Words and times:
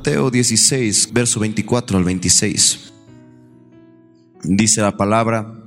Mateo 0.00 0.30
16, 0.30 1.10
verso 1.12 1.40
24 1.40 1.98
al 1.98 2.04
26. 2.04 2.90
Dice 4.44 4.80
la 4.80 4.96
palabra. 4.96 5.62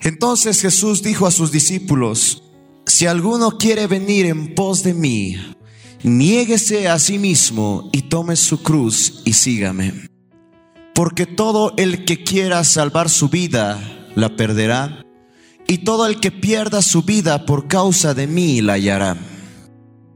Entonces 0.00 0.60
Jesús 0.60 1.00
dijo 1.00 1.28
a 1.28 1.30
sus 1.30 1.52
discípulos, 1.52 2.42
si 2.86 3.06
alguno 3.06 3.56
quiere 3.56 3.86
venir 3.86 4.26
en 4.26 4.56
pos 4.56 4.82
de 4.82 4.94
mí, 4.94 5.36
niéguese 6.02 6.88
a 6.88 6.98
sí 6.98 7.20
mismo 7.20 7.88
y 7.92 8.02
tome 8.02 8.34
su 8.34 8.64
cruz 8.64 9.22
y 9.24 9.34
sígame. 9.34 10.08
Porque 10.92 11.26
todo 11.26 11.72
el 11.76 12.04
que 12.04 12.24
quiera 12.24 12.64
salvar 12.64 13.10
su 13.10 13.28
vida, 13.28 14.10
la 14.16 14.34
perderá, 14.34 15.06
y 15.68 15.78
todo 15.84 16.04
el 16.04 16.18
que 16.18 16.32
pierda 16.32 16.82
su 16.82 17.04
vida 17.04 17.46
por 17.46 17.68
causa 17.68 18.12
de 18.12 18.26
mí, 18.26 18.60
la 18.60 18.72
hallará. 18.72 19.16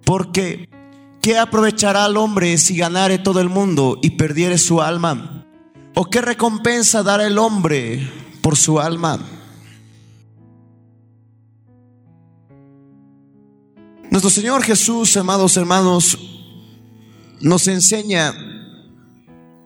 Porque, 0.04 0.73
¿qué 1.24 1.38
aprovechará 1.38 2.04
al 2.04 2.18
hombre 2.18 2.58
si 2.58 2.76
ganare 2.76 3.16
todo 3.16 3.40
el 3.40 3.48
mundo 3.48 3.98
y 4.02 4.10
perdiere 4.10 4.58
su 4.58 4.82
alma? 4.82 5.46
¿O 5.94 6.04
qué 6.04 6.20
recompensa 6.20 7.02
dará 7.02 7.26
el 7.26 7.38
hombre 7.38 8.12
por 8.42 8.58
su 8.58 8.78
alma? 8.78 9.18
Nuestro 14.10 14.28
Señor 14.28 14.62
Jesús, 14.64 15.16
amados 15.16 15.56
hermanos, 15.56 16.18
nos 17.40 17.68
enseña 17.68 18.34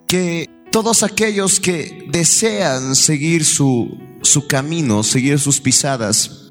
que 0.06 0.48
todos 0.70 1.02
aquellos 1.02 1.58
que 1.58 2.06
desean 2.08 2.94
seguir 2.94 3.44
su, 3.44 3.98
su 4.22 4.46
camino, 4.46 5.02
seguir 5.02 5.40
sus 5.40 5.60
pisadas, 5.60 6.47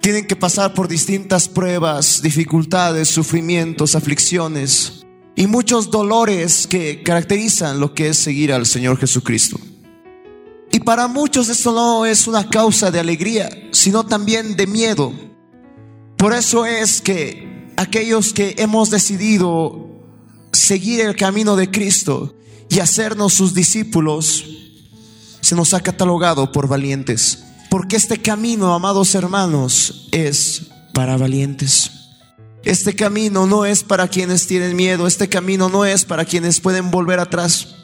tienen 0.00 0.26
que 0.26 0.36
pasar 0.36 0.74
por 0.74 0.88
distintas 0.88 1.48
pruebas, 1.48 2.22
dificultades, 2.22 3.08
sufrimientos, 3.08 3.94
aflicciones 3.94 5.04
y 5.36 5.46
muchos 5.46 5.90
dolores 5.90 6.66
que 6.66 7.02
caracterizan 7.02 7.80
lo 7.80 7.94
que 7.94 8.08
es 8.08 8.18
seguir 8.18 8.52
al 8.52 8.66
Señor 8.66 8.98
Jesucristo. 8.98 9.58
Y 10.72 10.80
para 10.80 11.08
muchos 11.08 11.48
esto 11.48 11.72
no 11.72 12.06
es 12.06 12.26
una 12.26 12.48
causa 12.48 12.90
de 12.90 13.00
alegría, 13.00 13.50
sino 13.72 14.04
también 14.04 14.56
de 14.56 14.66
miedo. 14.66 15.12
Por 16.16 16.32
eso 16.32 16.64
es 16.64 17.00
que 17.00 17.72
aquellos 17.76 18.32
que 18.32 18.54
hemos 18.58 18.90
decidido 18.90 19.88
seguir 20.52 21.00
el 21.00 21.16
camino 21.16 21.56
de 21.56 21.70
Cristo 21.70 22.34
y 22.68 22.78
hacernos 22.78 23.34
sus 23.34 23.52
discípulos, 23.52 24.44
se 25.40 25.54
nos 25.56 25.74
ha 25.74 25.80
catalogado 25.80 26.52
por 26.52 26.68
valientes. 26.68 27.44
Porque 27.70 27.96
este 27.96 28.20
camino, 28.20 28.74
amados 28.74 29.14
hermanos, 29.14 30.08
es 30.10 30.66
para 30.92 31.16
valientes. 31.16 31.92
Este 32.64 32.94
camino 32.94 33.46
no 33.46 33.64
es 33.64 33.84
para 33.84 34.08
quienes 34.08 34.46
tienen 34.46 34.76
miedo, 34.76 35.06
este 35.06 35.28
camino 35.28 35.68
no 35.68 35.84
es 35.84 36.04
para 36.04 36.24
quienes 36.24 36.60
pueden 36.60 36.90
volver 36.90 37.20
atrás. 37.20 37.76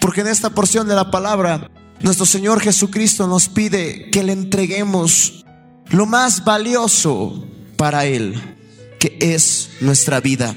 Porque 0.00 0.22
en 0.22 0.28
esta 0.28 0.50
porción 0.50 0.86
de 0.86 0.94
la 0.94 1.10
palabra, 1.10 1.68
nuestro 2.00 2.24
Señor 2.24 2.60
Jesucristo 2.60 3.26
nos 3.26 3.48
pide 3.48 4.10
que 4.10 4.22
le 4.22 4.32
entreguemos 4.32 5.44
lo 5.90 6.06
más 6.06 6.44
valioso 6.44 7.46
para 7.76 8.06
Él, 8.06 8.40
que 9.00 9.18
es 9.20 9.70
nuestra 9.80 10.20
vida. 10.20 10.56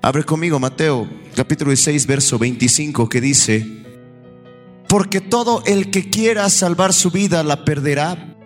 Abre 0.00 0.24
conmigo 0.24 0.58
Mateo 0.58 1.08
capítulo 1.34 1.70
16, 1.70 2.06
verso 2.06 2.38
25, 2.38 3.08
que 3.08 3.20
dice, 3.20 3.81
porque 4.92 5.22
todo 5.22 5.62
el 5.64 5.90
que 5.90 6.10
quiera 6.10 6.50
salvar 6.50 6.92
su 6.92 7.10
vida 7.10 7.42
la 7.42 7.64
perderá. 7.64 8.36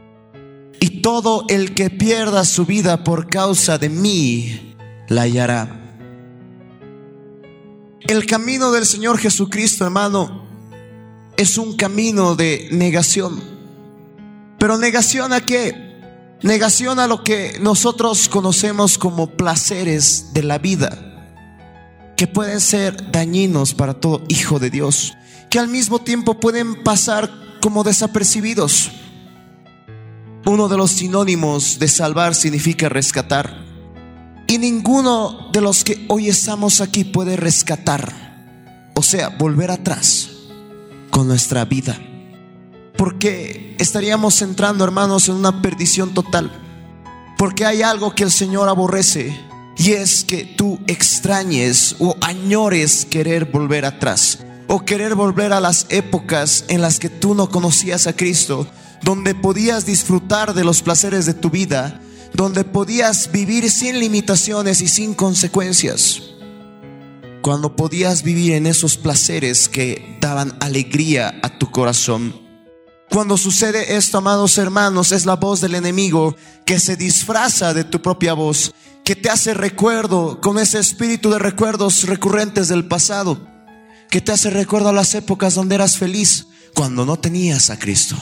Y 0.78 1.02
todo 1.02 1.44
el 1.48 1.74
que 1.74 1.90
pierda 1.90 2.44
su 2.44 2.64
vida 2.64 3.02
por 3.02 3.28
causa 3.28 3.78
de 3.78 3.88
mí 3.88 4.76
la 5.08 5.22
hallará. 5.22 5.98
El 8.06 8.26
camino 8.26 8.70
del 8.70 8.86
Señor 8.86 9.18
Jesucristo, 9.18 9.86
hermano, 9.86 10.46
es 11.36 11.58
un 11.58 11.74
camino 11.74 12.36
de 12.36 12.68
negación. 12.70 13.42
Pero 14.60 14.78
negación 14.78 15.32
a 15.32 15.40
qué? 15.40 15.98
Negación 16.42 17.00
a 17.00 17.08
lo 17.08 17.24
que 17.24 17.58
nosotros 17.60 18.28
conocemos 18.28 18.98
como 18.98 19.32
placeres 19.32 20.32
de 20.32 20.44
la 20.44 20.58
vida, 20.58 21.34
que 22.16 22.28
pueden 22.28 22.60
ser 22.60 23.10
dañinos 23.10 23.74
para 23.74 23.94
todo 23.94 24.22
hijo 24.28 24.60
de 24.60 24.70
Dios 24.70 25.16
que 25.50 25.58
al 25.58 25.68
mismo 25.68 26.00
tiempo 26.00 26.38
pueden 26.40 26.82
pasar 26.82 27.30
como 27.60 27.84
desapercibidos. 27.84 28.90
Uno 30.44 30.68
de 30.68 30.76
los 30.76 30.92
sinónimos 30.92 31.78
de 31.78 31.88
salvar 31.88 32.34
significa 32.34 32.88
rescatar. 32.88 33.64
Y 34.46 34.58
ninguno 34.58 35.48
de 35.52 35.60
los 35.60 35.82
que 35.82 36.04
hoy 36.08 36.28
estamos 36.28 36.80
aquí 36.80 37.02
puede 37.02 37.36
rescatar, 37.36 38.92
o 38.94 39.02
sea, 39.02 39.30
volver 39.30 39.72
atrás 39.72 40.30
con 41.10 41.26
nuestra 41.26 41.64
vida. 41.64 41.98
Porque 42.96 43.74
estaríamos 43.80 44.40
entrando, 44.42 44.84
hermanos, 44.84 45.28
en 45.28 45.34
una 45.34 45.60
perdición 45.62 46.14
total. 46.14 46.52
Porque 47.36 47.66
hay 47.66 47.82
algo 47.82 48.14
que 48.14 48.22
el 48.22 48.30
Señor 48.30 48.68
aborrece 48.68 49.36
y 49.76 49.92
es 49.92 50.24
que 50.24 50.44
tú 50.44 50.78
extrañes 50.86 51.96
o 51.98 52.16
añores 52.20 53.04
querer 53.04 53.46
volver 53.46 53.84
atrás 53.84 54.38
o 54.68 54.84
querer 54.84 55.14
volver 55.14 55.52
a 55.52 55.60
las 55.60 55.86
épocas 55.90 56.64
en 56.68 56.80
las 56.80 56.98
que 56.98 57.08
tú 57.08 57.34
no 57.34 57.50
conocías 57.50 58.06
a 58.06 58.14
Cristo, 58.14 58.66
donde 59.02 59.34
podías 59.34 59.86
disfrutar 59.86 60.54
de 60.54 60.64
los 60.64 60.82
placeres 60.82 61.26
de 61.26 61.34
tu 61.34 61.50
vida, 61.50 62.00
donde 62.32 62.64
podías 62.64 63.30
vivir 63.30 63.70
sin 63.70 64.00
limitaciones 64.00 64.80
y 64.80 64.88
sin 64.88 65.14
consecuencias. 65.14 66.22
Cuando 67.42 67.76
podías 67.76 68.22
vivir 68.22 68.54
en 68.54 68.66
esos 68.66 68.96
placeres 68.96 69.68
que 69.68 70.18
daban 70.20 70.56
alegría 70.60 71.38
a 71.42 71.58
tu 71.58 71.70
corazón. 71.70 72.34
Cuando 73.08 73.36
sucede 73.36 73.96
esto, 73.96 74.18
amados 74.18 74.58
hermanos, 74.58 75.12
es 75.12 75.26
la 75.26 75.36
voz 75.36 75.60
del 75.60 75.76
enemigo 75.76 76.34
que 76.64 76.80
se 76.80 76.96
disfraza 76.96 77.72
de 77.72 77.84
tu 77.84 78.02
propia 78.02 78.34
voz, 78.34 78.74
que 79.04 79.14
te 79.14 79.30
hace 79.30 79.54
recuerdo 79.54 80.40
con 80.40 80.58
ese 80.58 80.80
espíritu 80.80 81.30
de 81.30 81.38
recuerdos 81.38 82.02
recurrentes 82.02 82.66
del 82.66 82.88
pasado 82.88 83.55
que 84.10 84.20
te 84.20 84.32
hace 84.32 84.50
recuerdo 84.50 84.88
a 84.88 84.92
las 84.92 85.14
épocas 85.14 85.54
donde 85.54 85.74
eras 85.74 85.96
feliz 85.96 86.46
cuando 86.74 87.06
no 87.06 87.18
tenías 87.18 87.70
a 87.70 87.78
Cristo. 87.78 88.16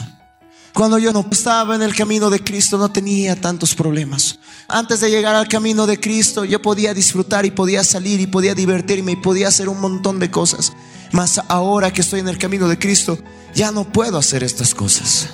Cuando 0.75 0.99
yo 0.99 1.13
no 1.13 1.25
estaba 1.31 1.77
en 1.77 1.83
el 1.83 1.95
camino 1.95 2.31
de 2.31 2.43
Cristo 2.43 2.79
no 2.79 2.91
tenía 2.91 3.41
tantos 3.41 3.77
problemas. 3.77 4.41
Antes 4.67 5.01
de 5.01 5.09
llegar 5.09 5.37
al 5.37 5.47
camino 5.47 5.87
de 5.87 6.01
Cristo 6.01 6.45
yo 6.45 6.61
podía 6.61 6.93
disfrutar 6.93 7.47
y 7.47 7.53
podía 7.53 7.85
salir 7.85 8.21
y 8.21 8.27
podía 8.27 8.57
divertirme 8.57 9.13
y 9.13 9.17
podía 9.17 9.49
hacer 9.49 9.69
un 9.69 9.81
montón 9.81 10.19
de 10.19 10.33
cosas. 10.33 10.73
Mas 11.13 11.41
ahora 11.47 11.93
que 11.93 12.01
estoy 12.01 12.21
en 12.21 12.29
el 12.29 12.39
camino 12.39 12.67
de 12.67 12.79
Cristo 12.79 13.17
ya 13.55 13.71
no 13.71 13.85
puedo 13.93 14.19
hacer 14.19 14.43
estas 14.43 14.75
cosas. 14.75 15.29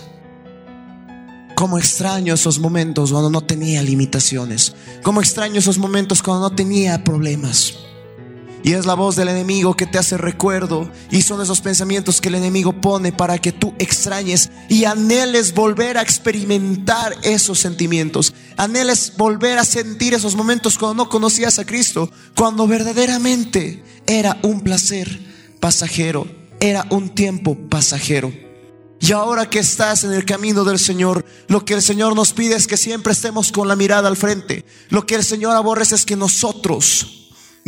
Como 1.55 1.79
extraño 1.79 2.35
esos 2.35 2.59
momentos 2.59 3.11
cuando 3.11 3.31
no 3.31 3.41
tenía 3.41 3.83
limitaciones. 3.83 4.75
Como 5.03 5.23
extraño 5.23 5.59
esos 5.59 5.79
momentos 5.79 6.23
cuando 6.23 6.51
no 6.51 6.55
tenía 6.55 7.03
problemas. 7.03 7.75
Y 8.63 8.75
es 8.75 8.85
la 8.85 8.95
voz 8.95 9.17
del 9.17 9.29
enemigo 9.29 9.75
que 9.75 9.87
te 9.87 9.99
hace 9.99 10.19
recuerdo. 10.19 10.91
Y 11.11 11.23
son 11.23 11.41
esos 11.41 11.61
pensamientos 11.61 12.21
que 12.21 12.29
el 12.29 12.35
enemigo 12.35 12.73
pone 12.73 13.13
para 13.13 13.39
que 13.39 13.53
tú 13.53 13.75
extrañes 13.79 14.51
y 14.69 14.85
anheles 14.85 15.55
volver 15.55 15.97
a 15.97 16.03
experimentar 16.03 17.17
esos 17.23 17.59
sentimientos. 17.59 18.35
Anheles 18.57 19.15
volver 19.17 19.59
a 19.59 19.65
sentir 19.65 20.13
esos 20.13 20.37
momentos 20.37 20.77
cuando 20.77 21.05
no 21.05 21.11
conocías 21.11 21.59
a 21.59 21.65
Cristo. 21.65 22.11
Cuando 22.37 22.67
verdaderamente 22.67 23.83
era 24.07 24.39
un 24.43 24.61
placer 24.61 25.21
pasajero. 25.59 26.27
Era 26.61 26.87
un 26.91 27.09
tiempo 27.09 27.57
pasajero. 27.69 28.33
Y 29.01 29.13
ahora 29.13 29.49
que 29.49 29.61
estás 29.61 30.05
en 30.05 30.13
el 30.13 30.27
camino 30.27 30.63
del 30.63 30.79
Señor, 30.79 31.25
lo 31.49 31.65
que 31.65 31.73
el 31.73 31.81
Señor 31.81 32.15
nos 32.15 32.35
pide 32.35 32.55
es 32.55 32.67
que 32.67 32.77
siempre 32.77 33.15
estemos 33.15 33.51
con 33.51 33.67
la 33.67 33.75
mirada 33.75 34.09
al 34.09 34.17
frente. 34.19 34.67
Lo 34.91 35.07
que 35.07 35.15
el 35.15 35.25
Señor 35.25 35.57
aborrece 35.57 35.95
es 35.95 36.05
que 36.05 36.17
nosotros 36.17 37.20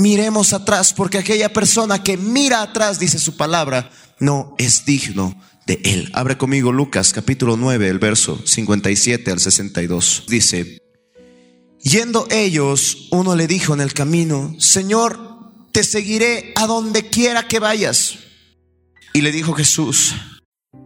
miremos 0.02 0.52
atrás, 0.52 0.92
porque 0.92 1.18
aquella 1.18 1.52
persona 1.52 2.02
que 2.02 2.16
mira 2.16 2.60
atrás, 2.60 2.98
dice 2.98 3.18
su 3.18 3.36
palabra, 3.36 3.90
no 4.18 4.54
es 4.58 4.84
digno 4.84 5.34
de 5.66 5.80
él. 5.84 6.10
Abre 6.12 6.36
conmigo 6.36 6.72
Lucas 6.72 7.12
capítulo 7.12 7.56
9, 7.56 7.88
el 7.88 7.98
verso 8.00 8.42
57 8.44 9.30
al 9.30 9.38
62. 9.38 10.24
Dice, 10.28 10.82
yendo 11.80 12.26
ellos, 12.30 13.08
uno 13.12 13.36
le 13.36 13.46
dijo 13.46 13.74
en 13.74 13.80
el 13.80 13.94
camino, 13.94 14.54
Señor, 14.58 15.18
te 15.70 15.84
seguiré 15.84 16.52
a 16.56 16.66
donde 16.66 17.08
quiera 17.08 17.46
que 17.46 17.60
vayas. 17.60 18.18
Y 19.14 19.20
le 19.20 19.30
dijo 19.30 19.52
Jesús, 19.52 20.14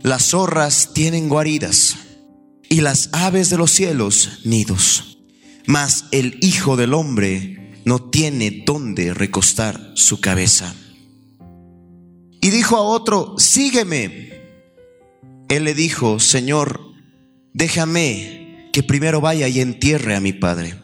las 0.02 0.30
zorras 0.30 0.90
tienen 0.92 1.28
guaridas 1.28 1.96
y 2.68 2.82
las 2.82 3.08
aves 3.12 3.48
de 3.48 3.56
los 3.56 3.70
cielos 3.70 4.40
nidos, 4.44 5.18
mas 5.66 6.04
el 6.10 6.38
Hijo 6.42 6.76
del 6.76 6.92
Hombre 6.92 7.65
no 7.86 8.10
tiene 8.10 8.64
dónde 8.66 9.14
recostar 9.14 9.92
su 9.94 10.20
cabeza. 10.20 10.74
Y 12.42 12.50
dijo 12.50 12.76
a 12.76 12.82
otro, 12.82 13.36
sígueme. 13.38 14.42
Él 15.48 15.64
le 15.64 15.72
dijo, 15.72 16.20
Señor, 16.20 16.80
déjame 17.54 18.68
que 18.72 18.82
primero 18.82 19.20
vaya 19.20 19.48
y 19.48 19.60
entierre 19.60 20.16
a 20.16 20.20
mi 20.20 20.32
padre. 20.32 20.74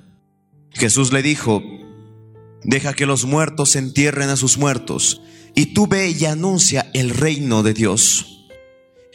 Jesús 0.71 1.13
le 1.13 1.23
dijo, 1.23 1.63
Deja 2.65 2.95
que 2.95 3.07
los 3.07 3.25
muertos 3.25 3.75
entierren 3.75 4.29
a 4.29 4.37
sus 4.37 4.57
muertos, 4.57 5.21
y 5.55 5.75
tú 5.75 5.89
ve 5.89 6.11
y 6.11 6.25
anuncia 6.27 6.89
el 6.95 7.11
reino 7.11 7.65
de 7.65 7.75
Dios. 7.75 8.47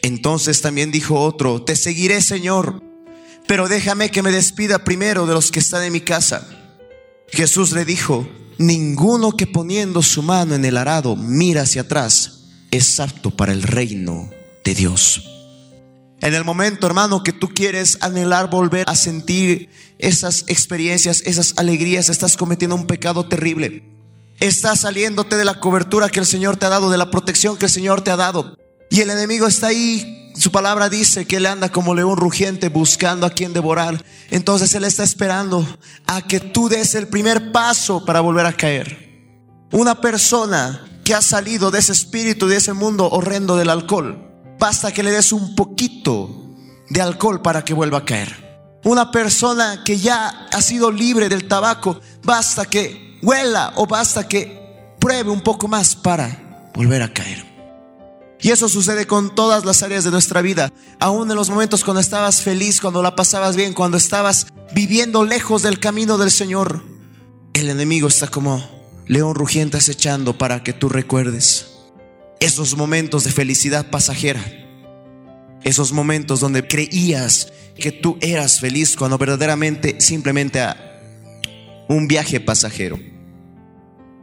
Entonces 0.02 0.60
también 0.60 0.92
dijo 0.92 1.18
otro, 1.20 1.62
te 1.64 1.74
seguiré 1.74 2.20
Señor, 2.20 2.82
pero 3.46 3.66
déjame 3.66 4.10
que 4.10 4.22
me 4.22 4.30
despida 4.30 4.84
primero 4.84 5.26
de 5.26 5.32
los 5.32 5.50
que 5.50 5.58
están 5.58 5.82
en 5.82 5.92
mi 5.92 6.02
casa. 6.02 6.57
Jesús 7.30 7.72
le 7.72 7.84
dijo, 7.84 8.28
ninguno 8.58 9.32
que 9.32 9.46
poniendo 9.46 10.02
su 10.02 10.22
mano 10.22 10.54
en 10.54 10.64
el 10.64 10.76
arado 10.76 11.16
mira 11.16 11.62
hacia 11.62 11.82
atrás 11.82 12.44
es 12.70 13.00
apto 13.00 13.30
para 13.30 13.52
el 13.52 13.62
reino 13.62 14.30
de 14.64 14.74
Dios. 14.74 15.24
En 16.20 16.34
el 16.34 16.44
momento, 16.44 16.86
hermano, 16.86 17.22
que 17.22 17.32
tú 17.32 17.48
quieres 17.48 17.98
anhelar 18.00 18.50
volver 18.50 18.88
a 18.88 18.96
sentir 18.96 19.70
esas 19.98 20.44
experiencias, 20.48 21.22
esas 21.24 21.54
alegrías, 21.56 22.08
estás 22.08 22.36
cometiendo 22.36 22.74
un 22.74 22.86
pecado 22.86 23.28
terrible. 23.28 23.84
Estás 24.40 24.80
saliéndote 24.80 25.36
de 25.36 25.44
la 25.44 25.60
cobertura 25.60 26.08
que 26.08 26.20
el 26.20 26.26
Señor 26.26 26.56
te 26.56 26.66
ha 26.66 26.70
dado, 26.70 26.90
de 26.90 26.98
la 26.98 27.10
protección 27.10 27.56
que 27.56 27.66
el 27.66 27.70
Señor 27.70 28.02
te 28.02 28.10
ha 28.10 28.16
dado. 28.16 28.56
Y 28.90 29.00
el 29.00 29.10
enemigo 29.10 29.46
está 29.46 29.68
ahí. 29.68 30.27
Su 30.38 30.52
palabra 30.52 30.88
dice 30.88 31.26
que 31.26 31.36
él 31.36 31.46
anda 31.46 31.68
como 31.68 31.96
león 31.96 32.16
rugiente 32.16 32.68
buscando 32.68 33.26
a 33.26 33.30
quien 33.30 33.52
devorar. 33.52 34.04
Entonces 34.30 34.72
él 34.76 34.84
está 34.84 35.02
esperando 35.02 35.66
a 36.06 36.22
que 36.22 36.38
tú 36.38 36.68
des 36.68 36.94
el 36.94 37.08
primer 37.08 37.50
paso 37.50 38.04
para 38.04 38.20
volver 38.20 38.46
a 38.46 38.52
caer. 38.52 39.08
Una 39.72 40.00
persona 40.00 40.86
que 41.04 41.12
ha 41.12 41.22
salido 41.22 41.72
de 41.72 41.80
ese 41.80 41.90
espíritu, 41.90 42.46
de 42.46 42.56
ese 42.56 42.72
mundo 42.72 43.08
horrendo 43.10 43.56
del 43.56 43.68
alcohol, 43.68 44.30
basta 44.60 44.92
que 44.92 45.02
le 45.02 45.10
des 45.10 45.32
un 45.32 45.56
poquito 45.56 46.54
de 46.88 47.02
alcohol 47.02 47.42
para 47.42 47.64
que 47.64 47.74
vuelva 47.74 47.98
a 47.98 48.04
caer. 48.04 48.78
Una 48.84 49.10
persona 49.10 49.82
que 49.84 49.98
ya 49.98 50.46
ha 50.52 50.62
sido 50.62 50.92
libre 50.92 51.28
del 51.28 51.48
tabaco, 51.48 52.00
basta 52.22 52.64
que 52.64 53.18
huela 53.22 53.72
o 53.74 53.88
basta 53.88 54.28
que 54.28 54.94
pruebe 55.00 55.30
un 55.30 55.40
poco 55.40 55.66
más 55.66 55.96
para 55.96 56.70
volver 56.74 57.02
a 57.02 57.12
caer. 57.12 57.57
Y 58.40 58.50
eso 58.50 58.68
sucede 58.68 59.06
con 59.06 59.34
todas 59.34 59.64
las 59.64 59.82
áreas 59.82 60.04
de 60.04 60.10
nuestra 60.10 60.42
vida, 60.42 60.72
aún 61.00 61.28
en 61.30 61.36
los 61.36 61.50
momentos 61.50 61.82
cuando 61.82 62.00
estabas 62.00 62.42
feliz, 62.42 62.80
cuando 62.80 63.02
la 63.02 63.16
pasabas 63.16 63.56
bien, 63.56 63.74
cuando 63.74 63.96
estabas 63.96 64.46
viviendo 64.72 65.24
lejos 65.24 65.62
del 65.62 65.80
camino 65.80 66.18
del 66.18 66.30
Señor. 66.30 66.84
El 67.52 67.68
enemigo 67.68 68.06
está 68.06 68.28
como 68.28 68.62
león 69.06 69.34
rugiente 69.34 69.76
acechando 69.76 70.38
para 70.38 70.62
que 70.62 70.72
tú 70.72 70.88
recuerdes 70.88 71.66
esos 72.40 72.76
momentos 72.76 73.24
de 73.24 73.32
felicidad 73.32 73.90
pasajera, 73.90 74.44
esos 75.64 75.92
momentos 75.92 76.38
donde 76.38 76.66
creías 76.66 77.52
que 77.74 77.90
tú 77.90 78.18
eras 78.20 78.60
feliz 78.60 78.96
cuando 78.96 79.18
verdaderamente 79.18 80.00
simplemente 80.00 80.60
a 80.60 80.76
un 81.88 82.06
viaje 82.06 82.38
pasajero. 82.38 83.00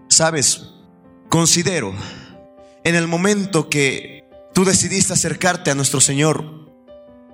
Sabes, 0.07 0.61
considero 1.27 1.93
en 2.85 2.93
el 2.93 3.07
momento 3.07 3.67
que 3.67 4.23
tú 4.53 4.63
decidiste 4.63 5.11
acercarte 5.11 5.71
a 5.71 5.75
nuestro 5.75 5.99
Señor, 5.99 6.69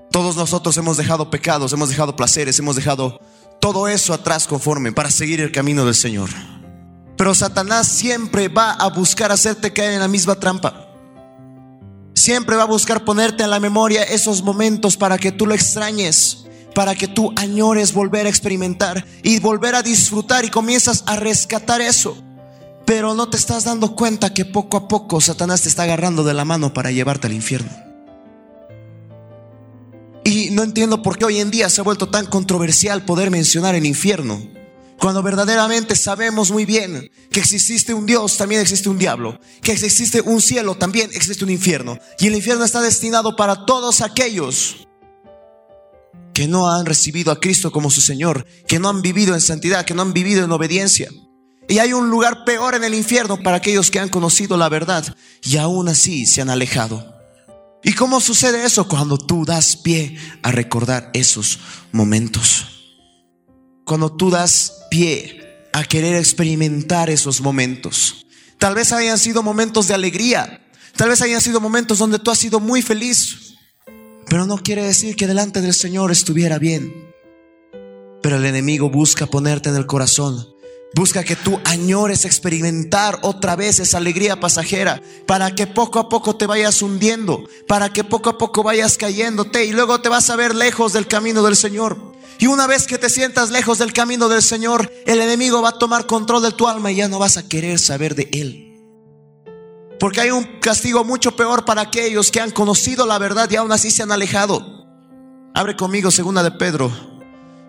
todos 0.10 0.38
nosotros 0.38 0.78
hemos 0.78 0.96
dejado 0.96 1.30
pecados, 1.30 1.74
hemos 1.74 1.90
dejado 1.90 2.16
placeres, 2.16 2.58
hemos 2.58 2.78
dejado 2.78 3.20
todo 3.60 3.90
eso 3.90 4.14
atrás 4.14 4.48
conforme 4.48 4.94
para 4.94 5.12
seguir 5.12 5.42
el 5.42 5.52
camino 5.52 5.86
del 5.86 5.94
Señor. 5.94 6.30
Pero 7.18 7.36
Satanás 7.36 7.88
siempre 7.88 8.48
va 8.48 8.72
a 8.72 8.90
buscar 8.90 9.32
hacerte 9.32 9.74
caer 9.74 9.92
en 9.92 10.00
la 10.00 10.08
misma 10.08 10.36
trampa. 10.36 10.88
Siempre 12.14 12.56
va 12.56 12.64
a 12.64 12.68
buscar 12.68 13.04
ponerte 13.04 13.44
en 13.44 13.50
la 13.50 13.60
memoria 13.60 14.04
esos 14.04 14.42
momentos 14.42 14.96
para 14.96 15.18
que 15.18 15.34
tú 15.34 15.46
lo 15.46 15.54
extrañes, 15.54 16.46
para 16.74 16.96
que 16.96 17.10
tú 17.10 17.34
añores 17.36 17.94
volver 17.94 18.26
a 18.26 18.30
experimentar 18.30 19.06
y 19.22 19.40
volver 19.40 19.76
a 19.76 19.84
disfrutar 19.84 20.46
y 20.46 20.50
comienzas 20.50 21.04
a 21.08 21.18
rescatar 21.18 21.82
eso. 21.82 22.18
Pero 22.92 23.14
no 23.14 23.30
te 23.30 23.38
estás 23.38 23.64
dando 23.64 23.96
cuenta 23.96 24.34
que 24.34 24.44
poco 24.44 24.76
a 24.76 24.90
poco 24.90 25.22
Satanás 25.22 25.62
te 25.62 25.70
está 25.70 25.84
agarrando 25.84 26.26
de 26.26 26.34
la 26.34 26.44
mano 26.44 26.74
para 26.74 26.92
llevarte 26.92 27.28
al 27.28 27.32
infierno. 27.32 27.72
Y 30.26 30.50
no 30.52 30.62
entiendo 30.64 31.02
por 31.02 31.18
qué 31.18 31.24
hoy 31.24 31.40
en 31.40 31.52
día 31.52 31.70
se 31.70 31.80
ha 31.80 31.86
vuelto 31.86 32.10
tan 32.10 32.26
controversial 32.26 33.06
poder 33.06 33.32
mencionar 33.32 33.76
el 33.76 33.86
infierno. 33.86 34.46
Cuando 35.00 35.24
verdaderamente 35.24 35.96
sabemos 35.96 36.52
muy 36.52 36.66
bien 36.66 37.10
que 37.32 37.40
existe 37.40 37.94
un 37.94 38.06
Dios, 38.06 38.36
también 38.36 38.60
existe 38.60 38.90
un 38.90 38.98
diablo. 38.98 39.40
Que 39.62 39.72
existe 39.72 40.20
un 40.20 40.42
cielo, 40.42 40.76
también 40.76 41.10
existe 41.14 41.46
un 41.46 41.52
infierno. 41.52 41.98
Y 42.20 42.28
el 42.28 42.36
infierno 42.36 42.66
está 42.66 42.82
destinado 42.82 43.38
para 43.38 43.66
todos 43.66 44.02
aquellos 44.02 44.86
que 46.34 46.46
no 46.46 46.70
han 46.70 46.86
recibido 46.86 47.32
a 47.32 47.40
Cristo 47.40 47.72
como 47.72 47.90
su 47.90 48.02
Señor, 48.02 48.46
que 48.68 48.80
no 48.80 48.90
han 48.90 49.02
vivido 49.02 49.34
en 49.34 49.40
santidad, 49.40 49.86
que 49.86 49.94
no 49.94 50.02
han 50.02 50.12
vivido 50.12 50.44
en 50.44 50.52
obediencia. 50.52 51.10
Y 51.72 51.80
hay 51.80 51.94
un 51.94 52.12
lugar 52.12 52.46
peor 52.46 52.76
en 52.76 52.84
el 52.84 52.94
infierno 52.94 53.42
para 53.42 53.58
aquellos 53.58 53.90
que 53.90 54.00
han 54.00 54.10
conocido 54.10 54.58
la 54.58 54.70
verdad 54.70 55.16
y 55.42 55.58
aún 55.58 55.90
así 55.90 56.28
se 56.28 56.42
han 56.42 56.52
alejado. 56.52 57.16
¿Y 57.84 57.94
cómo 57.94 58.20
sucede 58.20 58.64
eso? 58.64 58.88
Cuando 58.88 59.18
tú 59.18 59.44
das 59.44 59.76
pie 59.76 60.20
a 60.44 60.52
recordar 60.52 61.10
esos 61.14 61.58
momentos 61.92 62.68
cuando 63.92 64.10
tú 64.10 64.30
das 64.30 64.86
pie 64.90 65.68
a 65.74 65.84
querer 65.84 66.16
experimentar 66.16 67.10
esos 67.10 67.42
momentos. 67.42 68.26
Tal 68.58 68.74
vez 68.74 68.94
hayan 68.94 69.18
sido 69.18 69.44
momentos 69.44 69.90
de 69.90 69.94
alegría, 69.94 70.66
tal 70.96 71.10
vez 71.10 71.22
hayan 71.22 71.42
sido 71.42 71.60
momentos 71.60 71.98
donde 71.98 72.18
tú 72.18 72.32
has 72.32 72.38
sido 72.38 72.62
muy 72.62 72.82
feliz, 72.82 73.56
pero 74.30 74.46
no 74.46 74.58
quiere 74.60 74.84
decir 74.84 75.18
que 75.18 75.28
delante 75.28 75.60
del 75.60 75.74
Señor 75.74 76.10
estuviera 76.10 76.58
bien. 76.58 77.14
Pero 78.22 78.38
el 78.38 78.46
enemigo 78.46 78.90
busca 78.90 79.26
ponerte 79.26 79.68
en 79.68 79.76
el 79.76 79.88
corazón 79.88 80.48
Busca 80.94 81.24
que 81.24 81.38
tú 81.38 81.60
añores 81.64 82.26
experimentar 82.26 83.20
otra 83.22 83.56
vez 83.56 83.80
esa 83.80 83.98
alegría 83.98 84.42
pasajera 84.42 85.02
para 85.26 85.56
que 85.56 85.66
poco 85.66 86.00
a 86.00 86.10
poco 86.10 86.36
te 86.36 86.46
vayas 86.46 86.82
hundiendo, 86.82 87.46
para 87.66 87.94
que 87.94 88.04
poco 88.04 88.30
a 88.30 88.38
poco 88.38 88.62
vayas 88.62 88.98
cayéndote 88.98 89.66
y 89.66 89.72
luego 89.72 90.02
te 90.02 90.10
vas 90.10 90.30
a 90.30 90.36
ver 90.36 90.54
lejos 90.54 90.92
del 90.92 91.08
camino 91.08 91.44
del 91.44 91.56
Señor. 91.56 92.12
Y 92.40 92.48
una 92.48 92.68
vez 92.68 92.88
que 92.88 92.98
te 92.98 93.10
sientas 93.10 93.52
lejos 93.52 93.78
del 93.78 93.94
camino 93.94 94.28
del 94.28 94.42
Señor, 94.42 94.92
el 95.06 95.22
enemigo 95.22 95.62
va 95.62 95.70
a 95.70 95.78
tomar 95.78 96.08
control 96.08 96.44
de 96.44 96.52
tu 96.52 96.68
alma 96.68 96.92
y 96.92 96.96
ya 96.96 97.08
no 97.08 97.20
vas 97.20 97.38
a 97.38 97.48
querer 97.48 97.80
saber 97.80 98.16
de 98.16 98.28
Él. 98.34 98.68
Porque 99.98 100.20
hay 100.20 100.32
un 100.32 100.60
castigo 100.60 101.06
mucho 101.06 101.36
peor 101.36 101.64
para 101.64 101.84
aquellos 101.84 102.32
que 102.32 102.42
han 102.42 102.52
conocido 102.52 103.06
la 103.06 103.20
verdad 103.20 103.50
y 103.50 103.56
aún 103.56 103.72
así 103.72 103.92
se 103.92 104.04
han 104.04 104.12
alejado. 104.12 104.88
Abre 105.54 105.78
conmigo 105.78 106.12
segunda 106.12 106.44
de 106.44 106.52
Pedro, 106.52 106.92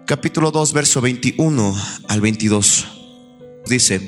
capítulo 0.06 0.50
2, 0.50 0.72
verso 0.72 1.00
21 1.00 1.76
al 2.08 2.20
22. 2.20 3.01
Dice, 3.66 4.00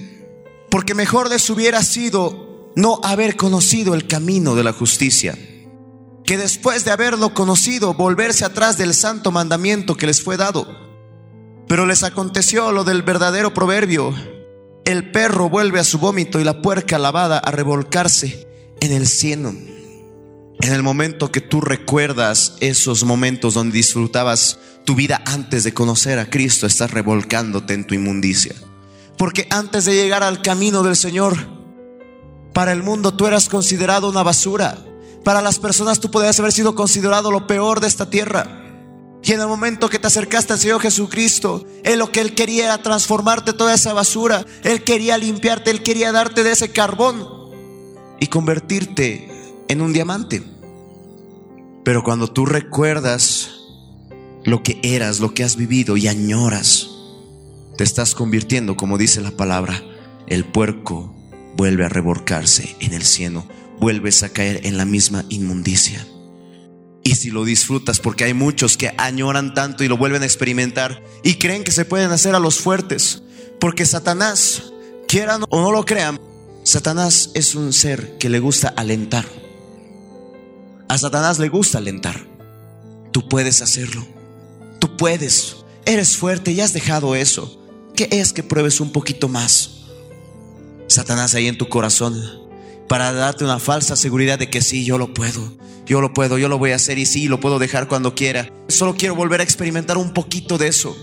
porque 0.71 0.95
mejor 0.95 1.31
les 1.31 1.49
hubiera 1.51 1.83
sido 1.83 2.73
no 2.77 3.01
haber 3.05 3.37
conocido 3.37 3.95
el 3.95 4.07
camino 4.07 4.55
de 4.55 4.65
la 4.65 4.73
justicia 4.73 5.37
que 6.25 6.39
después 6.39 6.85
de 6.85 6.91
haberlo 6.91 7.35
conocido 7.35 7.95
volverse 7.95 8.45
atrás 8.45 8.79
del 8.79 8.95
santo 8.95 9.31
mandamiento 9.31 9.97
que 9.97 10.07
les 10.07 10.23
fue 10.23 10.37
dado. 10.37 10.67
Pero 11.69 11.87
les 11.87 12.03
aconteció 12.03 12.73
lo 12.73 12.85
del 12.85 13.03
verdadero 13.03 13.53
proverbio, 13.55 14.15
el 14.85 15.11
perro 15.11 15.49
vuelve 15.49 15.81
a 15.81 15.85
su 15.85 15.99
vómito 15.99 16.41
y 16.41 16.45
la 16.45 16.61
puerca 16.61 16.99
lavada 16.99 17.39
a 17.39 17.51
revolcarse 17.51 18.47
en 18.81 18.93
el 18.93 19.07
cieno. 19.07 19.55
En 20.61 20.73
el 20.73 20.83
momento 20.83 21.31
que 21.31 21.41
tú 21.41 21.61
recuerdas 21.61 22.57
esos 22.61 23.05
momentos 23.05 23.55
donde 23.55 23.77
disfrutabas 23.77 24.59
tu 24.85 24.95
vida 24.95 25.23
antes 25.27 25.65
de 25.65 25.75
conocer 25.75 26.19
a 26.19 26.29
Cristo, 26.31 26.67
estás 26.67 26.91
revolcándote 26.91 27.75
en 27.75 27.87
tu 27.87 27.95
inmundicia. 27.95 28.55
Porque 29.17 29.47
antes 29.51 29.85
de 29.85 29.95
llegar 29.95 30.23
al 30.23 30.43
camino 30.43 30.83
del 30.83 30.97
Señor, 30.97 31.37
para 32.53 32.73
el 32.73 32.83
mundo 32.83 33.15
tú 33.15 33.27
eras 33.27 33.49
considerado 33.49 34.09
una 34.09 34.23
basura 34.23 34.77
para 35.25 35.41
las 35.41 35.59
personas 35.59 35.99
tú 35.99 36.11
podías 36.11 36.39
haber 36.39 36.53
sido 36.53 36.75
considerado 36.75 37.33
lo 37.33 37.47
peor 37.47 37.81
de 37.81 37.89
esta 37.89 38.09
tierra. 38.11 38.61
Y 39.23 39.33
en 39.33 39.41
el 39.41 39.49
momento 39.49 39.89
que 39.89 39.99
te 39.99 40.07
acercaste 40.07 40.53
al 40.53 40.59
Señor 40.59 40.83
Jesucristo, 40.83 41.67
Él 41.83 41.99
lo 41.99 42.13
que 42.13 42.21
Él 42.21 42.35
quería 42.35 42.67
era 42.67 42.83
transformarte 42.83 43.55
toda 43.55 43.73
esa 43.73 43.95
basura. 43.95 44.45
Él 44.63 44.85
quería 44.85 45.17
limpiarte, 45.17 45.71
Él 45.71 45.83
quería 45.83 46.13
darte 46.13 46.43
de 46.43 46.53
ese 46.53 46.71
carbón 46.71 47.27
y 48.21 48.27
convertirte 48.27 49.31
en 49.69 49.81
un 49.81 49.95
diamante. 49.95 50.43
Pero 51.85 52.03
cuando 52.03 52.29
tú 52.31 52.45
recuerdas 52.45 53.51
lo 54.45 54.63
que 54.63 54.79
eras, 54.83 55.21
lo 55.21 55.33
que 55.33 55.43
has 55.43 55.57
vivido 55.57 55.97
y 55.97 56.07
añoras, 56.07 56.91
te 57.77 57.85
estás 57.85 58.15
convirtiendo, 58.15 58.77
como 58.77 58.99
dice 58.99 59.21
la 59.21 59.31
palabra, 59.31 59.83
el 60.27 60.45
puerco 60.45 61.15
vuelve 61.57 61.85
a 61.85 61.89
reborcarse 61.89 62.77
en 62.81 62.95
el 62.95 63.03
cielo 63.03 63.47
vuelves 63.79 64.23
a 64.23 64.29
caer 64.29 64.61
en 64.65 64.77
la 64.77 64.85
misma 64.85 65.25
inmundicia. 65.29 66.07
Y 67.03 67.17
si 67.17 67.31
lo 67.31 67.45
disfrutas, 67.45 68.01
porque 68.01 68.25
hay 68.25 68.35
muchos 68.35 68.77
que 68.77 68.95
añoran 68.97 69.53
tanto 69.55 69.85
y 69.85 69.89
lo 69.89 69.99
vuelven 69.99 70.23
a 70.23 70.27
experimentar 70.27 71.03
y 71.23 71.35
creen 71.35 71.65
que 71.65 71.73
se 71.73 71.85
pueden 71.85 72.11
hacer 72.11 72.35
a 72.35 72.41
los 72.41 72.59
fuertes, 72.59 73.23
porque 73.61 73.85
Satanás, 73.85 74.73
quieran 75.07 75.45
o 75.51 75.61
no 75.61 75.71
lo 75.71 75.85
crean, 75.85 76.19
Satanás 76.63 77.31
es 77.35 77.55
un 77.55 77.75
ser 77.75 78.17
que 78.17 78.31
le 78.31 78.41
gusta 78.41 78.69
alentar. 78.69 79.27
A 80.89 80.97
Satanás 80.97 81.39
le 81.39 81.51
gusta 81.51 81.79
alentar. 81.79 82.27
Tú 83.13 83.29
puedes 83.29 83.61
hacerlo. 83.61 84.07
Tú 84.79 84.97
puedes. 84.97 85.57
Eres 85.85 86.17
fuerte 86.17 86.53
y 86.53 86.61
has 86.61 86.73
dejado 86.73 87.15
eso. 87.15 87.64
¿Qué 87.95 88.09
es 88.11 88.33
que 88.33 88.43
pruebes 88.43 88.81
un 88.81 88.91
poquito 88.91 89.29
más? 89.29 89.85
Satanás 90.89 91.35
ahí 91.35 91.47
en 91.47 91.57
tu 91.57 91.69
corazón 91.69 92.21
para 92.89 93.13
darte 93.13 93.45
una 93.45 93.61
falsa 93.61 93.95
seguridad 93.95 94.39
de 94.39 94.51
que 94.51 94.63
sí, 94.63 94.85
yo 94.85 94.99
lo 94.99 95.15
puedo, 95.15 95.53
yo 95.87 96.01
lo 96.01 96.13
puedo, 96.13 96.37
yo 96.37 96.49
lo 96.49 96.59
voy 96.59 96.73
a 96.73 96.77
hacer 96.77 96.99
y 96.99 97.07
sí, 97.07 97.29
lo 97.29 97.39
puedo 97.39 97.61
dejar 97.61 97.87
cuando 97.87 98.15
quiera. 98.15 98.51
Solo 98.69 98.97
quiero 98.97 99.15
volver 99.15 99.41
a 99.41 99.45
experimentar 99.45 99.97
un 99.97 100.13
poquito 100.13 100.59
de 100.59 100.69
eso. 100.69 100.97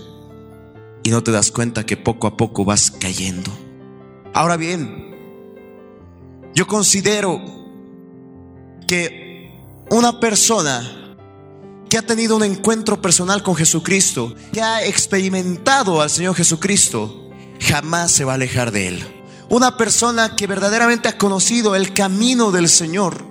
Y 1.02 1.10
no 1.10 1.22
te 1.22 1.32
das 1.32 1.50
cuenta 1.50 1.86
que 1.86 1.96
poco 1.96 2.26
a 2.26 2.36
poco 2.36 2.64
vas 2.64 2.90
cayendo. 2.90 3.50
Ahora 4.34 4.58
bien, 4.58 5.16
yo 6.54 6.66
considero 6.66 7.40
que 8.86 9.50
una 9.90 10.20
persona 10.20 11.01
que 11.92 11.98
ha 11.98 12.06
tenido 12.06 12.36
un 12.36 12.42
encuentro 12.42 13.02
personal 13.02 13.42
con 13.42 13.54
Jesucristo, 13.54 14.34
que 14.50 14.62
ha 14.62 14.82
experimentado 14.82 16.00
al 16.00 16.08
Señor 16.08 16.34
Jesucristo, 16.34 17.28
jamás 17.60 18.12
se 18.12 18.24
va 18.24 18.32
a 18.32 18.36
alejar 18.36 18.72
de 18.72 18.88
Él. 18.88 19.24
Una 19.50 19.76
persona 19.76 20.34
que 20.34 20.46
verdaderamente 20.46 21.10
ha 21.10 21.18
conocido 21.18 21.76
el 21.76 21.92
camino 21.92 22.50
del 22.50 22.70
Señor, 22.70 23.22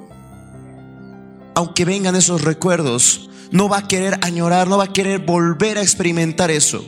aunque 1.56 1.86
vengan 1.86 2.15
esos 2.15 2.44
recuerdos, 2.44 3.32
no 3.50 3.68
va 3.68 3.80
a 3.80 3.88
querer 3.88 4.20
añorar, 4.22 4.68
no 4.68 4.77
va 4.77 4.84
a 4.84 4.94
querer 4.94 5.25
volver 5.25 5.80
a 5.80 5.82
experimentar 5.82 6.51
eso. 6.51 6.86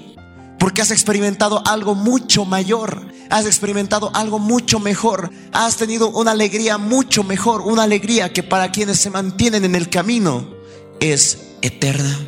Porque 0.60 0.84
has 0.84 0.92
experimentado 0.92 1.64
algo 1.66 1.96
mucho 1.96 2.46
mayor, 2.46 3.02
has 3.32 3.48
experimentado 3.48 4.12
algo 4.14 4.38
mucho 4.38 4.80
mejor, 4.80 5.32
has 5.52 5.78
tenido 5.78 6.10
una 6.10 6.34
alegría 6.34 6.78
mucho 6.78 7.24
mejor, 7.24 7.62
una 7.62 7.82
alegría 7.82 8.32
que 8.32 8.44
para 8.44 8.72
quienes 8.72 9.00
se 9.00 9.10
mantienen 9.10 9.66
en 9.66 9.74
el 9.74 9.90
camino 9.90 10.54
es 11.00 11.53
eterna. 11.64 12.20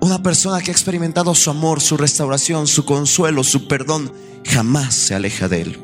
Una 0.00 0.22
persona 0.22 0.60
que 0.60 0.70
ha 0.70 0.72
experimentado 0.72 1.34
su 1.34 1.50
amor, 1.50 1.80
su 1.80 1.96
restauración, 1.96 2.66
su 2.66 2.84
consuelo, 2.84 3.44
su 3.44 3.68
perdón, 3.68 4.12
jamás 4.44 4.94
se 4.94 5.14
aleja 5.14 5.48
de 5.48 5.62
él. 5.62 5.82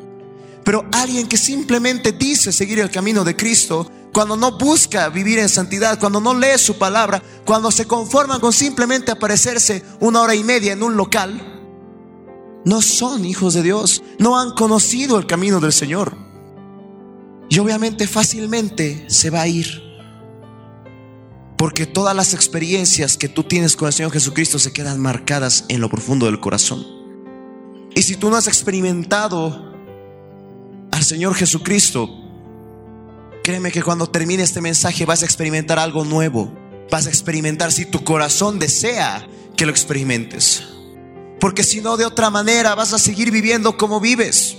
Pero 0.64 0.86
alguien 0.92 1.28
que 1.28 1.36
simplemente 1.36 2.12
dice 2.12 2.50
seguir 2.50 2.80
el 2.80 2.90
camino 2.90 3.22
de 3.22 3.36
Cristo, 3.36 3.90
cuando 4.14 4.36
no 4.36 4.56
busca 4.56 5.08
vivir 5.10 5.38
en 5.38 5.48
santidad, 5.48 5.98
cuando 5.98 6.20
no 6.20 6.32
lee 6.32 6.56
su 6.56 6.78
palabra, 6.78 7.22
cuando 7.44 7.70
se 7.70 7.86
conforman 7.86 8.40
con 8.40 8.52
simplemente 8.52 9.10
aparecerse 9.10 9.82
una 10.00 10.22
hora 10.22 10.34
y 10.34 10.42
media 10.42 10.72
en 10.72 10.82
un 10.82 10.96
local, 10.96 11.50
no 12.64 12.80
son 12.80 13.26
hijos 13.26 13.52
de 13.52 13.62
Dios, 13.62 14.02
no 14.18 14.38
han 14.38 14.52
conocido 14.52 15.18
el 15.18 15.26
camino 15.26 15.60
del 15.60 15.72
Señor. 15.72 16.16
Y 17.50 17.58
obviamente 17.58 18.06
fácilmente 18.06 19.04
se 19.08 19.28
va 19.28 19.42
a 19.42 19.48
ir. 19.48 19.83
Porque 21.64 21.86
todas 21.86 22.14
las 22.14 22.34
experiencias 22.34 23.16
que 23.16 23.26
tú 23.26 23.42
tienes 23.42 23.74
con 23.74 23.86
el 23.86 23.94
Señor 23.94 24.12
Jesucristo 24.12 24.58
se 24.58 24.74
quedan 24.74 25.00
marcadas 25.00 25.64
en 25.68 25.80
lo 25.80 25.88
profundo 25.88 26.26
del 26.26 26.38
corazón. 26.38 26.84
Y 27.94 28.02
si 28.02 28.16
tú 28.16 28.28
no 28.28 28.36
has 28.36 28.48
experimentado 28.48 29.72
al 30.92 31.02
Señor 31.02 31.34
Jesucristo, 31.34 32.10
créeme 33.42 33.72
que 33.72 33.82
cuando 33.82 34.06
termine 34.06 34.42
este 34.42 34.60
mensaje 34.60 35.06
vas 35.06 35.22
a 35.22 35.24
experimentar 35.24 35.78
algo 35.78 36.04
nuevo. 36.04 36.52
Vas 36.90 37.06
a 37.06 37.08
experimentar 37.08 37.72
si 37.72 37.86
tu 37.86 38.04
corazón 38.04 38.58
desea 38.58 39.26
que 39.56 39.64
lo 39.64 39.72
experimentes. 39.72 40.64
Porque 41.40 41.64
si 41.64 41.80
no, 41.80 41.96
de 41.96 42.04
otra 42.04 42.28
manera 42.28 42.74
vas 42.74 42.92
a 42.92 42.98
seguir 42.98 43.30
viviendo 43.30 43.78
como 43.78 44.00
vives. 44.00 44.54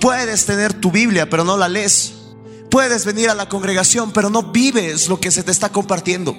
Puedes 0.00 0.44
tener 0.44 0.74
tu 0.74 0.90
Biblia, 0.90 1.30
pero 1.30 1.44
no 1.44 1.56
la 1.56 1.70
lees. 1.70 2.12
Puedes 2.76 3.06
venir 3.06 3.30
a 3.30 3.34
la 3.34 3.48
congregación, 3.48 4.12
pero 4.12 4.28
no 4.28 4.52
vives 4.52 5.08
lo 5.08 5.18
que 5.18 5.30
se 5.30 5.42
te 5.42 5.50
está 5.50 5.70
compartiendo. 5.70 6.36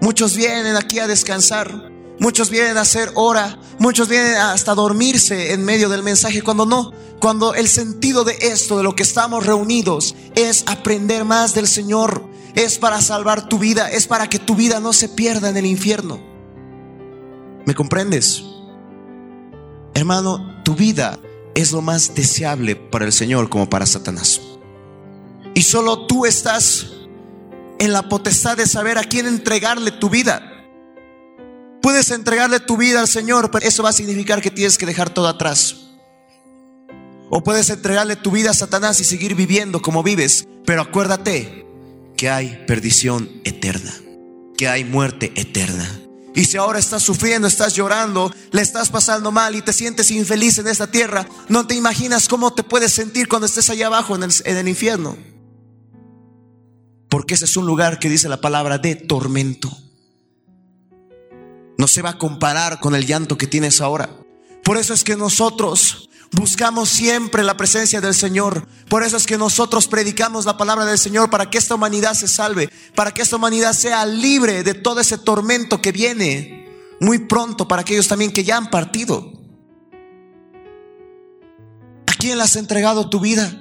Muchos 0.00 0.34
vienen 0.34 0.74
aquí 0.74 1.00
a 1.00 1.06
descansar, 1.06 1.92
muchos 2.18 2.48
vienen 2.48 2.78
a 2.78 2.80
hacer 2.80 3.12
hora, 3.14 3.58
muchos 3.78 4.08
vienen 4.08 4.36
hasta 4.36 4.74
dormirse 4.74 5.52
en 5.52 5.62
medio 5.62 5.90
del 5.90 6.02
mensaje, 6.02 6.40
cuando 6.40 6.64
no, 6.64 6.92
cuando 7.20 7.54
el 7.54 7.68
sentido 7.68 8.24
de 8.24 8.38
esto, 8.40 8.78
de 8.78 8.84
lo 8.84 8.96
que 8.96 9.02
estamos 9.02 9.44
reunidos, 9.44 10.16
es 10.34 10.64
aprender 10.66 11.26
más 11.26 11.52
del 11.52 11.68
Señor, 11.68 12.24
es 12.54 12.78
para 12.78 13.02
salvar 13.02 13.46
tu 13.46 13.58
vida, 13.58 13.90
es 13.90 14.06
para 14.06 14.30
que 14.30 14.38
tu 14.38 14.54
vida 14.54 14.80
no 14.80 14.94
se 14.94 15.10
pierda 15.10 15.50
en 15.50 15.58
el 15.58 15.66
infierno. 15.66 16.20
¿Me 17.66 17.74
comprendes? 17.74 18.42
Hermano, 19.92 20.62
tu 20.64 20.74
vida 20.74 21.18
es 21.54 21.70
lo 21.70 21.82
más 21.82 22.14
deseable 22.14 22.76
para 22.76 23.04
el 23.04 23.12
Señor 23.12 23.50
como 23.50 23.68
para 23.68 23.84
Satanás. 23.84 24.40
Y 25.54 25.62
solo 25.62 26.06
tú 26.06 26.26
estás 26.26 26.86
en 27.78 27.92
la 27.92 28.08
potestad 28.08 28.56
de 28.56 28.66
saber 28.66 28.98
a 28.98 29.04
quién 29.04 29.26
entregarle 29.26 29.90
tu 29.92 30.10
vida. 30.10 30.50
Puedes 31.82 32.10
entregarle 32.10 32.60
tu 32.60 32.76
vida 32.76 33.00
al 33.00 33.08
Señor, 33.08 33.50
pero 33.50 33.66
eso 33.66 33.82
va 33.82 33.90
a 33.90 33.92
significar 33.92 34.40
que 34.40 34.50
tienes 34.50 34.78
que 34.78 34.86
dejar 34.86 35.10
todo 35.10 35.28
atrás. 35.28 35.76
O 37.30 37.42
puedes 37.42 37.68
entregarle 37.70 38.16
tu 38.16 38.30
vida 38.30 38.50
a 38.50 38.54
Satanás 38.54 39.00
y 39.00 39.04
seguir 39.04 39.34
viviendo 39.34 39.82
como 39.82 40.02
vives, 40.02 40.46
pero 40.64 40.82
acuérdate 40.82 41.66
que 42.16 42.30
hay 42.30 42.64
perdición 42.66 43.30
eterna, 43.44 43.92
que 44.56 44.68
hay 44.68 44.84
muerte 44.84 45.32
eterna. 45.34 46.00
Y 46.34 46.46
si 46.46 46.56
ahora 46.56 46.78
estás 46.80 47.02
sufriendo, 47.02 47.46
estás 47.46 47.74
llorando, 47.74 48.32
le 48.50 48.60
estás 48.60 48.90
pasando 48.90 49.30
mal 49.30 49.54
y 49.54 49.62
te 49.62 49.72
sientes 49.72 50.10
infeliz 50.10 50.58
en 50.58 50.66
esta 50.66 50.90
tierra, 50.90 51.28
no 51.48 51.66
te 51.66 51.74
imaginas 51.74 52.28
cómo 52.28 52.52
te 52.52 52.64
puedes 52.64 52.92
sentir 52.92 53.28
cuando 53.28 53.46
estés 53.46 53.70
allá 53.70 53.86
abajo 53.86 54.16
en 54.16 54.24
el, 54.58 54.68
infierno. 54.68 55.16
Porque 57.14 57.34
ese 57.34 57.44
es 57.44 57.56
un 57.56 57.64
lugar 57.64 58.00
que 58.00 58.08
dice 58.08 58.28
la 58.28 58.40
palabra 58.40 58.78
de 58.78 58.96
tormento. 58.96 59.70
No 61.78 61.86
se 61.86 62.02
va 62.02 62.10
a 62.10 62.18
comparar 62.18 62.80
con 62.80 62.96
el 62.96 63.06
llanto 63.06 63.38
que 63.38 63.46
tienes 63.46 63.80
ahora. 63.80 64.10
Por 64.64 64.78
eso 64.78 64.92
es 64.92 65.04
que 65.04 65.14
nosotros 65.14 66.10
buscamos 66.32 66.88
siempre 66.88 67.44
la 67.44 67.56
presencia 67.56 68.00
del 68.00 68.16
Señor. 68.16 68.66
Por 68.88 69.04
eso 69.04 69.16
es 69.16 69.28
que 69.28 69.38
nosotros 69.38 69.86
predicamos 69.86 70.44
la 70.44 70.56
palabra 70.56 70.86
del 70.86 70.98
Señor 70.98 71.30
para 71.30 71.48
que 71.48 71.58
esta 71.58 71.76
humanidad 71.76 72.14
se 72.14 72.26
salve, 72.26 72.68
para 72.96 73.12
que 73.12 73.22
esta 73.22 73.36
humanidad 73.36 73.74
sea 73.74 74.04
libre 74.06 74.64
de 74.64 74.74
todo 74.74 74.98
ese 74.98 75.16
tormento 75.16 75.80
que 75.80 75.92
viene 75.92 76.68
muy 76.98 77.20
pronto 77.20 77.68
para 77.68 77.82
aquellos 77.82 78.08
también 78.08 78.32
que 78.32 78.42
ya 78.42 78.56
han 78.56 78.70
partido. 78.70 79.34
¿A 82.08 82.14
quién 82.18 82.38
le 82.38 82.42
has 82.42 82.56
entregado 82.56 83.08
tu 83.08 83.20
vida? 83.20 83.56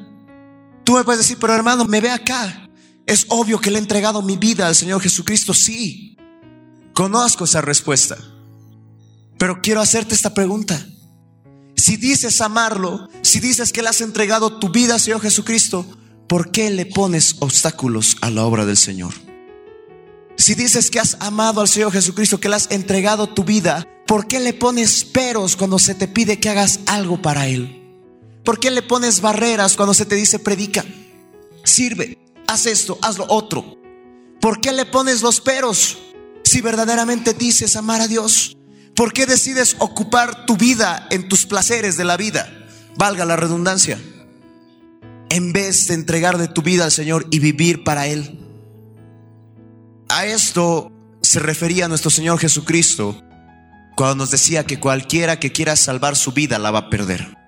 Tú 0.84 0.94
me 0.94 1.04
puedes 1.04 1.20
decir, 1.20 1.38
pero 1.40 1.54
hermano, 1.54 1.86
me 1.86 2.02
ve 2.02 2.10
acá. 2.10 2.63
Es 3.06 3.26
obvio 3.30 3.60
que 3.60 3.70
le 3.70 3.78
he 3.78 3.82
entregado 3.82 4.22
mi 4.22 4.38
vida 4.38 4.68
al 4.68 4.76
Señor 4.76 5.02
Jesucristo, 5.02 5.54
sí. 5.54 6.18
Conozco 6.94 7.46
esa 7.46 7.62
respuesta. 7.62 8.18
Pero 9.38 9.62
quiero 9.62 9.82
hacerte 9.82 10.16
esta 10.16 10.34
pregunta. 10.34 10.88
Si 11.76 11.98
dices 11.98 12.40
amarlo, 12.40 13.10
si 13.22 13.40
dices 13.40 13.74
que 13.74 13.82
le 13.82 13.90
has 13.90 14.02
entregado 14.02 14.58
tu 14.60 14.70
vida 14.70 14.94
al 14.94 15.02
Señor 15.02 15.22
Jesucristo, 15.22 15.86
¿por 16.28 16.52
qué 16.52 16.70
le 16.70 16.86
pones 16.86 17.36
obstáculos 17.40 18.16
a 18.22 18.30
la 18.30 18.46
obra 18.46 18.66
del 18.66 18.78
Señor? 18.78 19.14
Si 20.38 20.56
dices 20.56 20.90
que 20.90 21.00
has 21.00 21.18
amado 21.20 21.62
al 21.62 21.68
Señor 21.68 21.92
Jesucristo, 21.92 22.40
que 22.40 22.50
le 22.50 22.56
has 22.56 22.72
entregado 22.72 23.28
tu 23.28 23.44
vida, 23.44 23.86
¿por 24.08 24.28
qué 24.28 24.40
le 24.40 24.54
pones 24.54 25.04
peros 25.04 25.56
cuando 25.56 25.78
se 25.78 25.94
te 25.94 26.08
pide 26.08 26.40
que 26.40 26.50
hagas 26.50 26.80
algo 26.86 27.22
para 27.22 27.48
Él? 27.48 27.82
¿Por 28.46 28.60
qué 28.60 28.72
le 28.72 28.82
pones 28.82 29.22
barreras 29.22 29.76
cuando 29.76 29.94
se 29.94 30.06
te 30.06 30.16
dice 30.16 30.40
predica? 30.40 30.86
Sirve 31.64 32.23
haz 32.54 32.66
esto, 32.68 32.98
haz 33.02 33.18
lo 33.18 33.26
otro. 33.30 33.78
¿Por 34.40 34.62
qué 34.62 34.72
le 34.72 34.86
pones 34.86 35.22
los 35.22 35.42
peros 35.42 35.98
si 36.44 36.62
verdaderamente 36.62 37.34
dices 37.34 37.76
amar 37.76 38.02
a 38.02 38.08
Dios? 38.08 38.58
¿Por 38.96 39.12
qué 39.12 39.26
decides 39.26 39.76
ocupar 39.80 40.46
tu 40.46 40.56
vida 40.56 41.08
en 41.10 41.28
tus 41.28 41.46
placeres 41.46 41.98
de 41.98 42.04
la 42.04 42.18
vida? 42.18 42.52
Valga 42.96 43.26
la 43.26 43.36
redundancia. 43.36 44.00
En 45.30 45.52
vez 45.52 45.88
de 45.88 45.96
entregarle 45.96 46.48
tu 46.48 46.62
vida 46.62 46.86
al 46.86 46.92
Señor 46.92 47.26
y 47.32 47.40
vivir 47.40 47.84
para 47.84 48.08
Él. 48.08 48.40
A 50.10 50.26
esto 50.28 50.92
se 51.22 51.40
refería 51.40 51.88
nuestro 51.88 52.12
Señor 52.12 52.38
Jesucristo 52.38 53.20
cuando 53.96 54.16
nos 54.16 54.32
decía 54.32 54.66
que 54.66 54.80
cualquiera 54.80 55.40
que 55.40 55.52
quiera 55.52 55.76
salvar 55.76 56.16
su 56.16 56.34
vida 56.34 56.60
la 56.60 56.70
va 56.70 56.80
a 56.80 56.90
perder. 56.90 57.43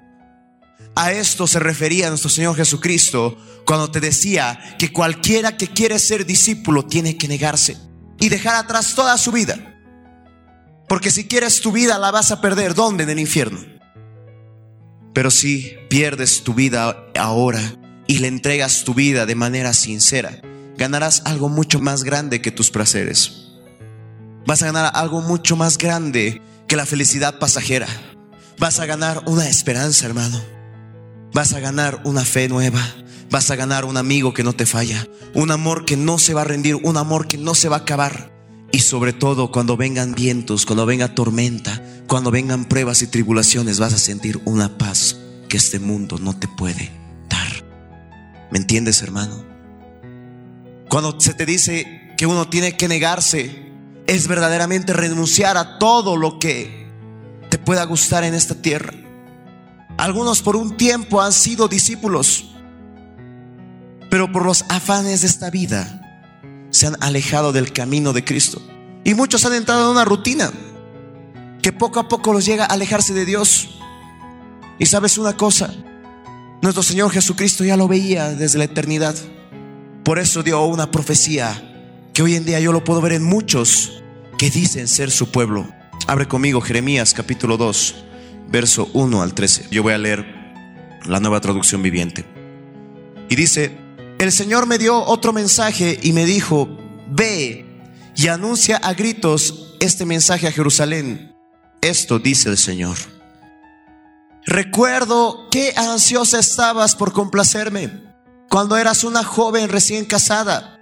A 0.95 1.11
esto 1.11 1.45
se 1.45 1.59
refería 1.59 2.09
nuestro 2.09 2.29
Señor 2.29 2.55
Jesucristo 2.55 3.37
cuando 3.65 3.91
te 3.91 3.99
decía 3.99 4.75
que 4.79 4.93
cualquiera 4.93 5.57
que 5.57 5.67
quiere 5.67 5.99
ser 5.99 6.25
discípulo 6.25 6.85
tiene 6.85 7.17
que 7.17 7.27
negarse 7.27 7.77
y 8.19 8.29
dejar 8.29 8.55
atrás 8.55 8.95
toda 8.95 9.17
su 9.17 9.33
vida. 9.33 9.75
Porque 10.87 11.11
si 11.11 11.27
quieres 11.27 11.59
tu 11.59 11.73
vida 11.73 11.97
la 11.97 12.11
vas 12.11 12.31
a 12.31 12.39
perder. 12.39 12.75
¿Dónde? 12.75 13.03
En 13.03 13.09
el 13.09 13.19
infierno. 13.19 13.59
Pero 15.13 15.31
si 15.31 15.75
pierdes 15.89 16.43
tu 16.43 16.53
vida 16.53 17.05
ahora 17.17 17.61
y 18.07 18.19
le 18.19 18.27
entregas 18.27 18.83
tu 18.83 18.93
vida 18.93 19.25
de 19.25 19.35
manera 19.35 19.73
sincera, 19.73 20.41
ganarás 20.77 21.23
algo 21.25 21.49
mucho 21.49 21.79
más 21.79 22.03
grande 22.03 22.41
que 22.41 22.51
tus 22.51 22.69
placeres. 22.71 23.47
Vas 24.45 24.61
a 24.61 24.67
ganar 24.67 24.91
algo 24.93 25.21
mucho 25.21 25.55
más 25.55 25.77
grande 25.77 26.41
que 26.67 26.75
la 26.75 26.85
felicidad 26.85 27.39
pasajera. 27.39 27.87
Vas 28.59 28.79
a 28.79 28.85
ganar 28.85 29.23
una 29.25 29.49
esperanza, 29.49 30.05
hermano. 30.05 30.54
Vas 31.35 31.51
a 31.51 31.59
ganar 31.59 31.99
una 32.05 32.23
fe 32.23 32.47
nueva. 32.47 32.79
Vas 33.29 33.51
a 33.51 33.57
ganar 33.57 33.83
un 33.83 33.97
amigo 33.97 34.33
que 34.33 34.45
no 34.45 34.53
te 34.53 34.65
falla. 34.65 35.05
Un 35.33 35.51
amor 35.51 35.83
que 35.83 35.97
no 35.97 36.17
se 36.17 36.33
va 36.33 36.43
a 36.43 36.45
rendir. 36.45 36.75
Un 36.75 36.95
amor 36.95 37.27
que 37.27 37.37
no 37.37 37.55
se 37.55 37.67
va 37.67 37.75
a 37.75 37.79
acabar. 37.79 38.31
Y 38.71 38.79
sobre 38.79 39.11
todo 39.11 39.51
cuando 39.51 39.75
vengan 39.75 40.15
vientos, 40.15 40.65
cuando 40.65 40.85
venga 40.85 41.13
tormenta, 41.13 41.83
cuando 42.07 42.31
vengan 42.31 42.63
pruebas 42.63 43.01
y 43.01 43.07
tribulaciones, 43.07 43.79
vas 43.79 43.91
a 43.91 43.97
sentir 43.97 44.39
una 44.45 44.77
paz 44.77 45.17
que 45.49 45.57
este 45.57 45.77
mundo 45.77 46.19
no 46.19 46.39
te 46.39 46.47
puede 46.47 46.89
dar. 47.29 47.65
¿Me 48.49 48.57
entiendes, 48.57 49.01
hermano? 49.01 49.43
Cuando 50.87 51.19
se 51.19 51.33
te 51.33 51.45
dice 51.45 52.13
que 52.17 52.27
uno 52.27 52.47
tiene 52.47 52.77
que 52.77 52.87
negarse, 52.87 53.73
es 54.07 54.29
verdaderamente 54.29 54.93
renunciar 54.93 55.57
a 55.57 55.79
todo 55.79 56.15
lo 56.15 56.39
que 56.39 56.87
te 57.49 57.57
pueda 57.57 57.83
gustar 57.83 58.23
en 58.23 58.35
esta 58.35 58.55
tierra. 58.61 59.04
Algunos 59.97 60.41
por 60.41 60.55
un 60.55 60.75
tiempo 60.75 61.21
han 61.21 61.31
sido 61.31 61.67
discípulos, 61.67 62.45
pero 64.09 64.31
por 64.31 64.45
los 64.45 64.65
afanes 64.69 65.21
de 65.21 65.27
esta 65.27 65.49
vida 65.49 66.01
se 66.69 66.87
han 66.87 66.97
alejado 67.01 67.53
del 67.53 67.71
camino 67.71 68.11
de 68.11 68.25
Cristo. 68.25 68.61
Y 69.03 69.13
muchos 69.13 69.45
han 69.45 69.53
entrado 69.53 69.85
en 69.85 69.91
una 69.91 70.05
rutina 70.05 70.51
que 71.61 71.71
poco 71.71 71.99
a 71.99 72.09
poco 72.09 72.33
los 72.33 72.45
llega 72.45 72.65
a 72.65 72.73
alejarse 72.73 73.13
de 73.13 73.25
Dios. 73.25 73.69
Y 74.77 74.85
sabes 74.87 75.17
una 75.17 75.37
cosa, 75.37 75.73
nuestro 76.61 76.83
Señor 76.83 77.11
Jesucristo 77.11 77.63
ya 77.63 77.77
lo 77.77 77.87
veía 77.87 78.31
desde 78.31 78.57
la 78.57 78.65
eternidad. 78.65 79.15
Por 80.03 80.19
eso 80.19 80.43
dio 80.43 80.63
una 80.65 80.91
profecía 80.91 81.71
que 82.13 82.21
hoy 82.21 82.35
en 82.35 82.45
día 82.45 82.59
yo 82.59 82.71
lo 82.71 82.83
puedo 82.83 83.01
ver 83.01 83.13
en 83.13 83.23
muchos 83.23 84.03
que 84.37 84.49
dicen 84.49 84.87
ser 84.87 85.11
su 85.11 85.31
pueblo. 85.31 85.67
Abre 86.07 86.27
conmigo 86.27 86.61
Jeremías 86.61 87.13
capítulo 87.13 87.57
2, 87.57 88.04
verso 88.49 88.89
1 88.93 89.21
al 89.21 89.33
13. 89.33 89.67
Yo 89.71 89.83
voy 89.83 89.93
a 89.93 89.97
leer 89.97 90.25
la 91.05 91.19
nueva 91.19 91.41
traducción 91.41 91.81
viviente. 91.81 92.25
Y 93.29 93.35
dice, 93.35 93.77
el 94.19 94.31
Señor 94.31 94.65
me 94.65 94.77
dio 94.77 95.03
otro 95.03 95.33
mensaje 95.33 95.99
y 96.01 96.13
me 96.13 96.25
dijo, 96.25 96.69
ve 97.09 97.65
y 98.15 98.27
anuncia 98.27 98.77
a 98.77 98.93
gritos 98.93 99.75
este 99.79 100.05
mensaje 100.05 100.47
a 100.47 100.51
Jerusalén. 100.51 101.35
Esto 101.81 102.19
dice 102.19 102.49
el 102.49 102.57
Señor. 102.57 102.97
Recuerdo 104.45 105.47
qué 105.49 105.73
ansiosa 105.75 106.39
estabas 106.39 106.95
por 106.95 107.13
complacerme 107.13 108.03
cuando 108.49 108.77
eras 108.77 109.03
una 109.03 109.23
joven 109.23 109.69
recién 109.69 110.05
casada. 110.05 110.79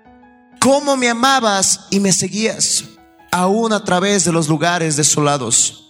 Cómo 0.59 0.95
me 0.95 1.09
amabas 1.09 1.87
y 1.89 1.99
me 1.99 2.11
seguías, 2.13 2.83
aún 3.31 3.73
a 3.73 3.83
través 3.83 4.25
de 4.25 4.31
los 4.31 4.47
lugares 4.47 4.95
desolados. 4.95 5.82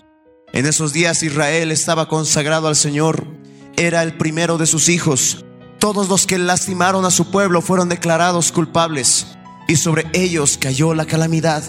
En 0.53 0.65
esos 0.65 0.93
días 0.93 1.21
Israel 1.23 1.71
estaba 1.71 2.07
consagrado 2.07 2.69
al 2.69 2.77
Señor. 2.77 3.27
Era 3.75 4.03
el 4.03 4.15
primero 4.17 4.57
de 4.57 4.67
sus 4.67 4.87
hijos 4.87 5.43
todos 5.83 6.07
los 6.07 6.25
que 6.25 6.37
lastimaron 6.37 7.03
a 7.03 7.11
su 7.11 7.29
pueblo 7.29 7.61
fueron 7.61 7.89
declarados 7.89 8.53
culpables 8.53 9.27
y 9.67 9.75
sobre 9.75 10.05
ellos 10.13 10.57
cayó 10.57 10.93
la 10.93 11.03
calamidad. 11.03 11.61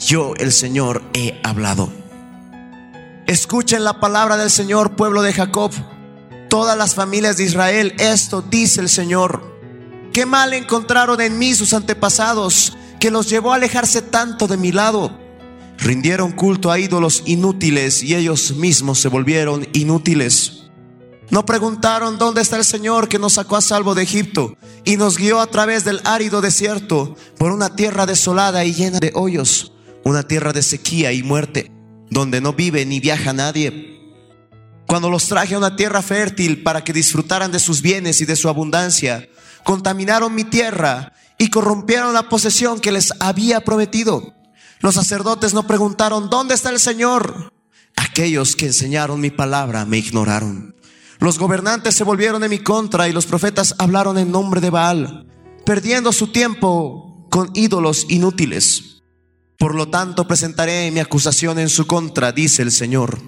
Yo, 0.00 0.32
el 0.38 0.52
Señor, 0.52 1.02
he 1.12 1.38
hablado. 1.44 1.92
Escuchen 3.26 3.84
la 3.84 4.00
palabra 4.00 4.38
del 4.38 4.50
Señor, 4.50 4.96
pueblo 4.96 5.20
de 5.20 5.34
Jacob, 5.34 5.70
todas 6.48 6.78
las 6.78 6.94
familias 6.94 7.36
de 7.36 7.44
Israel. 7.44 7.94
Esto 7.98 8.40
dice 8.40 8.80
el 8.80 8.88
Señor. 8.88 9.42
Qué 10.14 10.24
mal 10.24 10.54
encontraron 10.54 11.20
en 11.20 11.38
mí 11.38 11.54
sus 11.54 11.74
antepasados, 11.74 12.74
que 12.98 13.10
los 13.10 13.28
llevó 13.28 13.52
a 13.52 13.56
alejarse 13.56 14.00
tanto 14.00 14.46
de 14.46 14.56
mi 14.56 14.72
lado. 14.72 15.12
Rindieron 15.78 16.32
culto 16.32 16.72
a 16.72 16.78
ídolos 16.78 17.22
inútiles 17.24 18.02
y 18.02 18.14
ellos 18.14 18.56
mismos 18.56 18.98
se 18.98 19.08
volvieron 19.08 19.66
inútiles. 19.72 20.64
No 21.30 21.44
preguntaron 21.44 22.18
dónde 22.18 22.40
está 22.40 22.56
el 22.56 22.64
Señor 22.64 23.08
que 23.08 23.18
nos 23.18 23.34
sacó 23.34 23.56
a 23.56 23.60
salvo 23.60 23.94
de 23.94 24.02
Egipto 24.02 24.56
y 24.84 24.96
nos 24.96 25.18
guió 25.18 25.40
a 25.40 25.46
través 25.46 25.84
del 25.84 26.00
árido 26.04 26.40
desierto 26.40 27.16
por 27.36 27.52
una 27.52 27.76
tierra 27.76 28.06
desolada 28.06 28.64
y 28.64 28.74
llena 28.74 28.98
de 28.98 29.12
hoyos, 29.14 29.72
una 30.04 30.22
tierra 30.22 30.52
de 30.52 30.62
sequía 30.62 31.12
y 31.12 31.22
muerte, 31.22 31.70
donde 32.10 32.40
no 32.40 32.54
vive 32.54 32.84
ni 32.84 32.98
viaja 32.98 33.32
nadie. 33.32 34.00
Cuando 34.86 35.10
los 35.10 35.26
traje 35.26 35.54
a 35.54 35.58
una 35.58 35.76
tierra 35.76 36.02
fértil 36.02 36.62
para 36.62 36.82
que 36.82 36.94
disfrutaran 36.94 37.52
de 37.52 37.60
sus 37.60 37.82
bienes 37.82 38.20
y 38.22 38.24
de 38.24 38.36
su 38.36 38.48
abundancia, 38.48 39.28
contaminaron 39.62 40.34
mi 40.34 40.44
tierra 40.44 41.12
y 41.36 41.50
corrompieron 41.50 42.14
la 42.14 42.30
posesión 42.30 42.80
que 42.80 42.90
les 42.90 43.12
había 43.20 43.60
prometido. 43.60 44.37
Los 44.80 44.94
sacerdotes 44.94 45.54
no 45.54 45.66
preguntaron, 45.66 46.30
¿dónde 46.30 46.54
está 46.54 46.70
el 46.70 46.78
Señor? 46.78 47.52
Aquellos 47.96 48.54
que 48.54 48.66
enseñaron 48.66 49.20
mi 49.20 49.30
palabra 49.30 49.84
me 49.84 49.98
ignoraron. 49.98 50.76
Los 51.18 51.38
gobernantes 51.38 51.96
se 51.96 52.04
volvieron 52.04 52.44
en 52.44 52.50
mi 52.50 52.60
contra 52.60 53.08
y 53.08 53.12
los 53.12 53.26
profetas 53.26 53.74
hablaron 53.78 54.18
en 54.18 54.30
nombre 54.30 54.60
de 54.60 54.70
Baal, 54.70 55.26
perdiendo 55.64 56.12
su 56.12 56.28
tiempo 56.28 57.26
con 57.28 57.50
ídolos 57.54 58.06
inútiles. 58.08 59.02
Por 59.58 59.74
lo 59.74 59.88
tanto, 59.88 60.28
presentaré 60.28 60.90
mi 60.92 61.00
acusación 61.00 61.58
en 61.58 61.68
su 61.68 61.88
contra, 61.88 62.30
dice 62.30 62.62
el 62.62 62.70
Señor. 62.70 63.18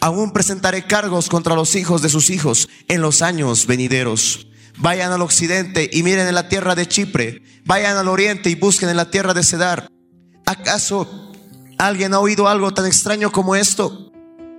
Aún 0.00 0.32
presentaré 0.32 0.86
cargos 0.86 1.30
contra 1.30 1.54
los 1.54 1.74
hijos 1.74 2.02
de 2.02 2.10
sus 2.10 2.28
hijos 2.28 2.68
en 2.88 3.00
los 3.00 3.22
años 3.22 3.66
venideros. 3.66 4.48
Vayan 4.76 5.10
al 5.10 5.22
occidente 5.22 5.88
y 5.90 6.02
miren 6.02 6.28
en 6.28 6.34
la 6.34 6.48
tierra 6.48 6.74
de 6.74 6.86
Chipre. 6.86 7.42
Vayan 7.64 7.96
al 7.96 8.08
oriente 8.08 8.50
y 8.50 8.54
busquen 8.54 8.90
en 8.90 8.96
la 8.96 9.10
tierra 9.10 9.32
de 9.32 9.42
Cedar. 9.42 9.88
¿Acaso 10.48 11.06
alguien 11.76 12.14
ha 12.14 12.20
oído 12.20 12.48
algo 12.48 12.72
tan 12.72 12.86
extraño 12.86 13.30
como 13.30 13.54
esto? 13.54 14.10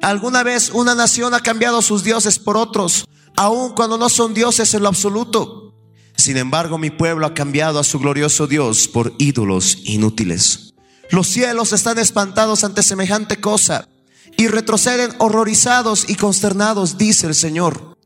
Alguna 0.04 0.44
vez 0.44 0.70
una 0.70 0.94
nación 0.94 1.34
ha 1.34 1.40
cambiado 1.40 1.82
sus 1.82 2.04
dioses 2.04 2.38
por 2.38 2.58
otros, 2.58 3.06
aun 3.36 3.74
cuando 3.74 3.98
no 3.98 4.08
son 4.08 4.36
dioses 4.36 4.72
en 4.76 4.84
lo 4.84 4.90
absoluto. 4.90 5.74
Sin 6.16 6.38
embargo, 6.38 6.78
mi 6.78 6.92
pueblo 6.92 7.26
ha 7.26 7.34
cambiado 7.34 7.80
a 7.80 7.84
su 7.84 7.98
glorioso 7.98 8.46
Dios 8.46 8.88
por 8.88 9.16
ídolos 9.18 9.80
inútiles. 9.84 10.76
Los 11.10 11.26
cielos 11.26 11.74
están 11.74 11.98
espantados 11.98 12.64
ante 12.64 12.84
semejante 12.84 13.42
cosa 13.42 13.90
y 14.38 14.48
retroceden 14.48 15.16
horrorizados 15.18 16.08
y 16.08 16.14
consternados, 16.14 17.00
dice 17.00 17.26
el 17.26 17.34
Señor. 17.34 17.98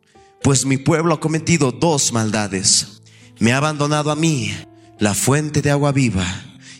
Pues 0.41 0.65
mi 0.65 0.77
pueblo 0.77 1.15
ha 1.15 1.19
cometido 1.19 1.73
dos 1.73 2.13
maldades. 2.13 3.01
Me 3.39 3.51
ha 3.51 3.57
abandonado 3.57 4.09
a 4.09 4.15
mí, 4.15 4.55
la 4.99 5.13
fuente 5.13 5.61
de 5.61 5.71
agua 5.71 5.91
viva, 5.91 6.23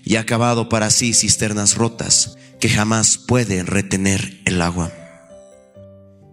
y 0.03 0.17
ha 0.17 0.25
cavado 0.25 0.69
para 0.69 0.89
sí 0.89 1.13
cisternas 1.13 1.75
rotas 1.75 2.37
que 2.59 2.69
jamás 2.69 3.17
pueden 3.17 3.67
retener 3.67 4.41
el 4.45 4.61
agua. 4.61 4.91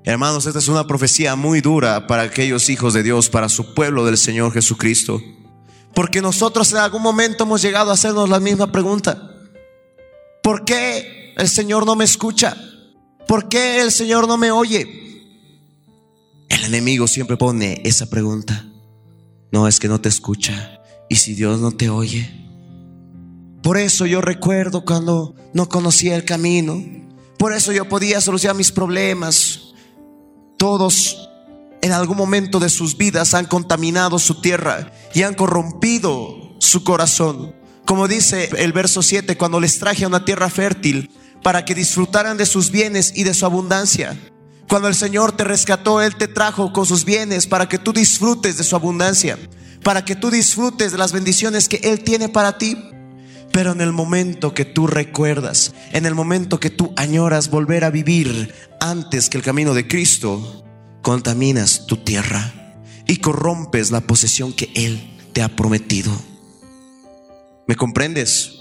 Hermanos, 0.04 0.46
esta 0.46 0.59
es 0.59 0.68
una 0.68 0.87
profecía 0.87 1.37
muy 1.37 1.61
dura 1.61 2.06
para 2.06 2.22
aquellos 2.22 2.68
hijos 2.68 2.94
de 2.94 3.02
Dios, 3.02 3.28
para 3.28 3.48
su 3.48 3.74
pueblo 3.74 4.04
del 4.04 4.18
Señor 4.18 4.52
Jesucristo. 4.52 5.20
Porque 5.94 6.22
nosotros 6.22 6.72
en 6.72 6.78
algún 6.78 7.02
momento 7.02 7.44
hemos 7.44 7.62
llegado 7.62 7.90
a 7.90 7.94
hacernos 7.94 8.28
la 8.28 8.40
misma 8.40 8.72
pregunta. 8.72 9.30
¿Por 10.42 10.64
qué 10.64 11.35
el 11.37 11.48
Señor 11.48 11.85
no 11.85 11.96
me 11.96 12.04
escucha? 12.04 12.56
¿Por 13.26 13.48
qué 13.48 13.80
el 13.80 13.92
Señor 13.92 14.26
no 14.26 14.37
me 14.37 14.50
oye? 14.50 15.00
El 16.48 16.64
enemigo 16.64 17.06
siempre 17.06 17.37
pone 17.37 17.80
esa 17.85 18.06
pregunta. 18.06 18.66
No 19.52 19.68
es 19.68 19.78
que 19.78 19.88
no 19.88 20.00
te 20.00 20.09
escucha. 20.09 20.80
¿Y 21.09 21.16
si 21.16 21.35
Dios 21.35 21.61
no 21.61 21.72
te 21.72 21.90
oye? 21.90 22.50
Por 23.62 23.79
eso 23.79 24.07
yo 24.07 24.20
recuerdo 24.20 24.85
cuando 24.85 25.35
no 25.53 25.68
conocía 25.68 26.16
el 26.16 26.25
camino. 26.25 26.83
Por 27.38 27.53
eso 27.53 27.73
yo 27.73 27.88
podía 27.88 28.20
solucionar 28.20 28.57
mis 28.57 28.73
problemas. 28.73 29.75
Todos 30.57 31.29
en 31.83 31.92
algún 31.92 32.16
momento 32.16 32.59
de 32.61 32.68
sus 32.68 32.96
vidas 32.96 33.35
han 33.35 33.46
contaminado 33.46 34.18
su 34.18 34.40
tierra 34.40 34.92
y 35.14 35.23
han 35.23 35.35
corrompido 35.35 36.55
su 36.59 36.85
corazón. 36.85 37.55
Como 37.87 38.07
dice 38.07 38.51
el 38.59 38.73
verso 38.73 39.03
7, 39.03 39.37
cuando 39.37 39.61
les 39.61 39.79
traje 39.79 40.05
a 40.05 40.09
una 40.09 40.25
tierra 40.25 40.49
fértil 40.51 41.11
para 41.42 41.64
que 41.64 41.75
disfrutaran 41.75 42.37
de 42.37 42.46
sus 42.46 42.70
bienes 42.70 43.12
y 43.14 43.25
de 43.25 43.35
su 43.35 43.46
abundancia. 43.46 44.18
Cuando 44.68 44.88
el 44.88 44.94
Señor 44.94 45.33
te 45.33 45.44
rescató, 45.44 46.01
Él 46.01 46.14
te 46.14 46.29
trajo 46.29 46.73
con 46.73 46.87
sus 46.87 47.05
bienes 47.05 47.46
para 47.46 47.68
que 47.68 47.79
tú 47.79 47.92
disfrutes 47.92 48.57
de 48.57 48.64
su 48.64 48.77
abundancia, 48.77 49.38
para 49.83 50.05
que 50.05 50.14
tú 50.14 50.31
disfrutes 50.31 50.92
de 50.92 50.99
las 50.99 51.12
bendiciones 51.12 51.68
que 51.68 51.81
Él 51.83 52.05
tiene 52.05 52.29
para 52.29 52.59
ti. 52.59 52.77
Pero 53.53 53.73
en 53.73 53.81
el 53.81 53.93
momento 53.93 54.55
que 54.55 54.65
tú 54.65 54.87
recuerdas, 54.87 55.75
en 55.93 56.07
el 56.07 56.15
momento 56.15 56.61
que 56.61 56.71
tú 56.71 56.93
añoras 56.97 57.51
volver 57.51 57.85
a 57.85 57.91
vivir 57.91 58.55
antes 58.81 59.29
que 59.29 59.39
el 59.39 59.45
camino 59.45 59.75
de 59.75 59.89
Cristo, 59.89 60.65
contaminas 61.03 61.87
tu 61.87 61.97
tierra 61.97 62.53
y 63.07 63.17
corrompes 63.17 63.91
la 63.91 64.03
posesión 64.03 64.53
que 64.53 64.71
Él 64.75 65.19
te 65.33 65.43
ha 65.43 65.49
prometido. 65.49 66.13
¿Me 67.67 67.75
comprendes? 67.75 68.57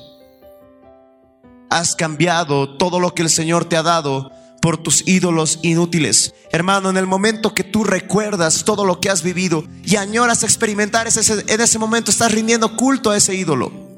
Has 1.70 1.96
cambiado 1.96 2.78
todo 2.78 3.00
lo 3.00 3.14
que 3.14 3.22
el 3.22 3.30
Señor 3.30 3.66
te 3.66 3.78
ha 3.78 3.84
dado 3.84 4.32
por 4.62 4.78
tus 4.78 5.08
ídolos 5.08 5.60
inútiles. 5.62 6.34
Hermano, 6.52 6.90
en 6.90 6.98
el 6.98 7.06
momento 7.06 7.54
que 7.54 7.64
tú 7.64 7.84
recuerdas 7.84 8.66
todo 8.66 8.86
lo 8.86 9.00
que 9.00 9.10
has 9.10 9.24
vivido 9.24 9.64
y 9.86 9.96
añoras 9.96 10.44
experimentar 10.44 11.08
ese, 11.08 11.44
en 11.48 11.62
ese 11.62 11.80
momento, 11.80 12.12
estás 12.12 12.32
rindiendo 12.32 12.76
culto 12.76 13.12
a 13.12 13.18
ese 13.18 13.36
ídolo. 13.36 13.89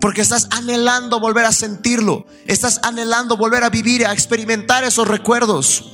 Porque 0.00 0.22
estás 0.22 0.48
anhelando 0.50 1.20
volver 1.20 1.44
a 1.44 1.52
sentirlo. 1.52 2.26
Estás 2.46 2.80
anhelando 2.82 3.36
volver 3.36 3.64
a 3.64 3.70
vivir, 3.70 4.06
a 4.06 4.12
experimentar 4.12 4.82
esos 4.84 5.06
recuerdos. 5.06 5.92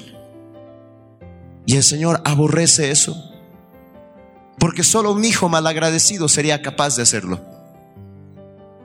Y 1.66 1.76
el 1.76 1.82
Señor 1.82 2.22
aborrece 2.24 2.90
eso. 2.90 3.16
Porque 4.58 4.84
solo 4.84 5.12
un 5.12 5.24
hijo 5.24 5.48
malagradecido 5.48 6.28
sería 6.28 6.62
capaz 6.62 6.96
de 6.96 7.02
hacerlo. 7.02 7.40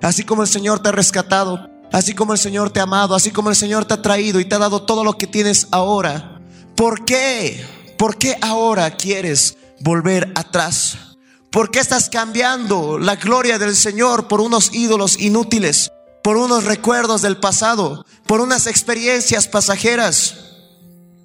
Así 0.02 0.24
como 0.24 0.42
el 0.42 0.48
Señor 0.48 0.80
te 0.80 0.90
ha 0.90 0.92
rescatado, 0.92 1.70
así 1.92 2.16
como 2.16 2.34
el 2.34 2.40
Señor 2.40 2.72
te 2.72 2.80
ha 2.80 2.84
amado, 2.84 3.14
así 3.14 3.30
como 3.30 3.50
el 3.50 3.56
Señor 3.56 3.86
te 3.86 3.94
ha 3.94 4.02
traído 4.02 4.40
y 4.40 4.46
te 4.46 4.56
ha 4.56 4.60
dado 4.60 4.82
todo 4.82 5.04
lo 5.04 5.18
que 5.18 5.28
tienes 5.28 5.68
ahora. 5.70 6.42
¿Por 6.76 7.06
qué? 7.06 7.64
¿Por 7.98 8.18
qué 8.18 8.36
ahora 8.42 8.98
quieres 8.98 9.58
volver 9.80 10.32
atrás? 10.36 11.11
¿Por 11.52 11.70
qué 11.70 11.80
estás 11.80 12.10
cambiando 12.10 12.98
la 12.98 13.18
gloria 13.18 13.60
del 13.60 13.76
Señor 13.76 14.30
por 14.30 14.40
unos 14.40 14.74
ídolos 14.74 15.20
inútiles, 15.20 15.92
por 16.24 16.38
unos 16.38 16.64
recuerdos 16.64 17.22
del 17.22 17.36
pasado, 17.38 18.06
por 18.26 18.40
unas 18.40 18.68
experiencias 18.68 19.50
pasajeras? 19.50 20.36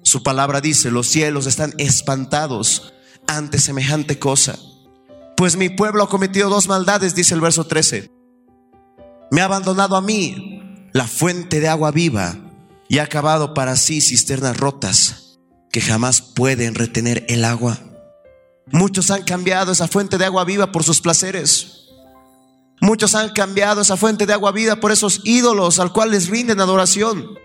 Su 0.03 0.23
palabra 0.23 0.59
dice, 0.59 0.91
los 0.91 1.07
cielos 1.07 1.47
están 1.47 1.73
espantados 1.77 2.93
ante 3.25 3.57
semejante 3.57 4.19
cosa. 4.19 4.59
Pues 5.37 5.55
mi 5.55 5.69
pueblo 5.69 6.03
ha 6.03 6.09
cometido 6.09 6.49
dos 6.49 6.67
maldades, 6.67 7.15
dice 7.15 7.33
el 7.33 7.39
verso 7.39 7.65
13. 7.65 8.11
Me 9.31 9.39
ha 9.39 9.45
abandonado 9.45 9.95
a 9.95 10.01
mí, 10.01 10.89
la 10.91 11.07
fuente 11.07 11.61
de 11.61 11.69
agua 11.69 11.91
viva, 11.91 12.35
y 12.89 12.97
ha 12.97 13.03
acabado 13.03 13.53
para 13.53 13.77
sí 13.77 14.01
cisternas 14.01 14.57
rotas 14.57 15.39
que 15.71 15.79
jamás 15.79 16.21
pueden 16.21 16.75
retener 16.75 17.25
el 17.29 17.45
agua. 17.45 17.79
Muchos 18.71 19.11
han 19.11 19.23
cambiado 19.23 19.71
esa 19.71 19.87
fuente 19.87 20.17
de 20.17 20.25
agua 20.25 20.43
viva 20.43 20.71
por 20.71 20.83
sus 20.83 21.01
placeres. 21.01 21.85
Muchos 22.81 23.15
han 23.15 23.29
cambiado 23.29 23.81
esa 23.81 23.97
fuente 23.97 24.25
de 24.25 24.33
agua 24.33 24.51
viva 24.51 24.75
por 24.75 24.91
esos 24.91 25.21
ídolos 25.23 25.79
al 25.79 25.91
cual 25.93 26.11
les 26.11 26.27
rinden 26.27 26.59
adoración. 26.59 27.37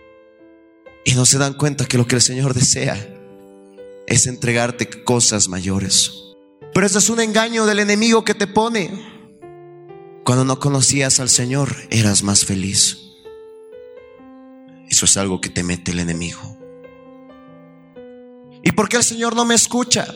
Y 1.04 1.14
no 1.14 1.24
se 1.24 1.38
dan 1.38 1.54
cuenta 1.54 1.86
que 1.86 1.96
lo 1.96 2.06
que 2.06 2.16
el 2.16 2.22
Señor 2.22 2.54
desea 2.54 2.96
es 4.06 4.26
entregarte 4.26 5.04
cosas 5.04 5.48
mayores. 5.48 6.12
Pero 6.74 6.86
eso 6.86 6.98
es 6.98 7.08
un 7.08 7.20
engaño 7.20 7.66
del 7.66 7.78
enemigo 7.78 8.24
que 8.24 8.34
te 8.34 8.46
pone. 8.46 8.90
Cuando 10.24 10.44
no 10.44 10.58
conocías 10.58 11.20
al 11.20 11.28
Señor, 11.28 11.74
eras 11.90 12.22
más 12.22 12.44
feliz. 12.44 12.98
Eso 14.88 15.06
es 15.06 15.16
algo 15.16 15.40
que 15.40 15.48
te 15.48 15.62
mete 15.62 15.92
el 15.92 16.00
enemigo. 16.00 16.58
¿Y 18.62 18.72
por 18.72 18.88
qué 18.88 18.98
el 18.98 19.04
Señor 19.04 19.34
no 19.34 19.44
me 19.44 19.54
escucha? 19.54 20.06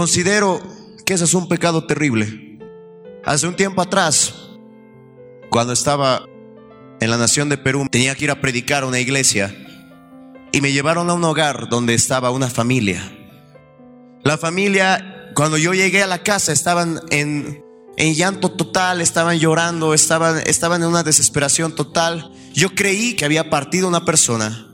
Considero 0.00 0.62
que 1.04 1.12
ese 1.12 1.24
es 1.24 1.34
un 1.34 1.46
pecado 1.46 1.84
terrible. 1.84 2.58
Hace 3.22 3.46
un 3.46 3.54
tiempo 3.54 3.82
atrás, 3.82 4.32
cuando 5.50 5.74
estaba 5.74 6.24
en 7.02 7.10
la 7.10 7.18
nación 7.18 7.50
de 7.50 7.58
Perú, 7.58 7.86
tenía 7.90 8.14
que 8.14 8.24
ir 8.24 8.30
a 8.30 8.40
predicar 8.40 8.82
a 8.82 8.86
una 8.86 8.98
iglesia 8.98 9.54
y 10.52 10.62
me 10.62 10.72
llevaron 10.72 11.10
a 11.10 11.12
un 11.12 11.22
hogar 11.22 11.68
donde 11.68 11.92
estaba 11.92 12.30
una 12.30 12.48
familia. 12.48 13.02
La 14.24 14.38
familia, 14.38 15.30
cuando 15.34 15.58
yo 15.58 15.74
llegué 15.74 16.02
a 16.02 16.06
la 16.06 16.22
casa, 16.22 16.50
estaban 16.50 17.02
en, 17.10 17.62
llanto 17.98 18.52
total, 18.52 19.02
estaban 19.02 19.38
llorando, 19.38 19.92
estaban, 19.92 20.38
estaban 20.46 20.80
en 20.80 20.88
una 20.88 21.02
desesperación 21.02 21.74
total. 21.74 22.32
Yo 22.54 22.74
creí 22.74 23.16
que 23.16 23.26
había 23.26 23.50
partido 23.50 23.86
una 23.86 24.06
persona. 24.06 24.66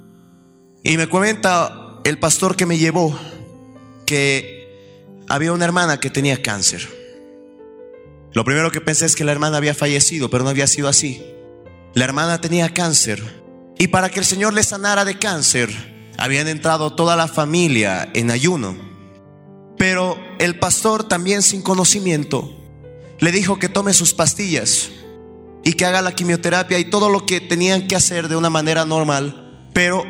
Y 0.84 0.96
me 0.96 1.08
comenta 1.08 1.98
el 2.04 2.16
pastor 2.20 2.54
que 2.54 2.64
me 2.64 2.78
llevó 2.78 3.18
que 4.06 4.55
había 5.28 5.52
una 5.52 5.64
hermana 5.64 5.98
que 5.98 6.10
tenía 6.10 6.42
cáncer. 6.42 6.88
Lo 8.32 8.44
primero 8.44 8.70
que 8.70 8.80
pensé 8.80 9.06
es 9.06 9.16
que 9.16 9.24
la 9.24 9.32
hermana 9.32 9.56
había 9.56 9.74
fallecido, 9.74 10.30
pero 10.30 10.44
no 10.44 10.50
había 10.50 10.66
sido 10.66 10.88
así. 10.88 11.24
La 11.94 12.04
hermana 12.04 12.40
tenía 12.40 12.74
cáncer. 12.74 13.22
Y 13.78 13.88
para 13.88 14.10
que 14.10 14.18
el 14.18 14.24
Señor 14.24 14.52
le 14.54 14.62
sanara 14.62 15.04
de 15.04 15.18
cáncer, 15.18 15.70
habían 16.18 16.48
entrado 16.48 16.94
toda 16.94 17.16
la 17.16 17.28
familia 17.28 18.08
en 18.14 18.30
ayuno. 18.30 18.76
Pero 19.78 20.18
el 20.38 20.58
pastor, 20.58 21.04
también 21.04 21.42
sin 21.42 21.62
conocimiento, 21.62 22.54
le 23.18 23.32
dijo 23.32 23.58
que 23.58 23.68
tome 23.68 23.92
sus 23.94 24.14
pastillas 24.14 24.90
y 25.64 25.72
que 25.72 25.84
haga 25.84 26.02
la 26.02 26.14
quimioterapia 26.14 26.78
y 26.78 26.84
todo 26.84 27.10
lo 27.10 27.26
que 27.26 27.40
tenían 27.40 27.88
que 27.88 27.96
hacer 27.96 28.28
de 28.28 28.36
una 28.36 28.50
manera 28.50 28.84
normal, 28.84 29.68
pero 29.72 30.04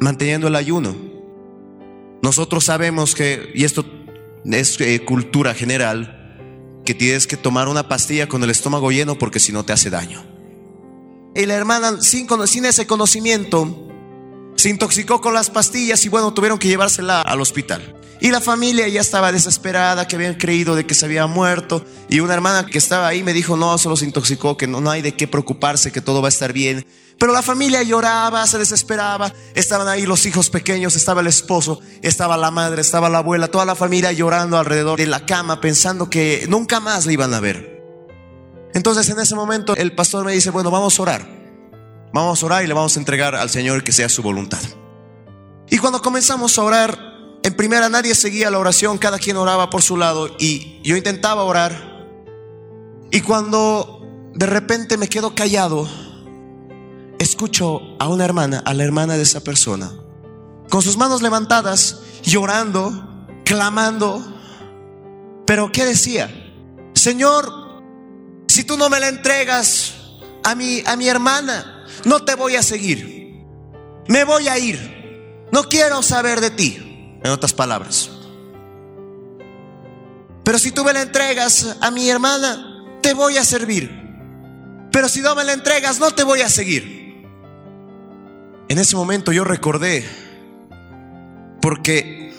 manteniendo 0.00 0.48
el 0.48 0.56
ayuno. 0.56 0.94
Nosotros 2.22 2.64
sabemos 2.64 3.14
que, 3.14 3.52
y 3.54 3.64
esto 3.64 3.84
es 4.44 4.80
eh, 4.80 5.04
cultura 5.04 5.54
general 5.54 6.18
que 6.84 6.94
tienes 6.94 7.26
que 7.26 7.36
tomar 7.36 7.68
una 7.68 7.88
pastilla 7.88 8.28
con 8.28 8.42
el 8.42 8.50
estómago 8.50 8.90
lleno 8.90 9.16
porque 9.18 9.40
si 9.40 9.52
no 9.52 9.64
te 9.64 9.72
hace 9.72 9.90
daño. 9.90 10.24
Y 11.34 11.46
la 11.46 11.54
hermana, 11.54 12.00
sin, 12.02 12.26
sin 12.46 12.64
ese 12.66 12.86
conocimiento, 12.86 13.88
se 14.56 14.68
intoxicó 14.68 15.20
con 15.20 15.34
las 15.34 15.50
pastillas 15.50 16.04
y 16.04 16.08
bueno, 16.08 16.34
tuvieron 16.34 16.58
que 16.58 16.68
llevársela 16.68 17.22
al 17.22 17.40
hospital. 17.40 17.96
Y 18.20 18.30
la 18.30 18.40
familia 18.40 18.86
ya 18.86 19.00
estaba 19.00 19.32
desesperada, 19.32 20.06
que 20.06 20.14
habían 20.14 20.34
creído 20.34 20.76
de 20.76 20.86
que 20.86 20.94
se 20.94 21.04
había 21.04 21.26
muerto. 21.26 21.84
Y 22.08 22.20
una 22.20 22.34
hermana 22.34 22.66
que 22.66 22.78
estaba 22.78 23.08
ahí 23.08 23.24
me 23.24 23.32
dijo, 23.32 23.56
no, 23.56 23.76
solo 23.78 23.96
se 23.96 24.04
intoxicó, 24.04 24.56
que 24.56 24.68
no, 24.68 24.80
no 24.80 24.90
hay 24.90 25.02
de 25.02 25.16
qué 25.16 25.26
preocuparse, 25.26 25.90
que 25.90 26.00
todo 26.00 26.22
va 26.22 26.28
a 26.28 26.30
estar 26.30 26.52
bien. 26.52 26.86
Pero 27.22 27.32
la 27.32 27.42
familia 27.42 27.84
lloraba, 27.84 28.44
se 28.48 28.58
desesperaba. 28.58 29.32
Estaban 29.54 29.86
ahí 29.86 30.06
los 30.06 30.26
hijos 30.26 30.50
pequeños, 30.50 30.96
estaba 30.96 31.20
el 31.20 31.28
esposo, 31.28 31.78
estaba 32.02 32.36
la 32.36 32.50
madre, 32.50 32.80
estaba 32.80 33.08
la 33.08 33.18
abuela, 33.18 33.46
toda 33.46 33.64
la 33.64 33.76
familia 33.76 34.10
llorando 34.10 34.58
alrededor 34.58 34.98
de 34.98 35.06
la 35.06 35.24
cama, 35.24 35.60
pensando 35.60 36.10
que 36.10 36.46
nunca 36.48 36.80
más 36.80 37.06
le 37.06 37.12
iban 37.12 37.32
a 37.32 37.38
ver. 37.38 37.80
Entonces 38.74 39.08
en 39.08 39.20
ese 39.20 39.36
momento 39.36 39.76
el 39.76 39.94
pastor 39.94 40.24
me 40.24 40.32
dice, 40.32 40.50
bueno, 40.50 40.72
vamos 40.72 40.98
a 40.98 41.02
orar. 41.02 41.28
Vamos 42.12 42.42
a 42.42 42.46
orar 42.46 42.64
y 42.64 42.66
le 42.66 42.74
vamos 42.74 42.96
a 42.96 42.98
entregar 42.98 43.36
al 43.36 43.50
Señor 43.50 43.84
que 43.84 43.92
sea 43.92 44.08
su 44.08 44.20
voluntad. 44.24 44.58
Y 45.70 45.78
cuando 45.78 46.02
comenzamos 46.02 46.58
a 46.58 46.64
orar, 46.64 46.98
en 47.44 47.54
primera 47.54 47.88
nadie 47.88 48.16
seguía 48.16 48.50
la 48.50 48.58
oración, 48.58 48.98
cada 48.98 49.20
quien 49.20 49.36
oraba 49.36 49.70
por 49.70 49.82
su 49.82 49.96
lado 49.96 50.34
y 50.40 50.80
yo 50.82 50.96
intentaba 50.96 51.44
orar. 51.44 52.04
Y 53.12 53.20
cuando 53.20 54.04
de 54.34 54.46
repente 54.46 54.96
me 54.96 55.08
quedo 55.08 55.36
callado, 55.36 55.88
escucho 57.22 57.96
a 57.98 58.08
una 58.08 58.24
hermana, 58.24 58.62
a 58.64 58.74
la 58.74 58.84
hermana 58.84 59.16
de 59.16 59.22
esa 59.22 59.40
persona, 59.40 59.92
con 60.68 60.82
sus 60.82 60.96
manos 60.96 61.22
levantadas, 61.22 62.00
llorando, 62.22 63.26
clamando. 63.44 64.22
Pero 65.46 65.70
¿qué 65.72 65.84
decía? 65.84 66.30
Señor, 66.94 67.82
si 68.46 68.64
tú 68.64 68.76
no 68.76 68.88
me 68.88 69.00
la 69.00 69.08
entregas 69.08 69.94
a 70.44 70.54
mi, 70.54 70.82
a 70.86 70.96
mi 70.96 71.08
hermana, 71.08 71.86
no 72.04 72.24
te 72.24 72.34
voy 72.34 72.56
a 72.56 72.62
seguir. 72.62 73.44
Me 74.08 74.24
voy 74.24 74.48
a 74.48 74.58
ir. 74.58 75.48
No 75.52 75.64
quiero 75.64 76.02
saber 76.02 76.40
de 76.40 76.50
ti 76.50 77.18
en 77.22 77.30
otras 77.30 77.52
palabras. 77.52 78.10
Pero 80.44 80.58
si 80.58 80.72
tú 80.72 80.84
me 80.84 80.92
la 80.92 81.02
entregas 81.02 81.76
a 81.80 81.90
mi 81.90 82.08
hermana, 82.08 82.98
te 83.00 83.14
voy 83.14 83.36
a 83.36 83.44
servir. 83.44 83.90
Pero 84.90 85.08
si 85.08 85.20
no 85.20 85.34
me 85.34 85.44
la 85.44 85.52
entregas, 85.52 85.98
no 85.98 86.10
te 86.10 86.24
voy 86.24 86.40
a 86.40 86.48
seguir. 86.48 87.01
En 88.72 88.78
ese 88.78 88.96
momento 88.96 89.32
yo 89.32 89.44
recordé, 89.44 90.02
porque 91.60 92.32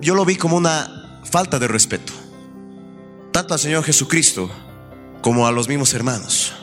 yo 0.00 0.14
lo 0.14 0.24
vi 0.24 0.36
como 0.36 0.56
una 0.56 1.20
falta 1.24 1.58
de 1.58 1.66
respeto, 1.66 2.12
tanto 3.32 3.54
al 3.54 3.58
Señor 3.58 3.82
Jesucristo 3.82 4.48
como 5.20 5.48
a 5.48 5.50
los 5.50 5.66
mismos 5.66 5.92
hermanos. 5.94 6.54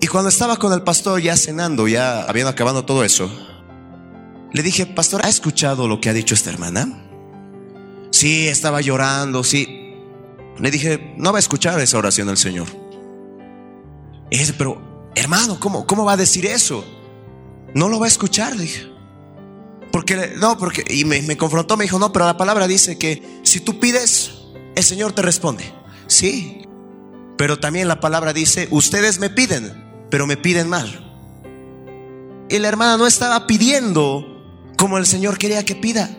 Y 0.00 0.08
cuando 0.08 0.30
estaba 0.30 0.56
con 0.56 0.72
el 0.72 0.82
pastor 0.82 1.20
ya 1.20 1.36
cenando, 1.36 1.86
ya 1.86 2.24
habiendo 2.24 2.50
acabado 2.50 2.84
todo 2.84 3.04
eso, 3.04 3.30
le 4.52 4.64
dije, 4.64 4.86
pastor, 4.86 5.24
¿ha 5.24 5.28
escuchado 5.28 5.86
lo 5.86 6.00
que 6.00 6.10
ha 6.10 6.12
dicho 6.12 6.34
esta 6.34 6.50
hermana? 6.50 7.04
Sí, 8.10 8.48
estaba 8.48 8.80
llorando, 8.80 9.44
sí. 9.44 9.94
Le 10.58 10.72
dije, 10.72 11.14
no 11.18 11.30
va 11.30 11.38
a 11.38 11.46
escuchar 11.46 11.78
esa 11.78 11.98
oración 11.98 12.26
del 12.26 12.36
Señor. 12.36 12.66
Y 14.28 14.38
dice, 14.38 14.54
pero 14.54 15.12
hermano, 15.14 15.60
¿cómo, 15.60 15.86
¿cómo 15.86 16.04
va 16.04 16.14
a 16.14 16.16
decir 16.16 16.46
eso? 16.46 16.84
No 17.74 17.88
lo 17.88 17.98
va 17.98 18.06
a 18.06 18.08
escuchar, 18.08 18.56
dije. 18.56 18.90
Porque, 19.92 20.34
no, 20.38 20.56
porque, 20.56 20.84
y 20.88 21.04
me, 21.04 21.20
me 21.22 21.36
confrontó, 21.36 21.76
me 21.76 21.84
dijo, 21.84 21.98
no, 21.98 22.12
pero 22.12 22.26
la 22.26 22.36
palabra 22.36 22.66
dice 22.68 22.98
que 22.98 23.40
si 23.42 23.60
tú 23.60 23.80
pides, 23.80 24.32
el 24.76 24.84
Señor 24.84 25.12
te 25.12 25.22
responde. 25.22 25.72
Sí, 26.06 26.62
pero 27.36 27.58
también 27.58 27.88
la 27.88 28.00
palabra 28.00 28.32
dice, 28.32 28.68
ustedes 28.70 29.18
me 29.18 29.30
piden, 29.30 30.06
pero 30.10 30.26
me 30.26 30.36
piden 30.36 30.68
mal. 30.68 31.06
Y 32.48 32.58
la 32.58 32.68
hermana 32.68 32.96
no 32.96 33.06
estaba 33.06 33.46
pidiendo 33.46 34.26
como 34.76 34.98
el 34.98 35.06
Señor 35.06 35.38
quería 35.38 35.64
que 35.64 35.74
pida. 35.74 36.10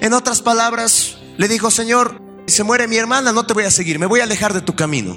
En 0.00 0.12
otras 0.12 0.42
palabras, 0.42 1.18
le 1.36 1.48
dijo, 1.48 1.70
Señor, 1.70 2.20
si 2.46 2.56
se 2.56 2.64
muere 2.64 2.88
mi 2.88 2.96
hermana, 2.96 3.32
no 3.32 3.46
te 3.46 3.54
voy 3.54 3.64
a 3.64 3.70
seguir, 3.70 3.98
me 3.98 4.06
voy 4.06 4.20
a 4.20 4.24
alejar 4.24 4.52
de 4.52 4.60
tu 4.60 4.74
camino. 4.74 5.16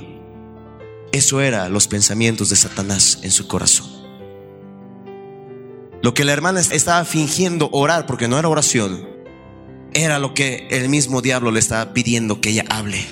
Eso 1.12 1.42
era 1.42 1.68
los 1.70 1.88
pensamientos 1.88 2.50
de 2.50 2.56
Satanás 2.56 3.20
en 3.24 3.32
su 3.32 3.48
corazón. 3.48 3.97
Lo 6.02 6.14
que 6.14 6.24
la 6.24 6.34
hermana 6.34 6.60
estaba 6.60 7.04
fingiendo 7.06 7.70
orar, 7.72 8.06
porque 8.06 8.28
no 8.28 8.38
era 8.38 8.50
oración, 8.50 9.08
era 9.94 10.20
lo 10.20 10.34
que 10.34 10.68
el 10.70 10.90
mismo 10.90 11.22
diablo 11.22 11.52
le 11.52 11.60
estaba 11.60 11.94
pidiendo 11.94 12.40
que 12.42 12.50
ella 12.50 12.66
hable. 12.70 13.06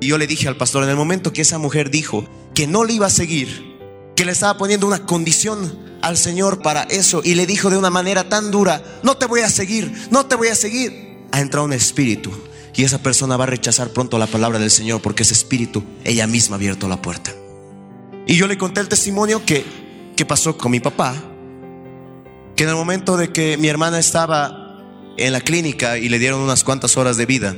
Y 0.00 0.06
yo 0.06 0.18
le 0.18 0.26
dije 0.26 0.48
al 0.48 0.56
pastor, 0.56 0.84
en 0.84 0.90
el 0.90 0.96
momento 0.96 1.32
que 1.32 1.42
esa 1.42 1.58
mujer 1.58 1.90
dijo 1.90 2.24
que 2.54 2.66
no 2.66 2.84
le 2.84 2.94
iba 2.94 3.06
a 3.06 3.10
seguir, 3.10 3.76
que 4.16 4.24
le 4.24 4.32
estaba 4.32 4.56
poniendo 4.56 4.86
una 4.86 5.04
condición 5.04 5.78
al 6.02 6.16
Señor 6.16 6.62
para 6.62 6.84
eso 6.84 7.20
y 7.22 7.34
le 7.34 7.46
dijo 7.46 7.68
de 7.68 7.76
una 7.76 7.90
manera 7.90 8.28
tan 8.28 8.50
dura, 8.50 8.82
no 9.02 9.16
te 9.16 9.26
voy 9.26 9.40
a 9.40 9.50
seguir, 9.50 9.92
no 10.10 10.26
te 10.26 10.36
voy 10.36 10.48
a 10.48 10.54
seguir, 10.54 11.18
ha 11.32 11.40
entrado 11.40 11.66
un 11.66 11.74
espíritu 11.74 12.30
y 12.74 12.84
esa 12.84 13.02
persona 13.02 13.36
va 13.36 13.44
a 13.44 13.48
rechazar 13.48 13.90
pronto 13.90 14.18
la 14.18 14.26
palabra 14.26 14.58
del 14.58 14.70
Señor 14.70 15.02
porque 15.02 15.22
ese 15.22 15.34
espíritu 15.34 15.84
ella 16.04 16.26
misma 16.26 16.56
ha 16.56 16.58
abierto 16.58 16.88
la 16.88 17.02
puerta. 17.02 17.32
Y 18.26 18.36
yo 18.36 18.46
le 18.46 18.56
conté 18.56 18.80
el 18.80 18.88
testimonio 18.88 19.44
que, 19.44 19.64
que 20.16 20.24
pasó 20.24 20.56
con 20.56 20.70
mi 20.70 20.80
papá, 20.80 21.14
que 22.60 22.64
en 22.64 22.68
el 22.68 22.76
momento 22.76 23.16
de 23.16 23.32
que 23.32 23.56
mi 23.56 23.68
hermana 23.68 23.98
estaba 23.98 24.76
en 25.16 25.32
la 25.32 25.40
clínica 25.40 25.96
y 25.96 26.10
le 26.10 26.18
dieron 26.18 26.42
unas 26.42 26.62
cuantas 26.62 26.98
horas 26.98 27.16
de 27.16 27.24
vida, 27.24 27.56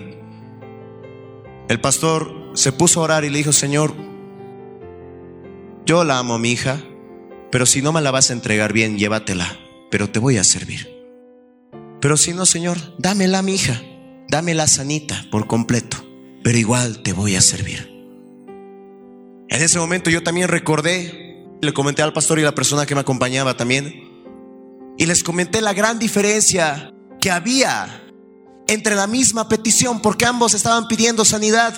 el 1.69 1.81
pastor 1.81 2.53
se 2.55 2.71
puso 2.71 3.01
a 3.01 3.03
orar 3.03 3.25
y 3.25 3.29
le 3.29 3.39
dijo, 3.39 3.53
Señor, 3.53 3.93
yo 5.85 6.05
la 6.05 6.21
amo 6.21 6.35
a 6.35 6.39
mi 6.39 6.53
hija, 6.53 6.81
pero 7.51 7.67
si 7.67 7.83
no 7.83 7.91
me 7.91 8.01
la 8.01 8.13
vas 8.13 8.31
a 8.31 8.33
entregar 8.33 8.73
bien, 8.73 8.97
llévatela, 8.97 9.59
pero 9.91 10.09
te 10.09 10.21
voy 10.21 10.37
a 10.37 10.45
servir. 10.45 10.89
Pero 12.01 12.17
si 12.17 12.33
no, 12.33 12.47
Señor, 12.47 12.79
dámela 12.97 13.41
a 13.41 13.43
mi 13.43 13.55
hija, 13.55 13.83
dámela 14.29 14.69
sanita 14.69 15.27
por 15.33 15.49
completo, 15.49 15.97
pero 16.45 16.59
igual 16.59 17.03
te 17.03 17.13
voy 17.13 17.35
a 17.35 17.41
servir. 17.41 17.91
En 19.49 19.63
ese 19.63 19.81
momento 19.81 20.11
yo 20.11 20.23
también 20.23 20.47
recordé, 20.47 21.45
le 21.61 21.73
comenté 21.73 22.03
al 22.03 22.13
pastor 22.13 22.39
y 22.39 22.43
la 22.43 22.55
persona 22.55 22.87
que 22.87 22.95
me 22.95 23.01
acompañaba 23.01 23.57
también, 23.57 24.02
y 25.03 25.07
les 25.07 25.25
comenté 25.25 25.61
la 25.61 25.73
gran 25.75 25.99
diferencia 25.99 26.95
que 27.21 27.33
había 27.33 28.05
entre 28.69 28.95
la 28.95 29.09
misma 29.09 29.49
petición, 29.49 30.01
porque 30.01 30.27
ambos 30.27 30.55
estaban 30.55 30.87
pidiendo 30.87 31.25
sanidad. 31.25 31.75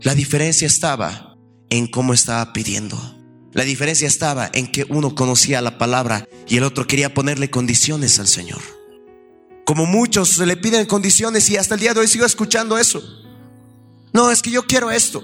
La 0.00 0.14
diferencia 0.14 0.68
estaba 0.68 1.34
en 1.68 1.88
cómo 1.88 2.14
estaba 2.14 2.52
pidiendo. 2.52 2.96
La 3.52 3.64
diferencia 3.64 4.06
estaba 4.06 4.48
en 4.52 4.70
que 4.70 4.86
uno 4.90 5.16
conocía 5.16 5.60
la 5.60 5.76
palabra 5.76 6.28
y 6.46 6.56
el 6.56 6.62
otro 6.62 6.86
quería 6.86 7.14
ponerle 7.14 7.50
condiciones 7.50 8.20
al 8.20 8.28
Señor. 8.28 8.60
Como 9.66 9.86
muchos 9.86 10.38
le 10.38 10.56
piden 10.56 10.86
condiciones 10.86 11.50
y 11.50 11.56
hasta 11.56 11.74
el 11.74 11.80
día 11.80 11.94
de 11.94 11.98
hoy 11.98 12.06
sigo 12.06 12.26
escuchando 12.26 12.78
eso. 12.78 13.02
No, 14.12 14.30
es 14.30 14.40
que 14.40 14.52
yo 14.52 14.68
quiero 14.68 14.92
esto. 14.92 15.20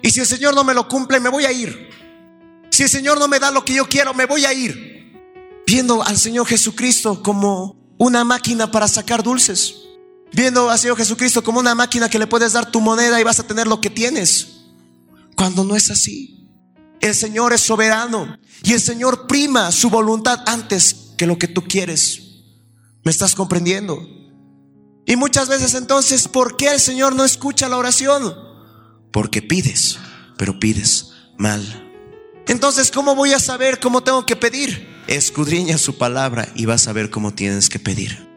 Y 0.00 0.10
si 0.10 0.20
el 0.20 0.26
Señor 0.26 0.54
no 0.54 0.62
me 0.62 0.74
lo 0.74 0.86
cumple, 0.86 1.18
me 1.18 1.28
voy 1.28 1.44
a 1.44 1.50
ir. 1.50 1.90
Si 2.70 2.84
el 2.84 2.88
Señor 2.88 3.18
no 3.18 3.26
me 3.26 3.40
da 3.40 3.50
lo 3.50 3.64
que 3.64 3.74
yo 3.74 3.88
quiero, 3.88 4.14
me 4.14 4.26
voy 4.26 4.44
a 4.44 4.52
ir. 4.52 4.93
Viendo 5.66 6.02
al 6.02 6.18
Señor 6.18 6.46
Jesucristo 6.46 7.22
como 7.22 7.94
una 7.98 8.24
máquina 8.24 8.70
para 8.70 8.88
sacar 8.88 9.22
dulces 9.22 9.84
viendo 10.34 10.68
a 10.68 10.76
Señor 10.76 10.96
Jesucristo 10.96 11.42
como 11.42 11.60
una 11.60 11.74
máquina 11.74 12.08
que 12.08 12.18
le 12.18 12.26
puedes 12.26 12.52
dar 12.52 12.70
tu 12.70 12.80
moneda 12.80 13.20
y 13.20 13.24
vas 13.24 13.40
a 13.40 13.46
tener 13.46 13.66
lo 13.66 13.80
que 13.80 13.90
tienes. 13.90 14.48
Cuando 15.36 15.64
no 15.64 15.76
es 15.76 15.90
así. 15.90 16.50
El 17.00 17.14
Señor 17.14 17.52
es 17.52 17.60
soberano 17.60 18.38
y 18.62 18.72
el 18.72 18.80
Señor 18.80 19.26
prima 19.26 19.70
su 19.72 19.90
voluntad 19.90 20.40
antes 20.46 21.12
que 21.16 21.26
lo 21.26 21.38
que 21.38 21.48
tú 21.48 21.62
quieres. 21.62 22.20
¿Me 23.04 23.10
estás 23.10 23.34
comprendiendo? 23.34 24.08
Y 25.06 25.16
muchas 25.16 25.48
veces 25.48 25.74
entonces, 25.74 26.28
¿por 26.28 26.56
qué 26.56 26.68
el 26.68 26.80
Señor 26.80 27.14
no 27.14 27.24
escucha 27.24 27.68
la 27.68 27.76
oración? 27.76 28.34
Porque 29.12 29.42
pides, 29.42 29.98
pero 30.38 30.58
pides 30.58 31.12
mal. 31.36 31.83
Entonces, 32.46 32.90
¿cómo 32.90 33.14
voy 33.14 33.32
a 33.32 33.38
saber 33.38 33.80
cómo 33.80 34.02
tengo 34.02 34.26
que 34.26 34.36
pedir? 34.36 34.86
Escudriña 35.06 35.78
su 35.78 35.96
palabra 35.96 36.48
y 36.54 36.66
vas 36.66 36.88
a 36.88 36.92
ver 36.92 37.10
cómo 37.10 37.32
tienes 37.32 37.68
que 37.68 37.78
pedir. 37.78 38.28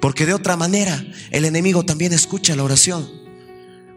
Porque 0.00 0.26
de 0.26 0.34
otra 0.34 0.56
manera 0.56 1.04
el 1.30 1.44
enemigo 1.44 1.84
también 1.84 2.12
escucha 2.12 2.56
la 2.56 2.64
oración. 2.64 3.08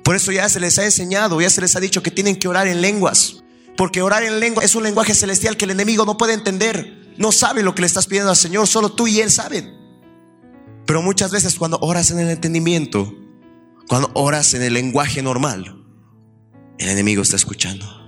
Por 0.03 0.15
eso 0.15 0.31
ya 0.31 0.49
se 0.49 0.59
les 0.59 0.77
ha 0.79 0.85
enseñado, 0.85 1.39
ya 1.39 1.49
se 1.49 1.61
les 1.61 1.75
ha 1.75 1.79
dicho 1.79 2.01
que 2.01 2.11
tienen 2.11 2.35
que 2.35 2.47
orar 2.47 2.67
en 2.67 2.81
lenguas. 2.81 3.43
Porque 3.77 4.01
orar 4.01 4.23
en 4.23 4.39
lengua 4.39 4.63
es 4.63 4.75
un 4.75 4.83
lenguaje 4.83 5.13
celestial 5.13 5.55
que 5.55 5.65
el 5.65 5.71
enemigo 5.71 6.05
no 6.05 6.17
puede 6.17 6.33
entender. 6.33 7.13
No 7.17 7.31
sabe 7.31 7.63
lo 7.63 7.75
que 7.75 7.81
le 7.81 7.87
estás 7.87 8.07
pidiendo 8.07 8.31
al 8.31 8.37
Señor, 8.37 8.67
solo 8.67 8.91
tú 8.91 9.07
y 9.07 9.21
Él 9.21 9.31
saben. 9.31 9.77
Pero 10.85 11.01
muchas 11.01 11.31
veces 11.31 11.55
cuando 11.55 11.77
oras 11.81 12.11
en 12.11 12.19
el 12.19 12.29
entendimiento, 12.29 13.13
cuando 13.87 14.11
oras 14.15 14.53
en 14.53 14.63
el 14.63 14.73
lenguaje 14.73 15.21
normal, 15.21 15.85
el 16.77 16.89
enemigo 16.89 17.21
está 17.21 17.35
escuchando. 17.35 17.98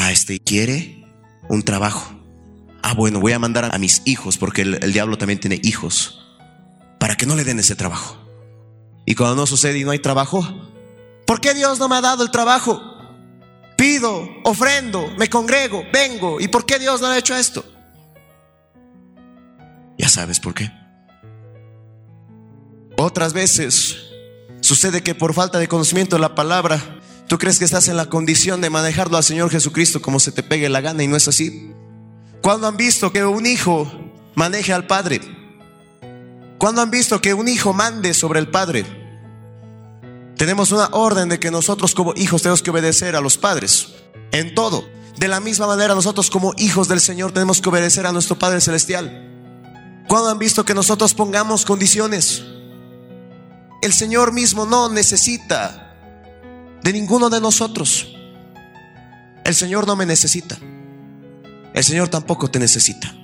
Ah, 0.00 0.12
este 0.12 0.38
quiere 0.38 1.04
un 1.48 1.64
trabajo. 1.64 2.14
Ah, 2.84 2.94
bueno, 2.94 3.18
voy 3.18 3.32
a 3.32 3.40
mandar 3.40 3.74
a 3.74 3.78
mis 3.78 4.02
hijos 4.04 4.38
porque 4.38 4.62
el, 4.62 4.92
diablo 4.92 5.18
también 5.18 5.40
tiene 5.40 5.58
hijos 5.64 6.24
para 7.00 7.16
que 7.16 7.26
no 7.26 7.34
le 7.34 7.42
den 7.42 7.58
ese 7.58 7.74
trabajo. 7.74 8.16
Y 9.06 9.16
cuando 9.16 9.34
no 9.34 9.44
sucede 9.44 9.76
y 9.76 9.82
no 9.84 9.90
hay 9.90 9.98
trabajo, 9.98 10.46
¿por 11.26 11.40
qué 11.40 11.52
Dios 11.52 11.80
no 11.80 11.88
me 11.88 11.96
ha 11.96 12.00
dado 12.00 12.22
el 12.22 12.30
trabajo? 12.30 12.80
Pido, 13.76 14.28
ofrendo, 14.44 15.12
me 15.18 15.28
congrego, 15.28 15.82
vengo. 15.92 16.40
¿Y 16.40 16.46
por 16.46 16.64
qué 16.64 16.78
Dios 16.78 17.00
no 17.00 17.08
ha 17.08 17.18
hecho 17.18 17.36
esto? 17.36 17.64
Ya 19.98 20.08
sabes 20.08 20.38
por 20.38 20.54
qué. 20.54 20.70
Otras 22.96 23.32
veces 23.32 23.96
sucede 24.60 25.02
que 25.02 25.16
por 25.16 25.34
falta 25.34 25.58
de 25.58 25.66
conocimiento 25.66 26.14
de 26.14 26.22
la 26.22 26.36
palabra, 26.36 26.97
tú 27.28 27.38
crees 27.38 27.58
que 27.58 27.64
estás 27.64 27.88
en 27.88 27.96
la 27.96 28.06
condición 28.06 28.60
de 28.60 28.70
manejarlo 28.70 29.16
al 29.16 29.24
Señor 29.24 29.50
Jesucristo 29.50 30.02
como 30.02 30.18
se 30.18 30.32
te 30.32 30.42
pegue 30.42 30.68
la 30.68 30.80
gana 30.80 31.02
y 31.02 31.08
no 31.08 31.16
es 31.16 31.28
así. 31.28 31.72
Cuando 32.42 32.66
han 32.66 32.76
visto 32.76 33.12
que 33.12 33.24
un 33.24 33.46
hijo 33.46 33.90
maneje 34.34 34.72
al 34.72 34.86
Padre? 34.86 35.20
¿Cuándo 36.58 36.82
han 36.82 36.90
visto 36.90 37.20
que 37.20 37.34
un 37.34 37.48
hijo 37.48 37.72
mande 37.72 38.14
sobre 38.14 38.40
el 38.40 38.48
padre? 38.48 38.84
Tenemos 40.36 40.72
una 40.72 40.88
orden 40.92 41.28
de 41.28 41.38
que 41.38 41.52
nosotros 41.52 41.94
como 41.94 42.14
hijos 42.16 42.42
tenemos 42.42 42.62
que 42.62 42.70
obedecer 42.70 43.14
a 43.14 43.20
los 43.20 43.38
padres 43.38 43.94
en 44.32 44.54
todo. 44.54 44.88
De 45.16 45.28
la 45.28 45.40
misma 45.40 45.68
manera 45.68 45.94
nosotros 45.94 46.30
como 46.30 46.54
hijos 46.56 46.88
del 46.88 47.00
Señor 47.00 47.32
tenemos 47.32 47.60
que 47.60 47.68
obedecer 47.68 48.06
a 48.06 48.12
nuestro 48.12 48.38
Padre 48.38 48.60
Celestial. 48.60 50.04
¿Cuándo 50.08 50.30
han 50.30 50.38
visto 50.38 50.64
que 50.64 50.74
nosotros 50.74 51.14
pongamos 51.14 51.64
condiciones? 51.64 52.42
El 53.82 53.92
Señor 53.92 54.32
mismo 54.32 54.66
no 54.66 54.88
necesita 54.88 55.87
de 56.82 56.92
ninguno 56.92 57.30
de 57.30 57.40
nosotros. 57.40 58.08
El 59.44 59.54
Señor 59.54 59.86
no 59.86 59.96
me 59.96 60.06
necesita. 60.06 60.58
El 61.74 61.84
Señor 61.84 62.08
tampoco 62.08 62.50
te 62.50 62.58
necesita. 62.58 63.14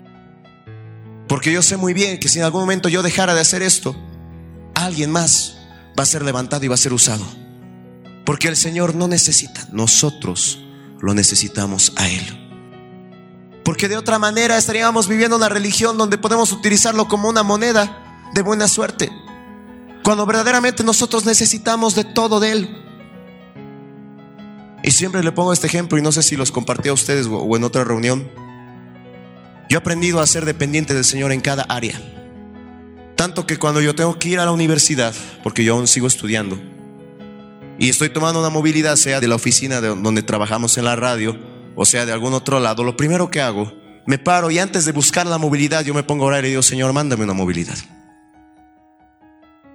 Porque 1.28 1.52
yo 1.52 1.62
sé 1.62 1.76
muy 1.76 1.94
bien 1.94 2.18
que 2.18 2.28
si 2.28 2.38
en 2.38 2.44
algún 2.44 2.60
momento 2.60 2.88
yo 2.88 3.02
dejara 3.02 3.34
de 3.34 3.40
hacer 3.40 3.62
esto, 3.62 3.96
alguien 4.74 5.10
más 5.10 5.56
va 5.98 6.02
a 6.02 6.06
ser 6.06 6.22
levantado 6.22 6.64
y 6.64 6.68
va 6.68 6.74
a 6.74 6.78
ser 6.78 6.92
usado. 6.92 7.24
Porque 8.24 8.48
el 8.48 8.56
Señor 8.56 8.94
no 8.94 9.08
necesita, 9.08 9.68
nosotros 9.72 10.60
lo 11.00 11.14
necesitamos 11.14 11.92
a 11.96 12.08
Él. 12.08 12.40
Porque 13.64 13.88
de 13.88 13.96
otra 13.96 14.18
manera 14.18 14.58
estaríamos 14.58 15.08
viviendo 15.08 15.36
una 15.36 15.48
religión 15.48 15.96
donde 15.96 16.18
podemos 16.18 16.52
utilizarlo 16.52 17.08
como 17.08 17.28
una 17.28 17.42
moneda 17.42 18.30
de 18.34 18.42
buena 18.42 18.68
suerte. 18.68 19.10
Cuando 20.02 20.26
verdaderamente 20.26 20.84
nosotros 20.84 21.24
necesitamos 21.24 21.94
de 21.94 22.04
todo 22.04 22.40
de 22.40 22.52
Él. 22.52 22.84
Y 24.84 24.90
siempre 24.90 25.24
le 25.24 25.32
pongo 25.32 25.54
este 25.54 25.66
ejemplo 25.66 25.98
y 25.98 26.02
no 26.02 26.12
sé 26.12 26.22
si 26.22 26.36
los 26.36 26.52
compartí 26.52 26.90
a 26.90 26.92
ustedes 26.92 27.26
o 27.26 27.56
en 27.56 27.64
otra 27.64 27.84
reunión. 27.84 28.30
Yo 29.70 29.78
he 29.78 29.80
aprendido 29.80 30.20
a 30.20 30.26
ser 30.26 30.44
dependiente 30.44 30.92
del 30.92 31.04
Señor 31.04 31.32
en 31.32 31.40
cada 31.40 31.62
área. 31.62 31.98
Tanto 33.16 33.46
que 33.46 33.56
cuando 33.56 33.80
yo 33.80 33.94
tengo 33.94 34.18
que 34.18 34.28
ir 34.28 34.40
a 34.40 34.44
la 34.44 34.52
universidad, 34.52 35.14
porque 35.42 35.64
yo 35.64 35.74
aún 35.74 35.86
sigo 35.86 36.06
estudiando, 36.06 36.60
y 37.78 37.88
estoy 37.88 38.10
tomando 38.10 38.40
una 38.40 38.50
movilidad, 38.50 38.96
sea 38.96 39.20
de 39.20 39.26
la 39.26 39.36
oficina 39.36 39.80
de 39.80 39.88
donde 39.88 40.22
trabajamos 40.22 40.76
en 40.76 40.84
la 40.84 40.96
radio, 40.96 41.34
o 41.74 41.86
sea 41.86 42.04
de 42.04 42.12
algún 42.12 42.34
otro 42.34 42.60
lado, 42.60 42.84
lo 42.84 42.94
primero 42.94 43.30
que 43.30 43.40
hago, 43.40 43.72
me 44.06 44.18
paro 44.18 44.50
y 44.50 44.58
antes 44.58 44.84
de 44.84 44.92
buscar 44.92 45.26
la 45.26 45.38
movilidad, 45.38 45.82
yo 45.82 45.94
me 45.94 46.02
pongo 46.02 46.24
a 46.24 46.28
orar 46.28 46.44
y 46.44 46.50
digo, 46.50 46.62
Señor, 46.62 46.92
mándame 46.92 47.24
una 47.24 47.32
movilidad. 47.32 47.78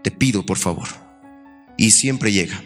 Te 0.03 0.11
pido, 0.11 0.45
por 0.45 0.59
favor. 0.59 0.87
Y 1.77 1.91
siempre 1.91 2.31
llega. 2.31 2.61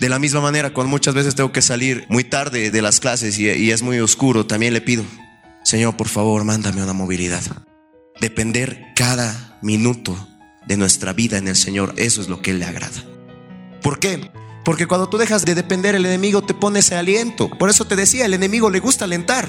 De 0.00 0.08
la 0.08 0.18
misma 0.18 0.40
manera, 0.40 0.72
cuando 0.74 0.90
muchas 0.90 1.14
veces 1.14 1.34
tengo 1.34 1.52
que 1.52 1.62
salir 1.62 2.04
muy 2.08 2.24
tarde 2.24 2.70
de 2.70 2.82
las 2.82 3.00
clases 3.00 3.38
y, 3.38 3.48
y 3.48 3.70
es 3.70 3.82
muy 3.82 3.98
oscuro, 3.98 4.46
también 4.46 4.74
le 4.74 4.80
pido, 4.80 5.04
Señor, 5.64 5.96
por 5.96 6.08
favor, 6.08 6.44
mándame 6.44 6.82
una 6.82 6.92
movilidad. 6.92 7.42
Depender 8.20 8.92
cada 8.94 9.58
minuto 9.62 10.16
de 10.66 10.76
nuestra 10.76 11.12
vida 11.12 11.38
en 11.38 11.48
el 11.48 11.56
Señor, 11.56 11.94
eso 11.96 12.20
es 12.20 12.28
lo 12.28 12.42
que 12.42 12.50
Él 12.50 12.58
le 12.58 12.66
agrada. 12.66 13.02
¿Por 13.82 13.98
qué? 13.98 14.30
Porque 14.64 14.86
cuando 14.86 15.08
tú 15.08 15.16
dejas 15.16 15.44
de 15.44 15.54
depender, 15.54 15.94
el 15.94 16.04
enemigo 16.04 16.42
te 16.42 16.52
pone 16.52 16.80
ese 16.80 16.96
aliento. 16.96 17.48
Por 17.48 17.70
eso 17.70 17.84
te 17.84 17.94
decía, 17.94 18.26
el 18.26 18.34
enemigo 18.34 18.68
le 18.68 18.80
gusta 18.80 19.04
alentar. 19.04 19.48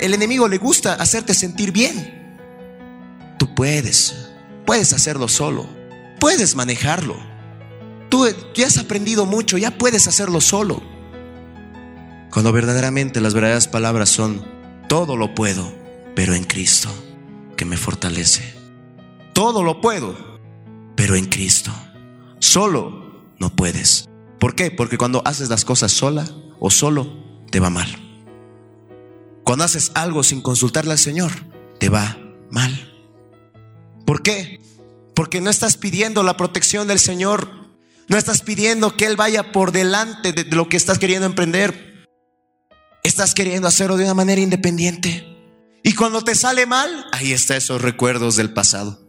El 0.00 0.12
enemigo 0.12 0.48
le 0.48 0.58
gusta 0.58 0.94
hacerte 0.94 1.34
sentir 1.34 1.70
bien. 1.70 2.36
Tú 3.38 3.54
puedes, 3.54 4.28
puedes 4.66 4.92
hacerlo 4.92 5.28
solo, 5.28 5.68
puedes 6.18 6.56
manejarlo. 6.56 7.16
Tú 8.08 8.26
ya 8.54 8.66
has 8.66 8.78
aprendido 8.78 9.26
mucho, 9.26 9.58
ya 9.58 9.76
puedes 9.76 10.06
hacerlo 10.06 10.40
solo. 10.40 10.82
Cuando 12.32 12.52
verdaderamente 12.52 13.20
las 13.20 13.34
verdaderas 13.34 13.68
palabras 13.68 14.08
son, 14.08 14.44
todo 14.88 15.16
lo 15.16 15.34
puedo, 15.34 15.72
pero 16.14 16.34
en 16.34 16.44
Cristo, 16.44 16.88
que 17.56 17.64
me 17.64 17.76
fortalece. 17.76 18.54
Todo 19.32 19.62
lo 19.62 19.80
puedo, 19.80 20.14
pero 20.94 21.16
en 21.16 21.26
Cristo. 21.26 21.72
Solo 22.38 23.24
no 23.38 23.54
puedes. 23.54 24.08
¿Por 24.38 24.54
qué? 24.54 24.70
Porque 24.70 24.98
cuando 24.98 25.22
haces 25.24 25.48
las 25.48 25.64
cosas 25.64 25.92
sola 25.92 26.26
o 26.60 26.70
solo, 26.70 27.06
te 27.50 27.60
va 27.60 27.70
mal. 27.70 27.88
Cuando 29.44 29.64
haces 29.64 29.92
algo 29.94 30.22
sin 30.22 30.42
consultarle 30.42 30.92
al 30.92 30.98
Señor, 30.98 31.32
te 31.78 31.88
va 31.88 32.18
mal. 32.50 32.92
¿Por 34.04 34.22
qué? 34.22 34.60
Porque 35.14 35.40
no 35.40 35.50
estás 35.50 35.76
pidiendo 35.76 36.22
la 36.22 36.36
protección 36.36 36.88
del 36.88 36.98
Señor. 36.98 37.65
No 38.08 38.16
estás 38.16 38.42
pidiendo 38.42 38.96
que 38.96 39.06
Él 39.06 39.16
vaya 39.16 39.52
por 39.52 39.72
delante 39.72 40.32
de 40.32 40.44
lo 40.44 40.68
que 40.68 40.76
estás 40.76 40.98
queriendo 40.98 41.26
emprender. 41.26 42.06
Estás 43.02 43.34
queriendo 43.34 43.68
hacerlo 43.68 43.96
de 43.96 44.04
una 44.04 44.14
manera 44.14 44.40
independiente. 44.40 45.26
Y 45.82 45.94
cuando 45.94 46.22
te 46.22 46.34
sale 46.34 46.66
mal, 46.66 47.06
ahí 47.12 47.32
están 47.32 47.58
esos 47.58 47.82
recuerdos 47.82 48.36
del 48.36 48.52
pasado. 48.52 49.06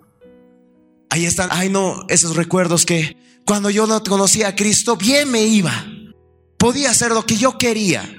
Ahí 1.10 1.26
están, 1.26 1.50
ay 1.52 1.70
no, 1.70 2.06
esos 2.10 2.36
recuerdos 2.36 2.86
que 2.86 3.18
cuando 3.46 3.70
yo 3.70 3.88
no 3.88 4.04
conocía 4.04 4.50
a 4.50 4.56
Cristo, 4.56 4.98
bien 4.98 5.32
me 5.32 5.44
iba. 5.44 5.86
Podía 6.60 6.92
hacer 6.92 7.12
lo 7.12 7.26
que 7.26 7.38
yo 7.38 7.58
quería. 7.58 8.14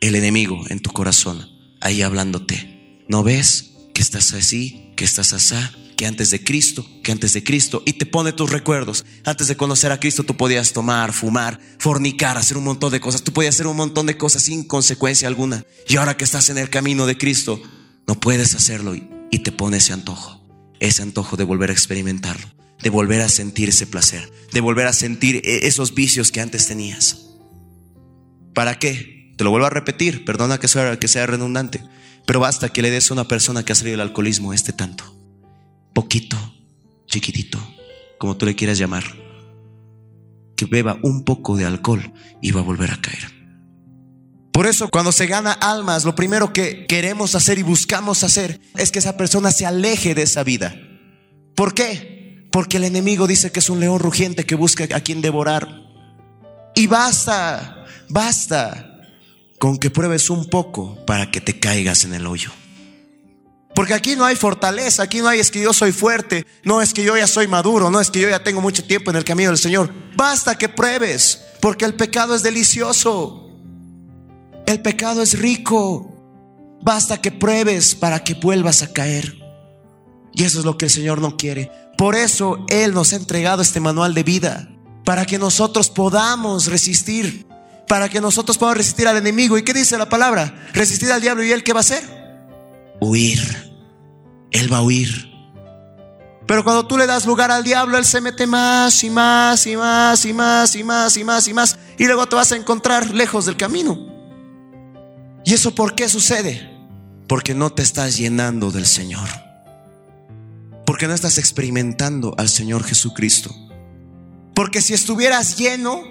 El 0.00 0.14
enemigo 0.14 0.64
en 0.68 0.80
tu 0.80 0.90
corazón, 0.92 1.48
ahí 1.80 2.02
hablándote. 2.02 3.04
¿No 3.08 3.22
ves 3.22 3.72
que 3.94 4.02
estás 4.02 4.32
así, 4.32 4.92
que 4.96 5.04
estás 5.04 5.32
así? 5.32 5.56
Que 5.96 6.06
antes 6.06 6.30
de 6.30 6.44
Cristo, 6.44 6.86
que 7.02 7.10
antes 7.10 7.32
de 7.32 7.42
Cristo, 7.42 7.82
y 7.86 7.94
te 7.94 8.04
pone 8.04 8.32
tus 8.32 8.50
recuerdos. 8.50 9.06
Antes 9.24 9.48
de 9.48 9.56
conocer 9.56 9.90
a 9.90 9.98
Cristo 9.98 10.22
tú 10.22 10.36
podías 10.36 10.72
tomar, 10.72 11.12
fumar, 11.12 11.58
fornicar, 11.78 12.36
hacer 12.36 12.58
un 12.58 12.64
montón 12.64 12.92
de 12.92 13.00
cosas. 13.00 13.22
Tú 13.22 13.32
podías 13.32 13.54
hacer 13.54 13.66
un 13.66 13.76
montón 13.76 14.06
de 14.06 14.18
cosas 14.18 14.42
sin 14.42 14.64
consecuencia 14.64 15.26
alguna. 15.26 15.64
Y 15.88 15.96
ahora 15.96 16.16
que 16.16 16.24
estás 16.24 16.50
en 16.50 16.58
el 16.58 16.68
camino 16.68 17.06
de 17.06 17.16
Cristo, 17.16 17.60
no 18.06 18.20
puedes 18.20 18.54
hacerlo 18.54 18.94
y, 18.94 19.08
y 19.30 19.38
te 19.38 19.52
pone 19.52 19.78
ese 19.78 19.94
antojo. 19.94 20.46
Ese 20.78 21.02
antojo 21.02 21.36
de 21.36 21.44
volver 21.44 21.70
a 21.70 21.72
experimentarlo, 21.72 22.46
de 22.82 22.90
volver 22.90 23.22
a 23.22 23.30
sentir 23.30 23.70
ese 23.70 23.86
placer, 23.86 24.30
de 24.52 24.60
volver 24.60 24.86
a 24.86 24.92
sentir 24.92 25.40
e, 25.44 25.66
esos 25.66 25.94
vicios 25.94 26.30
que 26.30 26.42
antes 26.42 26.66
tenías. 26.68 27.30
¿Para 28.54 28.78
qué? 28.78 29.32
Te 29.38 29.44
lo 29.44 29.50
vuelvo 29.50 29.66
a 29.66 29.70
repetir, 29.70 30.26
perdona 30.26 30.58
que 30.58 30.68
sea, 30.68 30.98
que 30.98 31.08
sea 31.08 31.26
redundante, 31.26 31.82
pero 32.26 32.40
basta 32.40 32.68
que 32.68 32.82
le 32.82 32.90
des 32.90 33.10
a 33.10 33.14
una 33.14 33.28
persona 33.28 33.64
que 33.64 33.72
ha 33.72 33.74
salido 33.74 33.94
del 33.94 34.08
alcoholismo 34.08 34.52
este 34.52 34.74
tanto 34.74 35.15
poquito, 35.96 36.36
chiquitito, 37.06 37.58
como 38.18 38.36
tú 38.36 38.44
le 38.44 38.54
quieras 38.54 38.76
llamar, 38.76 39.02
que 40.54 40.66
beba 40.66 40.98
un 41.02 41.24
poco 41.24 41.56
de 41.56 41.64
alcohol 41.64 42.12
y 42.42 42.50
va 42.50 42.60
a 42.60 42.64
volver 42.64 42.90
a 42.90 43.00
caer. 43.00 43.32
Por 44.52 44.66
eso 44.66 44.90
cuando 44.90 45.10
se 45.10 45.26
gana 45.26 45.52
almas, 45.52 46.04
lo 46.04 46.14
primero 46.14 46.52
que 46.52 46.86
queremos 46.86 47.34
hacer 47.34 47.58
y 47.58 47.62
buscamos 47.62 48.24
hacer 48.24 48.60
es 48.76 48.92
que 48.92 48.98
esa 48.98 49.16
persona 49.16 49.50
se 49.50 49.64
aleje 49.64 50.14
de 50.14 50.24
esa 50.24 50.44
vida. 50.44 50.76
¿Por 51.54 51.72
qué? 51.72 52.46
Porque 52.52 52.76
el 52.76 52.84
enemigo 52.84 53.26
dice 53.26 53.50
que 53.50 53.60
es 53.60 53.70
un 53.70 53.80
león 53.80 53.98
rugiente 53.98 54.44
que 54.44 54.54
busca 54.54 54.84
a 54.94 55.00
quien 55.00 55.22
devorar. 55.22 55.80
Y 56.74 56.88
basta, 56.88 57.86
basta 58.10 59.00
con 59.58 59.78
que 59.78 59.88
pruebes 59.88 60.28
un 60.28 60.44
poco 60.50 61.06
para 61.06 61.30
que 61.30 61.40
te 61.40 61.58
caigas 61.58 62.04
en 62.04 62.12
el 62.12 62.26
hoyo. 62.26 62.50
Porque 63.76 63.92
aquí 63.92 64.16
no 64.16 64.24
hay 64.24 64.36
fortaleza, 64.36 65.02
aquí 65.02 65.20
no 65.20 65.28
hay 65.28 65.38
es 65.38 65.50
que 65.50 65.60
yo 65.60 65.74
soy 65.74 65.92
fuerte, 65.92 66.46
no 66.64 66.80
es 66.80 66.94
que 66.94 67.04
yo 67.04 67.14
ya 67.14 67.26
soy 67.26 67.46
maduro, 67.46 67.90
no 67.90 68.00
es 68.00 68.10
que 68.10 68.20
yo 68.20 68.30
ya 68.30 68.42
tengo 68.42 68.62
mucho 68.62 68.82
tiempo 68.82 69.10
en 69.10 69.16
el 69.18 69.24
camino 69.24 69.50
del 69.50 69.58
Señor. 69.58 69.92
Basta 70.16 70.56
que 70.56 70.70
pruebes, 70.70 71.42
porque 71.60 71.84
el 71.84 71.92
pecado 71.92 72.34
es 72.34 72.42
delicioso. 72.42 73.50
El 74.64 74.80
pecado 74.80 75.20
es 75.20 75.38
rico. 75.38 76.10
Basta 76.80 77.20
que 77.20 77.30
pruebes 77.30 77.94
para 77.94 78.24
que 78.24 78.32
vuelvas 78.32 78.80
a 78.80 78.94
caer. 78.94 79.36
Y 80.32 80.44
eso 80.44 80.58
es 80.58 80.64
lo 80.64 80.78
que 80.78 80.86
el 80.86 80.90
Señor 80.90 81.20
no 81.20 81.36
quiere. 81.36 81.70
Por 81.98 82.14
eso 82.14 82.64
Él 82.70 82.94
nos 82.94 83.12
ha 83.12 83.16
entregado 83.16 83.60
este 83.60 83.80
manual 83.80 84.14
de 84.14 84.22
vida, 84.22 84.70
para 85.04 85.26
que 85.26 85.38
nosotros 85.38 85.90
podamos 85.90 86.68
resistir, 86.68 87.46
para 87.86 88.08
que 88.08 88.22
nosotros 88.22 88.56
podamos 88.56 88.78
resistir 88.78 89.06
al 89.06 89.18
enemigo. 89.18 89.58
¿Y 89.58 89.64
qué 89.64 89.74
dice 89.74 89.98
la 89.98 90.08
palabra? 90.08 90.66
Resistir 90.72 91.12
al 91.12 91.20
diablo 91.20 91.44
y 91.44 91.52
Él 91.52 91.62
qué 91.62 91.74
va 91.74 91.80
a 91.80 91.82
hacer? 91.82 92.02
Huir. 93.00 93.65
Él 94.56 94.72
va 94.72 94.78
a 94.78 94.82
huir. 94.82 95.30
Pero 96.46 96.64
cuando 96.64 96.86
tú 96.86 96.96
le 96.96 97.06
das 97.06 97.26
lugar 97.26 97.50
al 97.50 97.64
diablo, 97.64 97.98
Él 97.98 98.04
se 98.04 98.20
mete 98.20 98.46
más 98.46 99.02
y 99.02 99.10
más 99.10 99.66
y 99.66 99.76
más 99.76 100.24
y 100.24 100.32
más 100.32 100.76
y 100.76 100.84
más 100.84 101.16
y 101.16 101.24
más 101.24 101.48
y 101.48 101.54
más. 101.54 101.78
Y 101.98 102.06
luego 102.06 102.26
te 102.26 102.36
vas 102.36 102.52
a 102.52 102.56
encontrar 102.56 103.12
lejos 103.12 103.46
del 103.46 103.56
camino. 103.56 103.98
¿Y 105.44 105.54
eso 105.54 105.74
por 105.74 105.94
qué 105.94 106.08
sucede? 106.08 106.70
Porque 107.28 107.54
no 107.54 107.70
te 107.70 107.82
estás 107.82 108.16
llenando 108.16 108.70
del 108.70 108.86
Señor. 108.86 109.28
Porque 110.86 111.08
no 111.08 111.14
estás 111.14 111.38
experimentando 111.38 112.34
al 112.38 112.48
Señor 112.48 112.84
Jesucristo. 112.84 113.54
Porque 114.54 114.80
si 114.80 114.94
estuvieras 114.94 115.58
lleno, 115.58 116.02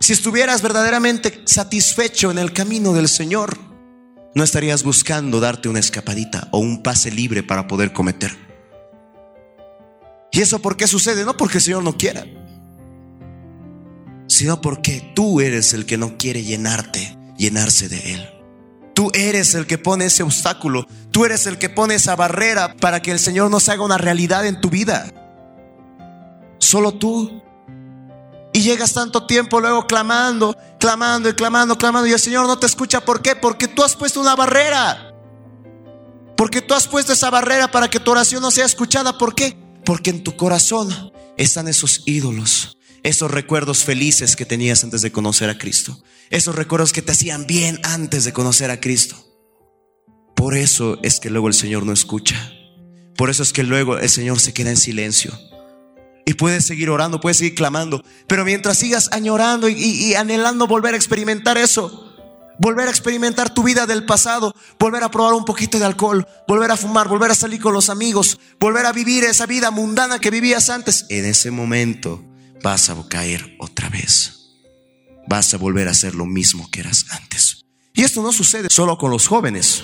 si 0.00 0.12
estuvieras 0.12 0.60
verdaderamente 0.60 1.42
satisfecho 1.46 2.30
en 2.30 2.38
el 2.38 2.52
camino 2.52 2.92
del 2.92 3.08
Señor, 3.08 3.71
no 4.34 4.44
estarías 4.44 4.82
buscando 4.82 5.40
darte 5.40 5.68
una 5.68 5.80
escapadita 5.80 6.48
o 6.50 6.58
un 6.58 6.82
pase 6.82 7.10
libre 7.10 7.42
para 7.42 7.66
poder 7.66 7.92
cometer. 7.92 8.36
¿Y 10.30 10.40
eso 10.40 10.60
por 10.60 10.76
qué 10.76 10.86
sucede? 10.86 11.24
No 11.24 11.36
porque 11.36 11.58
el 11.58 11.62
Señor 11.62 11.82
no 11.82 11.96
quiera, 11.96 12.24
sino 14.26 14.60
porque 14.62 15.12
tú 15.14 15.40
eres 15.40 15.74
el 15.74 15.84
que 15.84 15.98
no 15.98 16.16
quiere 16.16 16.42
llenarte, 16.42 17.18
llenarse 17.36 17.88
de 17.88 18.14
Él. 18.14 18.28
Tú 18.94 19.10
eres 19.14 19.54
el 19.54 19.66
que 19.66 19.78
pone 19.78 20.06
ese 20.06 20.22
obstáculo, 20.22 20.86
tú 21.10 21.24
eres 21.24 21.46
el 21.46 21.58
que 21.58 21.68
pone 21.68 21.94
esa 21.94 22.16
barrera 22.16 22.74
para 22.76 23.00
que 23.00 23.10
el 23.10 23.18
Señor 23.18 23.50
no 23.50 23.60
se 23.60 23.72
haga 23.72 23.84
una 23.84 23.98
realidad 23.98 24.46
en 24.46 24.60
tu 24.60 24.70
vida. 24.70 25.12
Solo 26.58 26.92
tú 26.94 27.42
y 28.52 28.60
llegas 28.60 28.92
tanto 28.92 29.26
tiempo 29.26 29.60
luego 29.60 29.86
clamando, 29.86 30.56
clamando 30.78 31.28
y 31.28 31.34
clamando, 31.34 31.76
clamando. 31.78 32.06
Y 32.06 32.12
el 32.12 32.20
Señor 32.20 32.46
no 32.46 32.58
te 32.58 32.66
escucha. 32.66 33.04
¿Por 33.04 33.22
qué? 33.22 33.34
Porque 33.34 33.66
tú 33.66 33.82
has 33.82 33.96
puesto 33.96 34.20
una 34.20 34.36
barrera. 34.36 35.14
Porque 36.36 36.60
tú 36.60 36.74
has 36.74 36.86
puesto 36.86 37.12
esa 37.12 37.30
barrera 37.30 37.70
para 37.70 37.88
que 37.88 38.00
tu 38.00 38.10
oración 38.10 38.42
no 38.42 38.50
sea 38.50 38.66
escuchada. 38.66 39.16
¿Por 39.16 39.34
qué? 39.34 39.56
Porque 39.84 40.10
en 40.10 40.22
tu 40.22 40.36
corazón 40.36 41.12
están 41.38 41.66
esos 41.66 42.02
ídolos, 42.04 42.78
esos 43.02 43.30
recuerdos 43.30 43.84
felices 43.84 44.36
que 44.36 44.44
tenías 44.44 44.84
antes 44.84 45.02
de 45.02 45.12
conocer 45.12 45.48
a 45.48 45.56
Cristo. 45.56 46.02
Esos 46.30 46.54
recuerdos 46.54 46.92
que 46.92 47.02
te 47.02 47.12
hacían 47.12 47.46
bien 47.46 47.80
antes 47.84 48.24
de 48.24 48.32
conocer 48.32 48.70
a 48.70 48.80
Cristo. 48.80 49.16
Por 50.36 50.56
eso 50.56 50.98
es 51.02 51.20
que 51.20 51.30
luego 51.30 51.48
el 51.48 51.54
Señor 51.54 51.86
no 51.86 51.92
escucha. 51.92 52.52
Por 53.16 53.30
eso 53.30 53.42
es 53.42 53.52
que 53.52 53.62
luego 53.62 53.98
el 53.98 54.08
Señor 54.10 54.40
se 54.40 54.52
queda 54.52 54.70
en 54.70 54.76
silencio. 54.76 55.32
Y 56.24 56.34
puedes 56.34 56.66
seguir 56.66 56.90
orando, 56.90 57.20
puedes 57.20 57.38
seguir 57.38 57.54
clamando. 57.54 58.04
Pero 58.26 58.44
mientras 58.44 58.78
sigas 58.78 59.10
añorando 59.12 59.68
y, 59.68 60.14
anhelando 60.14 60.66
volver 60.66 60.94
a 60.94 60.96
experimentar 60.96 61.58
eso, 61.58 62.08
volver 62.58 62.88
a 62.88 62.90
experimentar 62.90 63.52
tu 63.52 63.62
vida 63.62 63.86
del 63.86 64.06
pasado, 64.06 64.54
volver 64.78 65.02
a 65.02 65.10
probar 65.10 65.34
un 65.34 65.44
poquito 65.44 65.78
de 65.78 65.84
alcohol, 65.84 66.26
volver 66.46 66.70
a 66.70 66.76
fumar, 66.76 67.08
volver 67.08 67.30
a 67.30 67.34
salir 67.34 67.60
con 67.60 67.74
los 67.74 67.90
amigos, 67.90 68.38
volver 68.60 68.86
a 68.86 68.92
vivir 68.92 69.24
esa 69.24 69.46
vida 69.46 69.70
mundana 69.70 70.20
que 70.20 70.30
vivías 70.30 70.70
antes, 70.70 71.06
en 71.08 71.24
ese 71.24 71.50
momento 71.50 72.22
vas 72.62 72.88
a 72.90 72.96
caer 73.08 73.56
otra 73.58 73.88
vez. 73.88 74.38
Vas 75.26 75.54
a 75.54 75.58
volver 75.58 75.88
a 75.88 75.92
hacer 75.92 76.14
lo 76.14 76.26
mismo 76.26 76.70
que 76.70 76.80
eras 76.80 77.06
antes. 77.10 77.64
Y 77.94 78.02
esto 78.02 78.22
no 78.22 78.32
sucede 78.32 78.68
solo 78.70 78.96
con 78.96 79.10
los 79.10 79.26
jóvenes. 79.26 79.82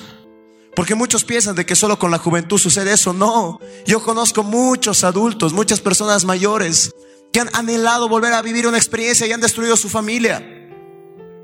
Porque 0.79 0.95
muchos 0.95 1.25
piensan 1.25 1.57
de 1.57 1.67
que 1.67 1.75
solo 1.75 1.99
con 1.99 2.13
la 2.13 2.19
juventud 2.19 2.57
sucede 2.57 2.93
eso. 2.93 3.13
No, 3.13 3.59
yo 3.85 4.01
conozco 4.01 4.45
muchos 4.45 5.03
adultos, 5.03 5.53
muchas 5.53 5.81
personas 5.81 6.25
mayores 6.25 6.93
que 7.33 7.41
han 7.41 7.51
anhelado 7.53 8.09
volver 8.09 8.33
a 8.33 8.43
vivir 8.43 8.65
una 8.65 8.77
experiencia 8.77 9.27
y 9.27 9.33
han 9.33 9.41
destruido 9.41 9.77
su 9.77 9.89
familia. 9.89 10.37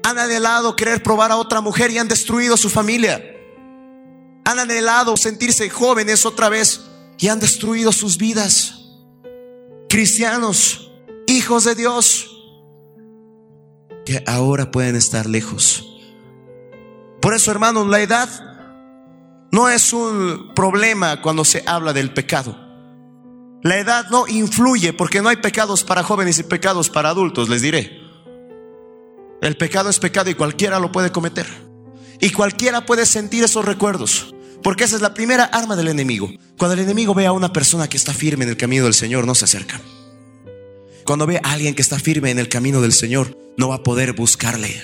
Han 0.04 0.18
anhelado 0.20 0.76
querer 0.76 1.02
probar 1.02 1.32
a 1.32 1.36
otra 1.36 1.60
mujer 1.60 1.90
y 1.90 1.98
han 1.98 2.06
destruido 2.06 2.56
su 2.56 2.70
familia. 2.70 3.24
Han 4.44 4.60
anhelado 4.60 5.16
sentirse 5.16 5.68
jóvenes 5.68 6.24
otra 6.24 6.48
vez 6.48 6.82
y 7.18 7.26
han 7.26 7.40
destruido 7.40 7.90
sus 7.90 8.16
vidas. 8.16 8.84
Cristianos, 9.88 10.92
hijos 11.26 11.64
de 11.64 11.74
Dios, 11.74 12.30
que 14.06 14.22
ahora 14.28 14.70
pueden 14.70 14.94
estar 14.94 15.26
lejos. 15.26 15.84
Por 17.20 17.34
eso, 17.34 17.50
hermanos, 17.50 17.88
la 17.88 18.00
edad 18.00 18.53
no 19.54 19.68
es 19.68 19.92
un 19.92 20.52
problema 20.52 21.22
cuando 21.22 21.44
se 21.44 21.62
habla 21.64 21.92
del 21.92 22.12
pecado. 22.12 22.58
La 23.62 23.78
edad 23.78 24.10
no 24.10 24.26
influye 24.26 24.92
porque 24.92 25.22
no 25.22 25.28
hay 25.28 25.36
pecados 25.36 25.84
para 25.84 26.02
jóvenes 26.02 26.40
y 26.40 26.42
pecados 26.42 26.90
para 26.90 27.10
adultos, 27.10 27.48
les 27.48 27.62
diré. 27.62 28.00
El 29.40 29.56
pecado 29.56 29.90
es 29.90 30.00
pecado 30.00 30.28
y 30.28 30.34
cualquiera 30.34 30.80
lo 30.80 30.90
puede 30.90 31.12
cometer. 31.12 31.46
Y 32.20 32.30
cualquiera 32.30 32.84
puede 32.84 33.06
sentir 33.06 33.44
esos 33.44 33.64
recuerdos. 33.64 34.34
Porque 34.60 34.82
esa 34.82 34.96
es 34.96 35.02
la 35.02 35.14
primera 35.14 35.44
arma 35.44 35.76
del 35.76 35.86
enemigo. 35.86 36.32
Cuando 36.58 36.74
el 36.74 36.80
enemigo 36.80 37.14
ve 37.14 37.26
a 37.26 37.32
una 37.32 37.52
persona 37.52 37.88
que 37.88 37.96
está 37.96 38.12
firme 38.12 38.42
en 38.42 38.50
el 38.50 38.56
camino 38.56 38.82
del 38.82 38.94
Señor, 38.94 39.24
no 39.24 39.36
se 39.36 39.44
acerca. 39.44 39.80
Cuando 41.04 41.26
ve 41.26 41.40
a 41.44 41.52
alguien 41.52 41.76
que 41.76 41.82
está 41.82 42.00
firme 42.00 42.32
en 42.32 42.40
el 42.40 42.48
camino 42.48 42.80
del 42.80 42.92
Señor, 42.92 43.38
no 43.56 43.68
va 43.68 43.76
a 43.76 43.82
poder 43.84 44.14
buscarle. 44.14 44.82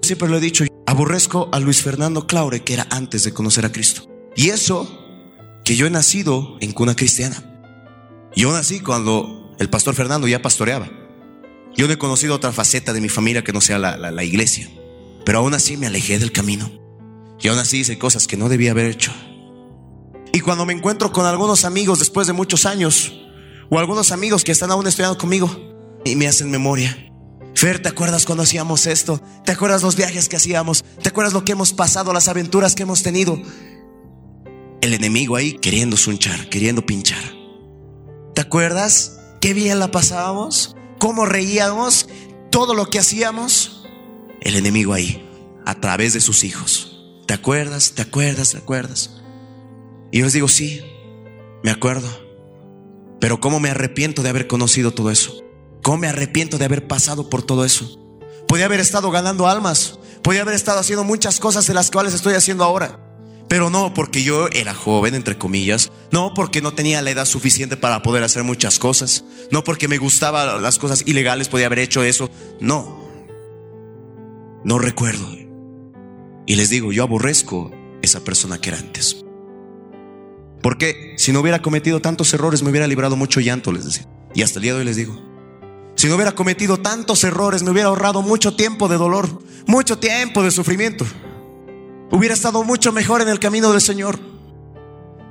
Siempre 0.00 0.30
lo 0.30 0.38
he 0.38 0.40
dicho, 0.40 0.64
aborrezco 0.88 1.50
a 1.52 1.60
Luis 1.60 1.82
Fernando 1.82 2.26
Claure, 2.26 2.64
que 2.64 2.72
era 2.72 2.86
antes 2.88 3.22
de 3.22 3.34
conocer 3.34 3.66
a 3.66 3.72
Cristo. 3.72 4.08
Y 4.34 4.48
eso, 4.48 4.88
que 5.62 5.76
yo 5.76 5.86
he 5.86 5.90
nacido 5.90 6.56
en 6.62 6.72
cuna 6.72 6.96
cristiana. 6.96 7.44
Yo 8.34 8.50
nací 8.52 8.80
cuando 8.80 9.54
el 9.58 9.68
pastor 9.68 9.94
Fernando 9.94 10.26
ya 10.26 10.40
pastoreaba. 10.40 10.88
Yo 11.76 11.86
no 11.86 11.92
he 11.92 11.98
conocido 11.98 12.34
otra 12.34 12.52
faceta 12.52 12.94
de 12.94 13.02
mi 13.02 13.10
familia 13.10 13.44
que 13.44 13.52
no 13.52 13.60
sea 13.60 13.78
la, 13.78 14.24
iglesia. 14.24 14.66
Pero 15.26 15.40
aún 15.40 15.52
así 15.52 15.76
me 15.76 15.88
alejé 15.88 16.18
del 16.18 16.32
camino. 16.32 16.70
Y 17.38 17.48
aún 17.48 17.58
así 17.58 17.80
hice 17.80 17.98
cosas 17.98 18.26
que 18.26 18.38
no 18.38 18.48
debía 18.48 18.70
haber 18.70 18.86
hecho. 18.86 19.12
Y 20.32 20.40
cuando 20.40 20.64
me 20.64 20.72
encuentro 20.72 21.12
con 21.12 21.26
algunos 21.26 21.66
amigos 21.66 21.98
después 21.98 22.26
de 22.26 22.32
muchos 22.32 22.64
años, 22.64 23.12
o 23.68 23.78
algunos 23.78 24.10
amigos 24.10 24.42
que 24.42 24.52
están 24.52 24.70
aún 24.70 24.86
estudiando 24.86 25.18
conmigo, 25.18 25.50
y 26.06 26.16
me 26.16 26.28
hacen 26.28 26.50
memoria, 26.50 27.07
Fer, 27.58 27.82
¿te 27.82 27.88
acuerdas 27.88 28.24
cuando 28.24 28.44
hacíamos 28.44 28.86
esto? 28.86 29.20
¿Te 29.44 29.52
acuerdas 29.52 29.82
los 29.82 29.96
viajes 29.96 30.28
que 30.28 30.36
hacíamos? 30.36 30.84
¿Te 31.02 31.08
acuerdas 31.08 31.32
lo 31.32 31.44
que 31.44 31.52
hemos 31.52 31.72
pasado, 31.72 32.12
las 32.12 32.28
aventuras 32.28 32.74
que 32.74 32.84
hemos 32.84 33.02
tenido? 33.02 33.40
el 34.80 34.94
enemigo 34.94 35.36
ahí 35.36 35.54
queriendo 35.54 35.96
sunchar, 35.96 36.48
queriendo 36.48 36.86
pinchar. 36.86 37.22
¿Te 38.34 38.40
acuerdas? 38.40 39.18
Qué 39.40 39.54
bien 39.54 39.78
la 39.78 39.90
pasábamos, 39.90 40.76
cómo 40.98 41.26
reíamos, 41.26 42.08
todo 42.50 42.74
lo 42.74 42.88
que 42.88 42.98
hacíamos. 42.98 43.84
El 44.40 44.56
enemigo 44.56 44.94
ahí, 44.94 45.28
a 45.66 45.74
través 45.74 46.12
de 46.12 46.20
sus 46.20 46.44
hijos. 46.44 47.04
¿Te 47.26 47.34
acuerdas? 47.34 47.92
¿Te 47.94 48.02
acuerdas? 48.02 48.52
¿Te 48.52 48.58
acuerdas? 48.58 49.20
Y 50.12 50.18
yo 50.18 50.24
les 50.24 50.32
digo, 50.32 50.48
sí, 50.48 50.80
me 51.62 51.70
acuerdo. 51.70 52.08
Pero 53.20 53.40
cómo 53.40 53.60
me 53.60 53.70
arrepiento 53.70 54.22
de 54.22 54.28
haber 54.28 54.46
conocido 54.46 54.92
todo 54.92 55.10
eso. 55.10 55.47
Cómo 55.82 55.98
me 55.98 56.08
arrepiento 56.08 56.58
de 56.58 56.64
haber 56.64 56.86
pasado 56.86 57.28
por 57.30 57.42
todo 57.42 57.64
eso. 57.64 57.98
Podía 58.46 58.66
haber 58.66 58.80
estado 58.80 59.10
ganando 59.10 59.46
almas. 59.46 59.98
Podía 60.22 60.42
haber 60.42 60.54
estado 60.54 60.80
haciendo 60.80 61.04
muchas 61.04 61.38
cosas 61.40 61.66
de 61.66 61.74
las 61.74 61.90
cuales 61.90 62.14
estoy 62.14 62.34
haciendo 62.34 62.64
ahora. 62.64 63.00
Pero 63.48 63.70
no 63.70 63.94
porque 63.94 64.22
yo 64.22 64.48
era 64.48 64.74
joven, 64.74 65.14
entre 65.14 65.38
comillas. 65.38 65.90
No 66.12 66.34
porque 66.34 66.60
no 66.60 66.74
tenía 66.74 67.00
la 67.00 67.10
edad 67.10 67.24
suficiente 67.24 67.76
para 67.76 68.02
poder 68.02 68.22
hacer 68.22 68.44
muchas 68.44 68.78
cosas. 68.78 69.24
No 69.50 69.64
porque 69.64 69.88
me 69.88 69.98
gustaban 69.98 70.62
las 70.62 70.78
cosas 70.78 71.02
ilegales, 71.06 71.48
podía 71.48 71.66
haber 71.66 71.78
hecho 71.78 72.02
eso. 72.02 72.30
No. 72.60 73.08
No 74.64 74.78
recuerdo. 74.78 75.26
Y 76.46 76.54
les 76.56 76.68
digo, 76.68 76.92
yo 76.92 77.02
aborrezco 77.02 77.70
esa 78.02 78.20
persona 78.20 78.60
que 78.60 78.70
era 78.70 78.78
antes. 78.78 79.24
Porque 80.62 81.14
si 81.16 81.32
no 81.32 81.40
hubiera 81.40 81.62
cometido 81.62 82.00
tantos 82.00 82.32
errores, 82.34 82.62
me 82.62 82.70
hubiera 82.70 82.86
librado 82.86 83.16
mucho 83.16 83.40
llanto, 83.40 83.72
les 83.72 83.84
decía. 83.84 84.06
Y 84.34 84.42
hasta 84.42 84.58
el 84.58 84.64
día 84.64 84.72
de 84.74 84.80
hoy 84.80 84.84
les 84.84 84.96
digo. 84.96 85.27
Si 85.98 86.06
no 86.06 86.14
hubiera 86.14 86.30
cometido 86.30 86.78
tantos 86.78 87.24
errores, 87.24 87.64
me 87.64 87.72
hubiera 87.72 87.88
ahorrado 87.88 88.22
mucho 88.22 88.54
tiempo 88.54 88.86
de 88.86 88.96
dolor, 88.96 89.42
mucho 89.66 89.98
tiempo 89.98 90.44
de 90.44 90.52
sufrimiento. 90.52 91.04
Hubiera 92.12 92.34
estado 92.34 92.62
mucho 92.62 92.92
mejor 92.92 93.20
en 93.20 93.28
el 93.28 93.40
camino 93.40 93.72
del 93.72 93.80
Señor. 93.80 94.16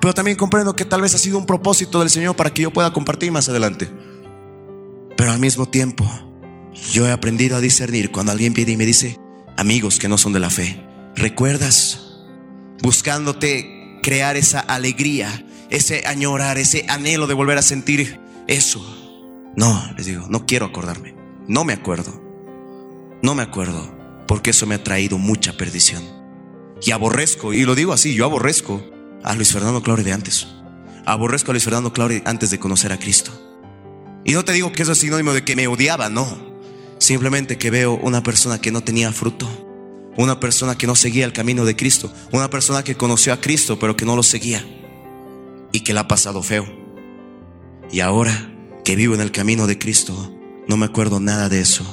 Pero 0.01 0.13
también 0.13 0.35
comprendo 0.35 0.75
que 0.75 0.83
tal 0.83 0.99
vez 0.99 1.15
ha 1.15 1.19
sido 1.19 1.37
un 1.37 1.45
propósito 1.45 2.01
del 2.01 2.09
Señor 2.09 2.35
para 2.35 2.49
que 2.53 2.63
yo 2.63 2.73
pueda 2.73 2.91
compartir 2.91 3.31
más 3.31 3.47
adelante. 3.47 3.89
Pero 5.15 5.31
al 5.31 5.39
mismo 5.39 5.69
tiempo, 5.69 6.05
yo 6.91 7.07
he 7.07 7.13
aprendido 7.13 7.55
a 7.55 7.61
discernir 7.61 8.11
cuando 8.11 8.33
alguien 8.33 8.53
viene 8.53 8.73
y 8.73 8.77
me 8.77 8.85
dice, 8.85 9.17
amigos 9.55 9.99
que 9.99 10.09
no 10.09 10.17
son 10.17 10.33
de 10.33 10.41
la 10.41 10.49
fe, 10.49 10.85
¿recuerdas? 11.15 12.25
Buscándote 12.81 14.01
crear 14.03 14.35
esa 14.35 14.59
alegría, 14.59 15.45
ese 15.69 16.05
añorar, 16.07 16.57
ese 16.57 16.85
anhelo 16.89 17.25
de 17.25 17.35
volver 17.35 17.57
a 17.57 17.61
sentir 17.61 18.19
eso. 18.47 18.96
No, 19.57 19.83
les 19.97 20.05
digo, 20.05 20.27
no 20.29 20.45
quiero 20.45 20.67
acordarme. 20.67 21.15
No 21.47 21.65
me 21.65 21.73
acuerdo. 21.73 22.21
No 23.23 23.33
me 23.33 23.41
acuerdo, 23.41 23.91
porque 24.27 24.51
eso 24.51 24.67
me 24.67 24.75
ha 24.75 24.83
traído 24.83 25.17
mucha 25.17 25.57
perdición. 25.57 26.03
Y 26.83 26.91
aborrezco, 26.91 27.53
y 27.53 27.65
lo 27.65 27.73
digo 27.73 27.91
así, 27.91 28.13
yo 28.13 28.25
aborrezco 28.25 28.85
a 29.23 29.33
Luis 29.33 29.51
Fernando 29.51 29.81
Claure 29.81 30.03
de 30.03 30.13
antes. 30.13 30.47
Aborrezco 31.07 31.49
a 31.49 31.53
Luis 31.53 31.63
Fernando 31.63 31.91
Claure 31.91 32.21
antes 32.25 32.51
de 32.51 32.59
conocer 32.59 32.93
a 32.93 32.99
Cristo. 32.99 33.31
Y 34.23 34.33
no 34.33 34.45
te 34.45 34.53
digo 34.53 34.71
que 34.71 34.83
eso 34.83 34.91
es 34.91 34.99
sinónimo 34.99 35.33
de 35.33 35.43
que 35.43 35.55
me 35.55 35.67
odiaba, 35.67 36.07
no. 36.07 36.27
Simplemente 36.99 37.57
que 37.57 37.71
veo 37.71 37.95
una 37.95 38.21
persona 38.21 38.61
que 38.61 38.71
no 38.71 38.83
tenía 38.83 39.11
fruto. 39.11 39.47
Una 40.17 40.39
persona 40.39 40.77
que 40.77 40.85
no 40.85 40.95
seguía 40.95 41.25
el 41.25 41.33
camino 41.33 41.65
de 41.65 41.75
Cristo. 41.75 42.13
Una 42.31 42.51
persona 42.51 42.83
que 42.83 42.95
conoció 42.95 43.33
a 43.33 43.41
Cristo 43.41 43.79
pero 43.79 43.97
que 43.97 44.05
no 44.05 44.15
lo 44.15 44.21
seguía. 44.21 44.63
Y 45.71 45.79
que 45.79 45.93
la 45.93 46.01
ha 46.01 46.07
pasado 46.07 46.43
feo. 46.43 46.67
Y 47.91 48.01
ahora 48.01 48.53
que 48.87 48.95
vivo 48.95 49.13
en 49.13 49.19
el 49.19 49.33
camino 49.33 49.67
de 49.67 49.77
Cristo, 49.77 50.33
no 50.69 50.77
me 50.77 50.85
acuerdo 50.85 51.19
nada 51.19 51.49
de 51.49 51.59
eso. 51.59 51.83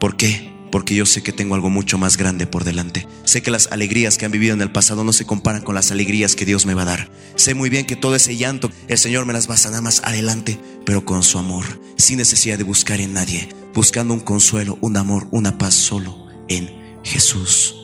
¿Por 0.00 0.16
qué? 0.16 0.50
porque 0.70 0.94
yo 0.94 1.04
sé 1.04 1.22
que 1.22 1.34
tengo 1.34 1.54
algo 1.54 1.68
mucho 1.68 1.98
más 1.98 2.16
grande 2.16 2.46
por 2.46 2.64
delante. 2.64 3.06
Sé 3.24 3.42
que 3.42 3.50
las 3.50 3.70
alegrías 3.70 4.16
que 4.16 4.24
han 4.24 4.32
vivido 4.32 4.54
en 4.54 4.62
el 4.62 4.72
pasado 4.72 5.04
no 5.04 5.12
se 5.12 5.26
comparan 5.26 5.60
con 5.60 5.74
las 5.74 5.90
alegrías 5.90 6.34
que 6.34 6.46
Dios 6.46 6.64
me 6.64 6.72
va 6.72 6.82
a 6.82 6.86
dar. 6.86 7.10
Sé 7.34 7.52
muy 7.52 7.68
bien 7.68 7.84
que 7.84 7.96
todo 7.96 8.14
ese 8.14 8.38
llanto 8.38 8.70
el 8.88 8.96
Señor 8.96 9.26
me 9.26 9.34
las 9.34 9.50
va 9.50 9.56
a 9.56 9.58
sanar 9.58 9.82
más 9.82 10.00
adelante, 10.04 10.58
pero 10.86 11.04
con 11.04 11.22
su 11.22 11.36
amor, 11.36 11.66
sin 11.98 12.16
necesidad 12.16 12.56
de 12.56 12.64
buscar 12.64 13.02
en 13.02 13.12
nadie, 13.12 13.50
buscando 13.74 14.14
un 14.14 14.20
consuelo, 14.20 14.78
un 14.80 14.96
amor, 14.96 15.28
una 15.32 15.58
paz 15.58 15.74
solo 15.74 16.28
en 16.48 16.70
Jesús. 17.04 17.76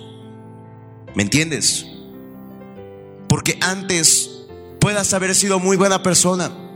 ¿Me 1.15 1.25
entiendes? 1.25 1.85
Porque 3.29 3.59
antes 3.61 4.31
puedas 4.81 5.13
haber 5.13 5.35
sido 5.35 5.59
muy 5.59 5.77
buena 5.77 6.03
persona. 6.03 6.68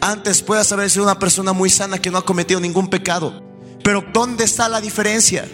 Antes 0.00 0.42
puedas 0.42 0.72
haber 0.72 0.88
sido 0.88 1.04
una 1.04 1.18
persona 1.18 1.52
muy 1.52 1.68
sana 1.68 1.98
que 1.98 2.10
no 2.10 2.18
ha 2.18 2.24
cometido 2.24 2.58
ningún 2.58 2.88
pecado. 2.88 3.42
Pero 3.84 4.02
¿dónde 4.12 4.44
está 4.44 4.68
la 4.68 4.80
diferencia? 4.80 5.46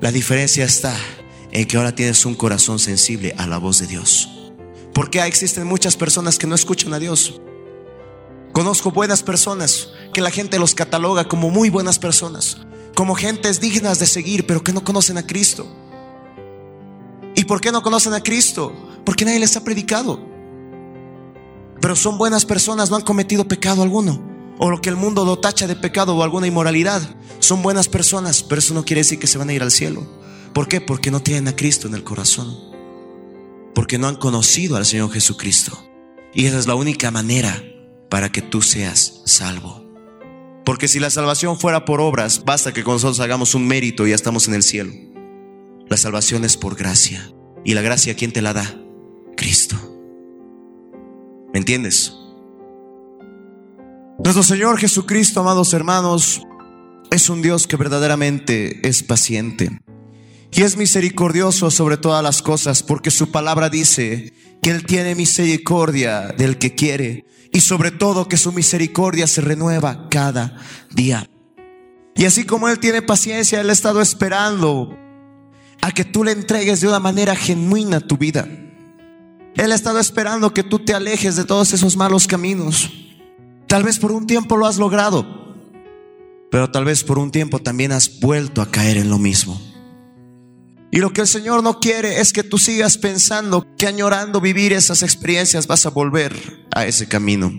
La 0.00 0.12
diferencia 0.12 0.64
está 0.64 0.96
en 1.50 1.66
que 1.66 1.76
ahora 1.76 1.94
tienes 1.94 2.24
un 2.24 2.34
corazón 2.34 2.78
sensible 2.78 3.34
a 3.36 3.46
la 3.46 3.58
voz 3.58 3.80
de 3.80 3.86
Dios. 3.86 4.28
Porque 4.92 5.20
existen 5.20 5.66
muchas 5.66 5.96
personas 5.96 6.38
que 6.38 6.46
no 6.46 6.54
escuchan 6.54 6.94
a 6.94 7.00
Dios. 7.00 7.40
Conozco 8.52 8.92
buenas 8.92 9.24
personas 9.24 9.88
que 10.12 10.20
la 10.20 10.30
gente 10.30 10.60
los 10.60 10.74
cataloga 10.74 11.26
como 11.26 11.50
muy 11.50 11.68
buenas 11.68 11.98
personas, 11.98 12.58
como 12.94 13.16
gentes 13.16 13.60
dignas 13.60 13.98
de 13.98 14.06
seguir, 14.06 14.46
pero 14.46 14.62
que 14.62 14.72
no 14.72 14.84
conocen 14.84 15.18
a 15.18 15.26
Cristo. 15.26 15.66
¿Y 17.34 17.44
por 17.44 17.60
qué 17.60 17.72
no 17.72 17.82
conocen 17.82 18.14
a 18.14 18.22
Cristo? 18.22 18.72
Porque 19.04 19.24
nadie 19.24 19.40
les 19.40 19.56
ha 19.56 19.64
predicado. 19.64 20.33
Pero 21.80 21.96
son 21.96 22.18
buenas 22.18 22.44
personas, 22.44 22.90
no 22.90 22.96
han 22.96 23.02
cometido 23.02 23.46
pecado 23.46 23.82
alguno 23.82 24.34
o 24.58 24.70
lo 24.70 24.80
que 24.80 24.88
el 24.88 24.96
mundo 24.96 25.24
lo 25.24 25.38
tacha 25.38 25.66
de 25.66 25.76
pecado 25.76 26.16
o 26.16 26.22
alguna 26.22 26.46
inmoralidad. 26.46 27.16
Son 27.40 27.62
buenas 27.62 27.88
personas, 27.88 28.42
pero 28.42 28.60
eso 28.60 28.74
no 28.74 28.84
quiere 28.84 29.00
decir 29.00 29.18
que 29.18 29.26
se 29.26 29.38
van 29.38 29.50
a 29.50 29.52
ir 29.52 29.62
al 29.62 29.70
cielo. 29.70 30.06
¿Por 30.52 30.68
qué? 30.68 30.80
Porque 30.80 31.10
no 31.10 31.20
tienen 31.20 31.48
a 31.48 31.56
Cristo 31.56 31.88
en 31.88 31.94
el 31.94 32.04
corazón. 32.04 32.56
Porque 33.74 33.98
no 33.98 34.06
han 34.06 34.16
conocido 34.16 34.76
al 34.76 34.86
Señor 34.86 35.10
Jesucristo. 35.10 35.76
Y 36.32 36.46
esa 36.46 36.58
es 36.58 36.66
la 36.66 36.76
única 36.76 37.10
manera 37.10 37.62
para 38.08 38.30
que 38.30 38.42
tú 38.42 38.62
seas 38.62 39.22
salvo. 39.24 39.84
Porque 40.64 40.88
si 40.88 41.00
la 41.00 41.10
salvación 41.10 41.58
fuera 41.58 41.84
por 41.84 42.00
obras, 42.00 42.44
basta 42.44 42.72
que 42.72 42.84
con 42.84 42.94
nosotros 42.94 43.20
hagamos 43.20 43.54
un 43.54 43.66
mérito 43.66 44.06
y 44.06 44.10
ya 44.10 44.14
estamos 44.14 44.48
en 44.48 44.54
el 44.54 44.62
cielo. 44.62 44.92
La 45.88 45.96
salvación 45.96 46.44
es 46.44 46.56
por 46.56 46.76
gracia. 46.76 47.30
¿Y 47.64 47.74
la 47.74 47.82
gracia 47.82 48.14
quién 48.14 48.32
te 48.32 48.40
la 48.40 48.52
da? 48.52 48.80
Cristo. 49.36 49.76
¿Me 51.54 51.60
entiendes? 51.60 52.12
Nuestro 54.18 54.42
Señor 54.42 54.76
Jesucristo, 54.76 55.38
amados 55.38 55.72
hermanos, 55.72 56.42
es 57.12 57.30
un 57.30 57.42
Dios 57.42 57.68
que 57.68 57.76
verdaderamente 57.76 58.86
es 58.88 59.04
paciente 59.04 59.80
y 60.50 60.62
es 60.62 60.76
misericordioso 60.76 61.70
sobre 61.70 61.96
todas 61.96 62.24
las 62.24 62.42
cosas, 62.42 62.82
porque 62.82 63.12
su 63.12 63.30
palabra 63.30 63.70
dice 63.70 64.32
que 64.62 64.70
Él 64.70 64.84
tiene 64.84 65.14
misericordia 65.14 66.34
del 66.36 66.58
que 66.58 66.74
quiere 66.74 67.24
y 67.52 67.60
sobre 67.60 67.92
todo 67.92 68.28
que 68.28 68.36
su 68.36 68.50
misericordia 68.50 69.28
se 69.28 69.40
renueva 69.40 70.08
cada 70.10 70.56
día. 70.90 71.30
Y 72.16 72.24
así 72.24 72.42
como 72.42 72.68
Él 72.68 72.80
tiene 72.80 73.00
paciencia, 73.00 73.60
Él 73.60 73.70
ha 73.70 73.74
estado 73.74 74.02
esperando 74.02 74.98
a 75.82 75.92
que 75.92 76.04
tú 76.04 76.24
le 76.24 76.32
entregues 76.32 76.80
de 76.80 76.88
una 76.88 76.98
manera 76.98 77.36
genuina 77.36 78.00
tu 78.00 78.16
vida. 78.16 78.48
Él 79.56 79.72
ha 79.72 79.74
estado 79.74 80.00
esperando 80.00 80.52
que 80.52 80.64
tú 80.64 80.80
te 80.80 80.94
alejes 80.94 81.36
de 81.36 81.44
todos 81.44 81.72
esos 81.72 81.96
malos 81.96 82.26
caminos. 82.26 82.90
Tal 83.66 83.82
vez 83.82 83.98
por 83.98 84.12
un 84.12 84.26
tiempo 84.26 84.56
lo 84.56 84.66
has 84.66 84.76
logrado, 84.76 85.26
pero 86.50 86.70
tal 86.70 86.84
vez 86.84 87.04
por 87.04 87.18
un 87.18 87.30
tiempo 87.30 87.60
también 87.60 87.92
has 87.92 88.20
vuelto 88.20 88.62
a 88.62 88.70
caer 88.70 88.96
en 88.96 89.10
lo 89.10 89.18
mismo. 89.18 89.60
Y 90.90 90.98
lo 90.98 91.12
que 91.12 91.22
el 91.22 91.26
Señor 91.26 91.62
no 91.62 91.80
quiere 91.80 92.20
es 92.20 92.32
que 92.32 92.44
tú 92.44 92.56
sigas 92.56 92.98
pensando 92.98 93.66
que 93.76 93.88
añorando 93.88 94.40
vivir 94.40 94.72
esas 94.72 95.02
experiencias 95.02 95.66
vas 95.66 95.86
a 95.86 95.90
volver 95.90 96.66
a 96.72 96.86
ese 96.86 97.08
camino. 97.08 97.52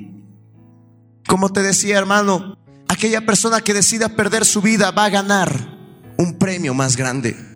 Como 1.28 1.52
te 1.52 1.62
decía 1.62 1.98
hermano, 1.98 2.58
aquella 2.88 3.26
persona 3.26 3.60
que 3.60 3.74
decida 3.74 4.16
perder 4.16 4.46
su 4.46 4.62
vida 4.62 4.92
va 4.92 5.06
a 5.06 5.10
ganar 5.10 5.78
un 6.18 6.38
premio 6.38 6.74
más 6.74 6.96
grande. 6.96 7.55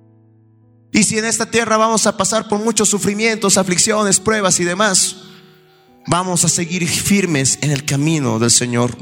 Y 0.92 1.04
si 1.04 1.18
en 1.18 1.26
esta 1.26 1.46
tierra 1.46 1.78
vamos 1.78 2.08
a 2.08 2.18
pasar 2.18 2.48
por 2.48 2.60
muchos 2.60 2.90
sufrimientos, 2.90 3.58
aflicciones, 3.58 4.20
pruebas 4.20 4.60
y 4.60 4.64
demás, 4.64 5.18
vamos 6.08 6.44
a 6.44 6.50
seguir 6.50 6.88
firmes 6.88 7.60
en 7.62 7.72
el 7.72 7.86
camino 7.86 8.40
del 8.40 8.52
Señor. 8.52 8.98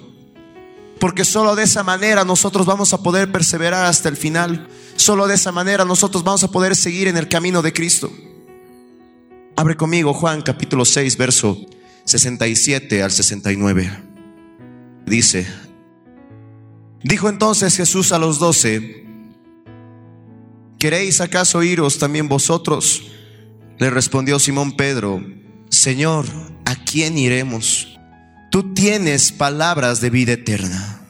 Porque 0.99 1.23
solo 1.23 1.55
de 1.55 1.63
esa 1.63 1.83
manera 1.83 2.25
nosotros 2.25 2.65
vamos 2.65 2.91
a 2.93 3.01
poder 3.01 3.31
perseverar 3.31 3.85
hasta 3.85 4.09
el 4.09 4.17
final. 4.17 4.67
Solo 4.95 5.27
de 5.27 5.35
esa 5.35 5.51
manera 5.51 5.85
nosotros 5.85 6.23
vamos 6.23 6.43
a 6.43 6.51
poder 6.51 6.75
seguir 6.75 7.07
en 7.07 7.17
el 7.17 7.29
camino 7.29 7.61
de 7.61 7.71
Cristo. 7.71 8.11
Abre 9.55 9.75
conmigo 9.77 10.13
Juan 10.13 10.41
capítulo 10.41 10.85
6, 10.85 11.17
verso 11.17 11.57
67 12.05 13.01
al 13.01 13.11
69. 13.11 14.03
Dice, 15.05 15.47
dijo 17.01 17.29
entonces 17.29 17.75
Jesús 17.75 18.11
a 18.11 18.19
los 18.19 18.39
doce, 18.39 19.06
¿queréis 20.79 21.21
acaso 21.21 21.63
iros 21.63 21.99
también 21.99 22.27
vosotros? 22.27 23.03
Le 23.79 23.89
respondió 23.89 24.39
Simón 24.39 24.75
Pedro, 24.75 25.23
Señor, 25.69 26.25
¿a 26.65 26.75
quién 26.83 27.17
iremos? 27.17 27.97
Tú 28.51 28.73
tienes 28.73 29.31
palabras 29.31 30.01
de 30.01 30.09
vida 30.09 30.33
eterna. 30.33 31.01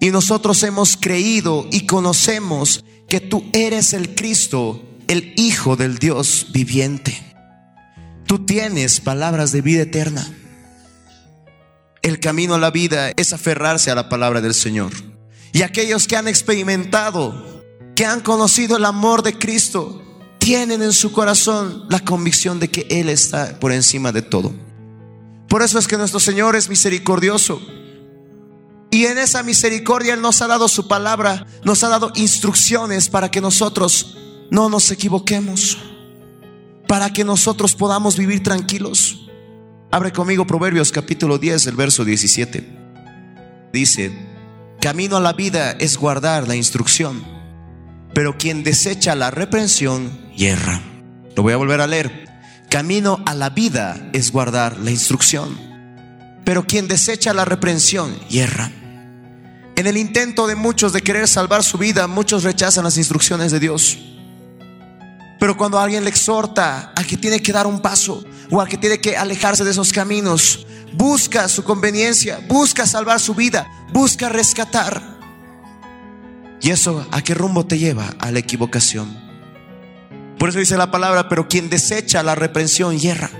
Y 0.00 0.10
nosotros 0.10 0.62
hemos 0.62 0.96
creído 0.96 1.66
y 1.70 1.86
conocemos 1.86 2.84
que 3.08 3.20
tú 3.20 3.44
eres 3.52 3.92
el 3.92 4.14
Cristo, 4.14 4.82
el 5.08 5.32
Hijo 5.36 5.76
del 5.76 5.98
Dios 5.98 6.48
viviente. 6.52 7.20
tú 8.26 8.44
tienes 8.46 9.00
palabras 9.00 9.52
de 9.52 9.60
vida 9.60 9.82
eterna. 9.82 10.26
El 12.02 12.20
camino 12.20 12.54
a 12.54 12.58
la 12.58 12.70
vida 12.70 13.12
es 13.16 13.32
aferrarse 13.32 13.90
a 13.90 13.94
la 13.94 14.08
palabra 14.08 14.40
del 14.40 14.54
Señor. 14.54 14.92
Y 15.52 15.62
aquellos 15.62 16.06
que 16.06 16.16
han 16.16 16.26
experimentado, 16.26 17.53
que 17.94 18.06
han 18.06 18.20
conocido 18.20 18.76
el 18.76 18.84
amor 18.84 19.22
de 19.22 19.38
Cristo, 19.38 20.02
tienen 20.38 20.82
en 20.82 20.92
su 20.92 21.12
corazón 21.12 21.86
la 21.88 22.00
convicción 22.00 22.60
de 22.60 22.68
que 22.68 22.86
Él 22.90 23.08
está 23.08 23.58
por 23.58 23.72
encima 23.72 24.12
de 24.12 24.22
todo. 24.22 24.52
Por 25.48 25.62
eso 25.62 25.78
es 25.78 25.86
que 25.86 25.96
nuestro 25.96 26.20
Señor 26.20 26.56
es 26.56 26.68
misericordioso. 26.68 27.62
Y 28.90 29.06
en 29.06 29.18
esa 29.18 29.42
misericordia 29.42 30.14
Él 30.14 30.20
nos 30.20 30.42
ha 30.42 30.46
dado 30.46 30.68
su 30.68 30.86
palabra, 30.86 31.46
nos 31.64 31.82
ha 31.82 31.88
dado 31.88 32.12
instrucciones 32.14 33.08
para 33.08 33.30
que 33.30 33.40
nosotros 33.40 34.16
no 34.50 34.68
nos 34.68 34.90
equivoquemos, 34.90 35.78
para 36.86 37.12
que 37.12 37.24
nosotros 37.24 37.74
podamos 37.74 38.16
vivir 38.16 38.42
tranquilos. 38.42 39.28
Abre 39.90 40.12
conmigo 40.12 40.46
Proverbios 40.46 40.92
capítulo 40.92 41.38
10, 41.38 41.68
el 41.68 41.76
verso 41.76 42.04
17. 42.04 43.70
Dice, 43.72 44.12
camino 44.80 45.16
a 45.16 45.20
la 45.20 45.32
vida 45.32 45.72
es 45.72 45.96
guardar 45.96 46.46
la 46.46 46.54
instrucción, 46.54 47.24
pero 48.14 48.38
quien 48.38 48.62
desecha 48.62 49.14
la 49.14 49.30
reprensión 49.30 50.30
yerra. 50.34 50.80
Lo 51.36 51.42
voy 51.42 51.52
a 51.52 51.56
volver 51.56 51.80
a 51.80 51.86
leer. 51.86 52.28
Camino 52.70 53.22
a 53.26 53.34
la 53.34 53.50
vida 53.50 54.10
es 54.12 54.32
guardar 54.32 54.78
la 54.78 54.90
instrucción, 54.90 55.58
pero 56.44 56.66
quien 56.66 56.88
desecha 56.88 57.34
la 57.34 57.44
reprensión 57.44 58.18
yerra. 58.28 58.70
En 59.76 59.86
el 59.86 59.96
intento 59.96 60.46
de 60.46 60.54
muchos 60.54 60.92
de 60.92 61.02
querer 61.02 61.26
salvar 61.26 61.64
su 61.64 61.78
vida, 61.78 62.06
muchos 62.06 62.44
rechazan 62.44 62.84
las 62.84 62.96
instrucciones 62.96 63.50
de 63.50 63.60
Dios. 63.60 63.98
Pero 65.40 65.56
cuando 65.56 65.78
alguien 65.78 66.04
le 66.04 66.10
exhorta 66.10 66.92
a 66.94 67.04
que 67.04 67.16
tiene 67.16 67.40
que 67.40 67.52
dar 67.52 67.66
un 67.66 67.80
paso 67.80 68.24
o 68.50 68.60
a 68.60 68.66
que 68.68 68.78
tiene 68.78 69.00
que 69.00 69.16
alejarse 69.16 69.64
de 69.64 69.72
esos 69.72 69.92
caminos, 69.92 70.66
busca 70.92 71.48
su 71.48 71.64
conveniencia, 71.64 72.40
busca 72.48 72.86
salvar 72.86 73.18
su 73.18 73.34
vida, 73.34 73.66
busca 73.92 74.28
rescatar. 74.28 75.13
¿Y 76.64 76.70
eso 76.70 77.06
a 77.10 77.20
qué 77.20 77.34
rumbo 77.34 77.66
te 77.66 77.78
lleva? 77.78 78.08
A 78.20 78.30
la 78.30 78.38
equivocación. 78.38 79.14
Por 80.38 80.48
eso 80.48 80.60
dice 80.60 80.78
la 80.78 80.90
palabra, 80.90 81.28
pero 81.28 81.46
quien 81.46 81.68
desecha 81.68 82.22
la 82.22 82.34
reprensión 82.34 82.98
hierra. 82.98 83.30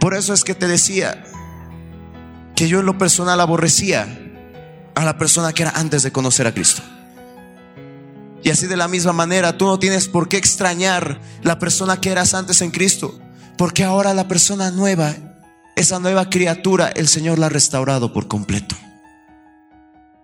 Por 0.00 0.14
eso 0.14 0.34
es 0.34 0.42
que 0.42 0.56
te 0.56 0.66
decía 0.66 1.22
que 2.56 2.66
yo 2.66 2.80
en 2.80 2.86
lo 2.86 2.98
personal 2.98 3.40
aborrecía 3.40 4.08
a 4.96 5.04
la 5.04 5.18
persona 5.18 5.52
que 5.52 5.62
era 5.62 5.70
antes 5.76 6.02
de 6.02 6.10
conocer 6.10 6.48
a 6.48 6.52
Cristo. 6.52 6.82
Y 8.42 8.50
así 8.50 8.66
de 8.66 8.76
la 8.76 8.88
misma 8.88 9.12
manera, 9.12 9.56
tú 9.56 9.66
no 9.66 9.78
tienes 9.78 10.08
por 10.08 10.28
qué 10.28 10.38
extrañar 10.38 11.20
la 11.44 11.60
persona 11.60 12.00
que 12.00 12.10
eras 12.10 12.34
antes 12.34 12.60
en 12.60 12.72
Cristo, 12.72 13.20
porque 13.56 13.84
ahora 13.84 14.14
la 14.14 14.26
persona 14.26 14.72
nueva, 14.72 15.14
esa 15.76 16.00
nueva 16.00 16.28
criatura, 16.28 16.88
el 16.88 17.06
Señor 17.06 17.38
la 17.38 17.46
ha 17.46 17.50
restaurado 17.50 18.12
por 18.12 18.26
completo. 18.26 18.74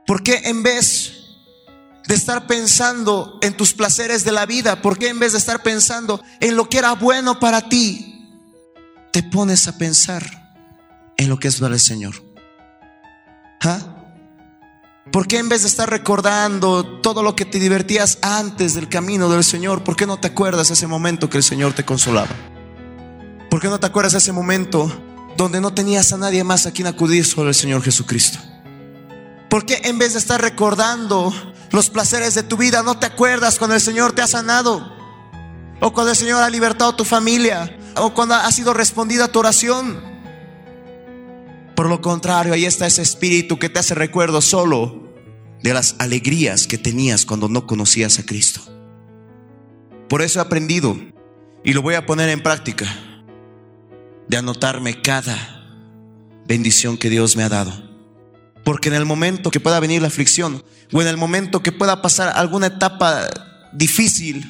¿Por 0.06 0.22
qué 0.22 0.42
en 0.44 0.62
vez 0.62 1.22
de 2.06 2.14
estar 2.14 2.46
pensando 2.46 3.38
en 3.42 3.56
tus 3.56 3.72
placeres 3.72 4.24
de 4.24 4.32
la 4.32 4.46
vida, 4.46 4.82
por 4.82 4.98
qué 4.98 5.08
en 5.08 5.18
vez 5.18 5.32
de 5.32 5.38
estar 5.38 5.62
pensando 5.62 6.22
en 6.40 6.56
lo 6.56 6.68
que 6.68 6.78
era 6.78 6.94
bueno 6.94 7.38
para 7.38 7.68
ti, 7.68 8.30
te 9.12 9.22
pones 9.22 9.68
a 9.68 9.78
pensar 9.78 10.54
en 11.16 11.28
lo 11.28 11.38
que 11.38 11.48
es 11.48 11.60
para 11.60 11.74
el 11.74 11.80
Señor? 11.80 12.14
¿Ah? 13.60 13.78
¿Por 15.12 15.28
qué 15.28 15.38
en 15.38 15.48
vez 15.48 15.62
de 15.62 15.68
estar 15.68 15.90
recordando 15.90 17.00
todo 17.00 17.22
lo 17.22 17.36
que 17.36 17.44
te 17.44 17.58
divertías 17.58 18.18
antes 18.22 18.74
del 18.74 18.88
camino 18.88 19.28
del 19.28 19.44
Señor, 19.44 19.84
por 19.84 19.94
qué 19.94 20.06
no 20.06 20.18
te 20.18 20.28
acuerdas 20.28 20.70
ese 20.70 20.86
momento 20.86 21.28
que 21.28 21.36
el 21.36 21.42
Señor 21.42 21.72
te 21.74 21.84
consolaba? 21.84 22.30
¿Por 23.50 23.60
qué 23.60 23.68
no 23.68 23.78
te 23.78 23.86
acuerdas 23.86 24.14
ese 24.14 24.32
momento 24.32 24.90
donde 25.36 25.60
no 25.60 25.74
tenías 25.74 26.12
a 26.12 26.16
nadie 26.16 26.42
más 26.42 26.66
a 26.66 26.72
quien 26.72 26.86
acudir 26.86 27.26
solo 27.26 27.50
el 27.50 27.54
Señor 27.54 27.82
Jesucristo? 27.82 28.38
¿Por 29.52 29.66
qué 29.66 29.82
en 29.84 29.98
vez 29.98 30.14
de 30.14 30.18
estar 30.18 30.40
recordando 30.40 31.30
los 31.72 31.90
placeres 31.90 32.34
de 32.34 32.42
tu 32.42 32.56
vida, 32.56 32.82
no 32.82 32.98
te 32.98 33.04
acuerdas 33.04 33.58
cuando 33.58 33.74
el 33.74 33.82
Señor 33.82 34.12
te 34.12 34.22
ha 34.22 34.26
sanado? 34.26 34.96
O 35.78 35.92
cuando 35.92 36.12
el 36.12 36.16
Señor 36.16 36.42
ha 36.42 36.48
libertado 36.48 36.94
tu 36.94 37.04
familia, 37.04 37.76
o 37.96 38.14
cuando 38.14 38.34
ha 38.34 38.50
sido 38.50 38.72
respondida 38.72 39.28
tu 39.28 39.40
oración. 39.40 40.00
Por 41.76 41.90
lo 41.90 42.00
contrario, 42.00 42.54
ahí 42.54 42.64
está 42.64 42.86
ese 42.86 43.02
espíritu 43.02 43.58
que 43.58 43.68
te 43.68 43.78
hace 43.78 43.94
recuerdo 43.94 44.40
solo 44.40 45.12
de 45.62 45.74
las 45.74 45.96
alegrías 45.98 46.66
que 46.66 46.78
tenías 46.78 47.26
cuando 47.26 47.50
no 47.50 47.66
conocías 47.66 48.18
a 48.18 48.24
Cristo. 48.24 48.62
Por 50.08 50.22
eso 50.22 50.38
he 50.38 50.42
aprendido 50.42 50.96
y 51.62 51.74
lo 51.74 51.82
voy 51.82 51.96
a 51.96 52.06
poner 52.06 52.30
en 52.30 52.42
práctica 52.42 52.86
de 54.28 54.36
anotarme 54.38 55.02
cada 55.02 55.36
bendición 56.46 56.96
que 56.96 57.10
Dios 57.10 57.36
me 57.36 57.42
ha 57.42 57.50
dado. 57.50 57.91
Porque 58.64 58.88
en 58.88 58.94
el 58.94 59.04
momento 59.04 59.50
que 59.50 59.60
pueda 59.60 59.80
venir 59.80 60.02
la 60.02 60.08
aflicción 60.08 60.64
o 60.92 61.02
en 61.02 61.08
el 61.08 61.16
momento 61.16 61.62
que 61.62 61.72
pueda 61.72 62.02
pasar 62.02 62.32
alguna 62.36 62.68
etapa 62.68 63.28
difícil, 63.72 64.44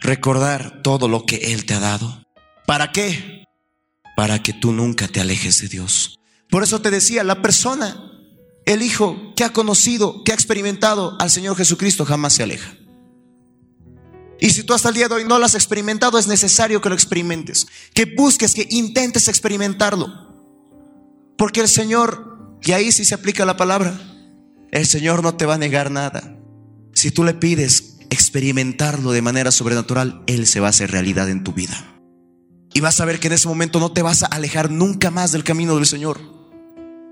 recordar 0.00 0.82
todo 0.82 1.08
lo 1.08 1.24
que 1.24 1.52
Él 1.52 1.64
te 1.64 1.74
ha 1.74 1.80
dado. 1.80 2.22
¿Para 2.66 2.92
qué? 2.92 3.44
Para 4.16 4.42
que 4.42 4.52
tú 4.52 4.72
nunca 4.72 5.08
te 5.08 5.20
alejes 5.20 5.60
de 5.60 5.68
Dios. 5.68 6.18
Por 6.50 6.62
eso 6.62 6.80
te 6.80 6.90
decía, 6.90 7.24
la 7.24 7.42
persona, 7.42 7.96
el 8.64 8.82
hijo 8.82 9.32
que 9.34 9.44
ha 9.44 9.52
conocido, 9.52 10.22
que 10.24 10.32
ha 10.32 10.34
experimentado 10.34 11.16
al 11.20 11.30
Señor 11.30 11.56
Jesucristo, 11.56 12.04
jamás 12.04 12.34
se 12.34 12.42
aleja. 12.42 12.74
Y 14.38 14.50
si 14.50 14.64
tú 14.64 14.74
hasta 14.74 14.90
el 14.90 14.94
día 14.94 15.08
de 15.08 15.14
hoy 15.14 15.24
no 15.24 15.38
lo 15.38 15.46
has 15.46 15.54
experimentado, 15.54 16.18
es 16.18 16.26
necesario 16.26 16.80
que 16.80 16.88
lo 16.88 16.94
experimentes, 16.94 17.66
que 17.94 18.04
busques, 18.04 18.54
que 18.54 18.66
intentes 18.70 19.28
experimentarlo. 19.28 20.06
Porque 21.38 21.60
el 21.60 21.68
Señor, 21.68 22.35
y 22.62 22.72
ahí 22.72 22.92
sí 22.92 23.04
se 23.04 23.14
aplica 23.14 23.44
la 23.44 23.56
palabra, 23.56 23.98
el 24.70 24.86
Señor 24.86 25.22
no 25.22 25.36
te 25.36 25.46
va 25.46 25.54
a 25.54 25.58
negar 25.58 25.90
nada. 25.90 26.36
Si 26.92 27.10
tú 27.10 27.24
le 27.24 27.34
pides 27.34 27.96
experimentarlo 28.10 29.12
de 29.12 29.22
manera 29.22 29.50
sobrenatural, 29.50 30.22
Él 30.26 30.46
se 30.46 30.60
va 30.60 30.68
a 30.68 30.70
hacer 30.70 30.90
realidad 30.90 31.28
en 31.28 31.44
tu 31.44 31.52
vida. 31.52 32.00
Y 32.74 32.80
vas 32.80 33.00
a 33.00 33.04
ver 33.04 33.20
que 33.20 33.28
en 33.28 33.34
ese 33.34 33.48
momento 33.48 33.80
no 33.80 33.92
te 33.92 34.02
vas 34.02 34.22
a 34.22 34.26
alejar 34.26 34.70
nunca 34.70 35.10
más 35.10 35.32
del 35.32 35.44
camino 35.44 35.76
del 35.76 35.86
Señor. 35.86 36.20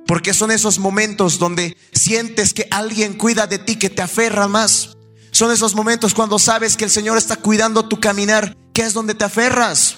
Porque 0.06 0.34
son 0.34 0.50
esos 0.50 0.78
momentos 0.78 1.38
donde 1.38 1.76
sientes 1.92 2.52
que 2.52 2.68
alguien 2.70 3.14
cuida 3.14 3.46
de 3.46 3.58
ti, 3.58 3.76
que 3.76 3.88
te 3.88 4.02
aferra 4.02 4.48
más. 4.48 4.96
Son 5.30 5.50
esos 5.50 5.74
momentos 5.74 6.12
cuando 6.14 6.38
sabes 6.38 6.76
que 6.76 6.84
el 6.84 6.90
Señor 6.90 7.16
está 7.16 7.36
cuidando 7.36 7.88
tu 7.88 7.98
caminar, 7.98 8.56
que 8.74 8.82
es 8.82 8.92
donde 8.92 9.14
te 9.14 9.24
aferras. 9.24 9.96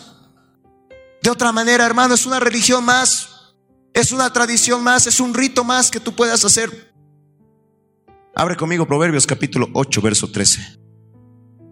De 1.22 1.30
otra 1.30 1.50
manera, 1.50 1.84
hermano, 1.84 2.14
es 2.14 2.26
una 2.26 2.38
religión 2.38 2.84
más, 2.84 3.28
es 3.96 4.12
una 4.12 4.32
tradición 4.32 4.84
más, 4.84 5.08
es 5.08 5.18
un 5.18 5.34
rito 5.34 5.64
más 5.64 5.90
que 5.90 5.98
tú 5.98 6.14
puedas 6.14 6.44
hacer. 6.44 6.94
Abre 8.36 8.54
conmigo 8.54 8.86
Proverbios 8.86 9.26
capítulo 9.26 9.68
8, 9.72 10.00
verso 10.00 10.30
13. 10.30 10.78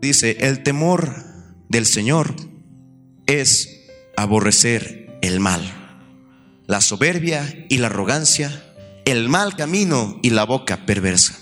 Dice, 0.00 0.36
el 0.40 0.64
temor 0.64 1.14
del 1.68 1.86
Señor 1.86 2.34
es 3.26 3.68
aborrecer 4.16 5.18
el 5.22 5.38
mal 5.38 5.62
la 6.66 6.80
soberbia 6.80 7.66
y 7.68 7.78
la 7.78 7.88
arrogancia, 7.88 8.64
el 9.04 9.28
mal 9.28 9.56
camino 9.56 10.18
y 10.22 10.30
la 10.30 10.44
boca 10.44 10.86
perversa. 10.86 11.38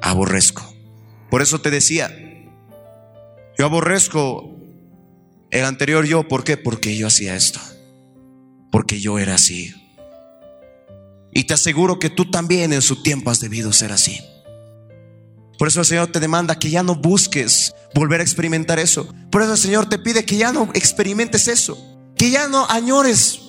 Aborrezco. 0.00 0.74
Por 1.30 1.42
eso 1.42 1.60
te 1.60 1.70
decía, 1.70 2.10
yo 3.58 3.66
aborrezco 3.66 4.56
el 5.50 5.64
anterior 5.64 6.06
yo. 6.06 6.26
¿Por 6.26 6.44
qué? 6.44 6.56
Porque 6.56 6.96
yo 6.96 7.06
hacía 7.06 7.36
esto. 7.36 7.60
Porque 8.70 9.00
yo 9.00 9.18
era 9.18 9.34
así. 9.34 9.74
Y 11.32 11.44
te 11.44 11.54
aseguro 11.54 11.98
que 11.98 12.10
tú 12.10 12.30
también 12.30 12.72
en 12.72 12.82
su 12.82 13.02
tiempo 13.02 13.30
has 13.30 13.40
debido 13.40 13.72
ser 13.72 13.92
así. 13.92 14.20
Por 15.58 15.68
eso 15.68 15.80
el 15.80 15.86
Señor 15.86 16.08
te 16.08 16.20
demanda 16.20 16.58
que 16.58 16.70
ya 16.70 16.82
no 16.82 16.94
busques 16.94 17.72
volver 17.94 18.20
a 18.20 18.22
experimentar 18.22 18.78
eso. 18.78 19.12
Por 19.30 19.42
eso 19.42 19.52
el 19.52 19.58
Señor 19.58 19.88
te 19.88 19.98
pide 19.98 20.24
que 20.24 20.36
ya 20.36 20.52
no 20.52 20.70
experimentes 20.74 21.48
eso. 21.48 21.76
Que 22.16 22.30
ya 22.30 22.48
no 22.48 22.66
añores 22.68 23.40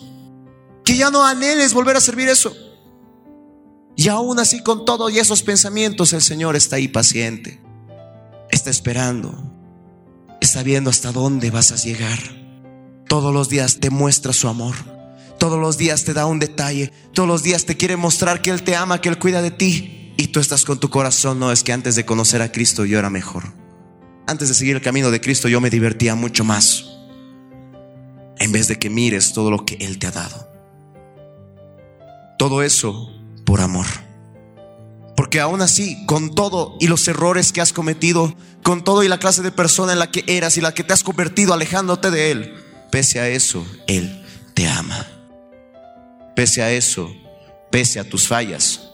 que 0.90 0.98
ya 0.98 1.12
no 1.12 1.24
anheles 1.24 1.76
volver 1.76 1.98
a 1.98 2.02
servir 2.02 2.30
eso. 2.30 2.52
Y 3.96 4.08
aún 4.08 4.40
así 4.40 4.64
con 4.64 4.86
todo 4.86 5.08
y 5.12 5.20
esos 5.20 5.44
pensamientos 5.44 6.14
el 6.14 6.22
Señor 6.24 6.56
está 6.56 6.78
ahí 6.78 6.88
paciente. 6.88 7.62
Está 8.50 8.72
esperando. 8.72 9.54
Está 10.42 10.64
viendo 10.64 10.90
hasta 10.90 11.12
dónde 11.12 11.52
vas 11.52 11.72
a 11.72 11.76
llegar. 11.76 12.18
Todos 13.08 13.32
los 13.32 13.50
días 13.50 13.80
te 13.80 13.92
muestra 13.92 14.34
su 14.34 14.48
amor. 14.48 14.74
Todos 15.40 15.58
los 15.58 15.78
días 15.78 16.04
te 16.04 16.14
da 16.14 16.26
un 16.26 16.38
detalle. 16.38 16.92
Todos 17.14 17.28
los 17.28 17.42
días 17.42 17.66
te 17.66 17.78
quiere 17.78 17.96
mostrar 17.96 18.42
que 18.42 18.50
Él 18.52 18.62
te 18.62 18.76
ama, 18.76 19.00
que 19.00 19.10
Él 19.10 19.18
cuida 19.18 19.42
de 19.42 19.52
ti. 19.52 20.14
Y 20.18 20.28
tú 20.28 20.42
estás 20.42 20.66
con 20.66 20.80
tu 20.80 20.90
corazón. 20.90 21.40
No, 21.40 21.52
es 21.52 21.64
que 21.64 21.72
antes 21.72 21.96
de 21.96 22.06
conocer 22.06 22.42
a 22.42 22.52
Cristo 22.52 22.84
yo 22.84 23.00
era 23.00 23.10
mejor. 23.10 23.54
Antes 24.28 24.50
de 24.50 24.54
seguir 24.54 24.76
el 24.76 24.82
camino 24.82 25.10
de 25.10 25.22
Cristo 25.22 25.48
yo 25.48 25.62
me 25.62 25.70
divertía 25.70 26.14
mucho 26.14 26.44
más. 26.44 26.86
En 28.38 28.52
vez 28.52 28.68
de 28.68 28.78
que 28.78 28.90
mires 28.90 29.34
todo 29.34 29.50
lo 29.50 29.66
que 29.66 29.76
Él 29.76 29.98
te 29.98 30.08
ha 30.08 30.12
dado. 30.12 30.50
Todo 32.38 32.62
eso 32.62 33.10
por 33.46 33.62
amor. 33.62 33.88
Porque 35.16 35.40
aún 35.40 35.62
así, 35.62 36.06
con 36.06 36.36
todo 36.36 36.78
y 36.80 36.88
los 36.88 37.08
errores 37.08 37.52
que 37.52 37.62
has 37.62 37.74
cometido, 37.74 38.36
con 38.62 38.84
todo 38.84 39.04
y 39.04 39.08
la 39.08 39.20
clase 39.20 39.42
de 39.42 39.52
persona 39.52 39.94
en 39.94 40.00
la 40.00 40.12
que 40.12 40.24
eras 40.28 40.58
y 40.58 40.62
la 40.62 40.74
que 40.74 40.84
te 40.84 40.94
has 40.94 41.04
convertido 41.04 41.54
alejándote 41.54 42.12
de 42.12 42.32
Él, 42.32 42.54
pese 42.92 43.20
a 43.20 43.28
eso, 43.30 43.66
Él 43.88 44.24
te 44.54 44.68
ama. 44.68 45.19
Pese 46.40 46.62
a 46.62 46.72
eso, 46.72 47.14
pese 47.70 48.00
a 48.00 48.06
tus 48.06 48.26
fallas, 48.26 48.92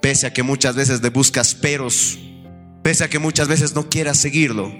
pese 0.00 0.24
a 0.24 0.32
que 0.32 0.44
muchas 0.44 0.76
veces 0.76 1.02
le 1.02 1.10
buscas 1.10 1.52
peros, 1.52 2.16
pese 2.84 3.02
a 3.02 3.10
que 3.10 3.18
muchas 3.18 3.48
veces 3.48 3.74
no 3.74 3.88
quieras 3.88 4.18
seguirlo, 4.18 4.72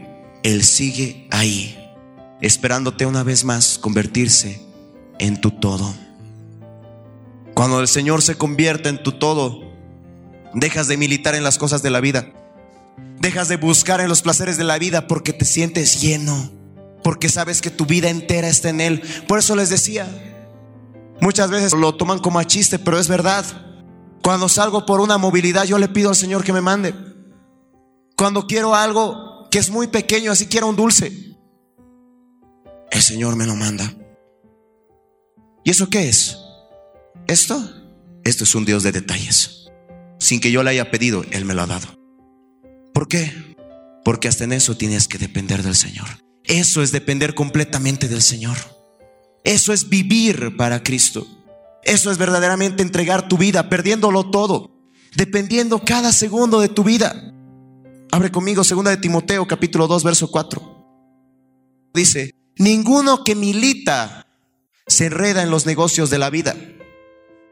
Él 0.45 0.63
sigue 0.63 1.27
ahí, 1.33 1.77
esperándote 2.41 3.07
una 3.07 3.25
vez 3.25 3.43
más 3.43 3.77
convertirse 3.77 4.63
en 5.19 5.41
tu 5.41 5.51
todo. 5.51 5.93
Cuando 7.55 7.81
el 7.81 7.89
Señor 7.89 8.23
se 8.23 8.37
convierte 8.37 8.89
en 8.89 9.03
tu 9.03 9.11
todo, 9.11 9.63
dejas 10.55 10.87
de 10.87 10.99
militar 10.99 11.35
en 11.35 11.43
las 11.43 11.59
cosas 11.59 11.83
de 11.83 11.91
la 11.91 12.01
vida, 12.01 12.33
dejas 13.19 13.49
de 13.49 13.57
buscar 13.57 14.01
en 14.01 14.09
los 14.09 14.23
placeres 14.23 14.57
de 14.57 14.63
la 14.63 14.79
vida 14.79 15.09
porque 15.09 15.33
te 15.33 15.45
sientes 15.45 16.01
lleno, 16.01 16.53
porque 17.03 17.29
sabes 17.29 17.61
que 17.61 17.71
tu 17.71 17.85
vida 17.85 18.11
entera 18.11 18.47
está 18.47 18.69
en 18.69 18.81
Él. 18.81 19.03
Por 19.27 19.41
eso 19.41 19.57
les 19.57 19.71
decía, 19.71 20.09
muchas 21.21 21.51
veces 21.51 21.73
lo 21.73 21.95
toman 21.95 22.19
como 22.19 22.39
a 22.39 22.45
chiste, 22.45 22.79
pero 22.79 22.99
es 22.99 23.09
verdad. 23.09 23.45
Cuando 24.23 24.49
salgo 24.49 24.87
por 24.87 25.01
una 25.01 25.19
movilidad, 25.19 25.65
yo 25.65 25.79
le 25.79 25.89
pido 25.89 26.09
al 26.11 26.17
Señor 26.17 26.43
que 26.43 26.53
me 26.53 26.61
mande. 26.61 26.95
Cuando 28.17 28.47
quiero 28.47 28.75
algo 28.75 29.49
que 29.51 29.59
es 29.59 29.71
muy 29.71 29.87
pequeño, 29.87 30.33
así 30.33 30.47
quiero 30.47 30.69
un 30.69 30.77
dulce, 30.77 31.37
el 32.91 33.03
Señor 33.03 33.37
me 33.37 33.47
lo 33.47 33.55
manda. 33.55 33.95
¿Y 35.65 35.71
eso 35.71 35.89
qué 35.91 36.09
es? 36.09 36.39
Esto, 37.27 37.63
esto 38.25 38.45
es 38.45 38.55
un 38.55 38.65
Dios 38.65 38.83
de 38.83 38.93
detalles. 38.93 39.69
Sin 40.19 40.41
que 40.41 40.51
yo 40.51 40.63
le 40.63 40.71
haya 40.71 40.91
pedido, 40.91 41.25
Él 41.31 41.45
me 41.45 41.55
lo 41.55 41.63
ha 41.63 41.67
dado. 41.67 41.87
¿Por 42.95 43.09
qué? 43.09 43.33
Porque 44.05 44.29
hasta 44.29 44.45
en 44.45 44.53
eso 44.53 44.77
tienes 44.77 45.09
que 45.09 45.19
depender 45.19 45.63
del 45.63 45.75
Señor. 45.75 46.07
Eso 46.45 46.83
es 46.83 46.93
depender 46.93 47.35
completamente 47.35 48.09
del 48.09 48.23
Señor. 48.23 48.57
Eso 49.47 49.73
es 49.73 49.89
vivir 49.89 50.57
para 50.57 50.83
Cristo. 50.83 51.25
Eso 51.85 52.11
es 52.11 52.19
verdaderamente 52.19 52.83
entregar 52.83 53.29
tu 53.29 53.39
vida, 53.39 53.69
perdiéndolo 53.69 54.29
todo, 54.29 54.73
dependiendo 55.15 55.79
cada 55.85 56.11
segundo 56.11 56.59
de 56.59 56.69
tu 56.69 56.83
vida. 56.83 57.33
Abre 58.11 58.33
conmigo, 58.33 58.65
segunda 58.65 58.91
de 58.91 58.97
Timoteo, 58.97 59.47
capítulo 59.47 59.87
2, 59.87 60.03
verso 60.03 60.33
4. 60.33 60.89
Dice, 61.95 62.35
ninguno 62.57 63.23
que 63.23 63.37
milita 63.37 64.27
se 64.89 65.07
enreda 65.07 65.45
en 65.45 65.51
los 65.51 65.65
negocios 65.65 66.11
de 66.11 66.19
la 66.19 66.29
vida 66.29 66.57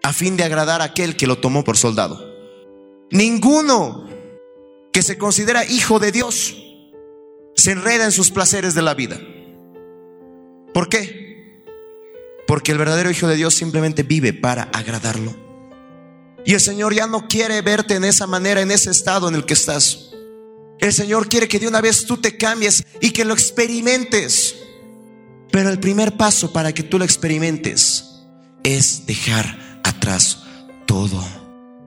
a 0.02 0.12
fin 0.12 0.36
de 0.36 0.42
agradar 0.42 0.80
a 0.80 0.86
aquel 0.86 1.14
que 1.14 1.28
lo 1.28 1.38
tomó 1.38 1.62
por 1.62 1.76
soldado. 1.76 2.18
Ninguno 3.12 4.08
que 4.92 5.02
se 5.02 5.16
considera 5.16 5.64
hijo 5.64 6.00
de 6.00 6.10
Dios 6.10 6.56
se 7.54 7.70
enreda 7.70 8.04
en 8.04 8.12
sus 8.12 8.32
placeres 8.32 8.74
de 8.74 8.82
la 8.82 8.94
vida. 8.94 9.20
¿Por 10.72 10.88
qué? 10.88 11.23
Porque 12.46 12.72
el 12.72 12.78
verdadero 12.78 13.10
hijo 13.10 13.26
de 13.26 13.36
Dios 13.36 13.54
simplemente 13.54 14.02
vive 14.02 14.32
para 14.32 14.64
agradarlo. 14.64 15.34
Y 16.44 16.52
el 16.52 16.60
Señor 16.60 16.94
ya 16.94 17.06
no 17.06 17.26
quiere 17.26 17.62
verte 17.62 17.94
en 17.94 18.04
esa 18.04 18.26
manera, 18.26 18.60
en 18.60 18.70
ese 18.70 18.90
estado 18.90 19.28
en 19.28 19.34
el 19.34 19.46
que 19.46 19.54
estás. 19.54 20.10
El 20.78 20.92
Señor 20.92 21.28
quiere 21.28 21.48
que 21.48 21.58
de 21.58 21.68
una 21.68 21.80
vez 21.80 22.04
tú 22.04 22.18
te 22.18 22.36
cambies 22.36 22.84
y 23.00 23.10
que 23.10 23.24
lo 23.24 23.32
experimentes. 23.32 24.54
Pero 25.50 25.70
el 25.70 25.80
primer 25.80 26.16
paso 26.16 26.52
para 26.52 26.74
que 26.74 26.82
tú 26.82 26.98
lo 26.98 27.04
experimentes 27.04 28.04
es 28.62 29.06
dejar 29.06 29.80
atrás 29.84 30.40
todo. 30.86 31.24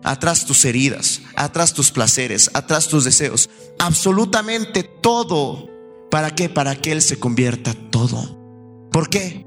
Atrás 0.03 0.45
tus 0.45 0.63
heridas, 0.63 1.21
atrás 1.35 1.73
tus 1.73 1.91
placeres, 1.91 2.49
atrás 2.53 2.87
tus 2.87 3.03
deseos. 3.03 3.49
Absolutamente 3.77 4.83
todo. 4.83 5.69
¿Para 6.09 6.33
qué? 6.33 6.49
Para 6.49 6.75
que 6.75 6.93
Él 6.93 7.01
se 7.01 7.19
convierta 7.19 7.73
todo. 7.91 8.89
¿Por 8.91 9.09
qué? 9.09 9.46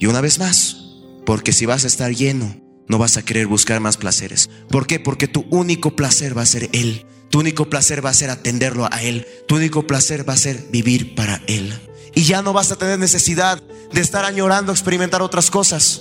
Y 0.00 0.06
una 0.06 0.22
vez 0.22 0.38
más, 0.38 0.78
porque 1.26 1.52
si 1.52 1.66
vas 1.66 1.84
a 1.84 1.86
estar 1.86 2.12
lleno, 2.12 2.56
no 2.88 2.96
vas 2.96 3.18
a 3.18 3.22
querer 3.22 3.46
buscar 3.46 3.80
más 3.80 3.98
placeres. 3.98 4.48
¿Por 4.70 4.86
qué? 4.86 4.98
Porque 4.98 5.28
tu 5.28 5.44
único 5.50 5.94
placer 5.94 6.36
va 6.36 6.42
a 6.42 6.46
ser 6.46 6.70
Él. 6.72 7.06
Tu 7.28 7.38
único 7.38 7.68
placer 7.68 8.04
va 8.04 8.08
a 8.08 8.14
ser 8.14 8.30
atenderlo 8.30 8.88
a 8.90 9.02
Él. 9.02 9.26
Tu 9.46 9.56
único 9.56 9.86
placer 9.86 10.26
va 10.28 10.32
a 10.32 10.38
ser 10.38 10.66
vivir 10.72 11.14
para 11.14 11.42
Él. 11.46 11.78
Y 12.14 12.22
ya 12.22 12.40
no 12.40 12.54
vas 12.54 12.72
a 12.72 12.76
tener 12.76 12.98
necesidad 12.98 13.62
de 13.92 14.00
estar 14.00 14.24
añorando 14.24 14.72
experimentar 14.72 15.20
otras 15.20 15.50
cosas. 15.50 16.00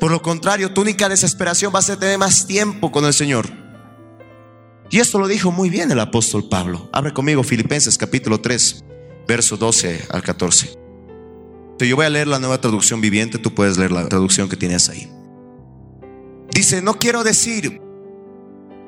Por 0.00 0.10
lo 0.10 0.22
contrario, 0.22 0.72
tu 0.72 0.80
única 0.80 1.10
desesperación 1.10 1.70
va 1.72 1.80
a 1.80 1.82
ser 1.82 1.98
tener 1.98 2.16
más 2.16 2.46
tiempo 2.46 2.90
con 2.90 3.04
el 3.04 3.12
Señor. 3.12 3.46
Y 4.90 5.00
esto 5.00 5.18
lo 5.18 5.28
dijo 5.28 5.52
muy 5.52 5.68
bien 5.68 5.92
el 5.92 6.00
apóstol 6.00 6.48
Pablo. 6.48 6.88
Abre 6.94 7.12
conmigo 7.12 7.42
Filipenses 7.42 7.98
capítulo 7.98 8.40
3, 8.40 8.84
verso 9.28 9.58
12 9.58 10.06
al 10.08 10.22
14. 10.22 10.81
Yo 11.78 11.96
voy 11.96 12.06
a 12.06 12.10
leer 12.10 12.28
la 12.28 12.38
nueva 12.38 12.60
traducción 12.60 13.00
viviente, 13.00 13.38
tú 13.38 13.54
puedes 13.54 13.76
leer 13.76 13.90
la 13.90 14.08
traducción 14.08 14.48
que 14.48 14.56
tienes 14.56 14.88
ahí. 14.88 15.10
Dice, 16.52 16.80
no 16.80 16.98
quiero 16.98 17.24
decir 17.24 17.80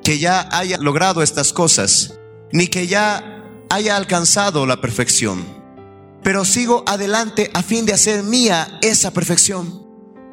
que 0.05 0.19
ya 0.19 0.49
haya 0.53 0.79
logrado 0.79 1.23
estas 1.23 1.53
cosas, 1.53 2.19
ni 2.53 2.69
que 2.69 2.87
ya 2.87 3.43
haya 3.71 3.97
alcanzado 3.97 4.67
la 4.67 4.81
perfección, 4.81 5.45
pero 6.23 6.45
sigo 6.45 6.85
adelante 6.87 7.51
a 7.53 7.63
fin 7.63 7.85
de 7.85 7.95
hacer 7.95 8.23
mía 8.23 8.79
esa 8.81 9.13
perfección 9.13 9.85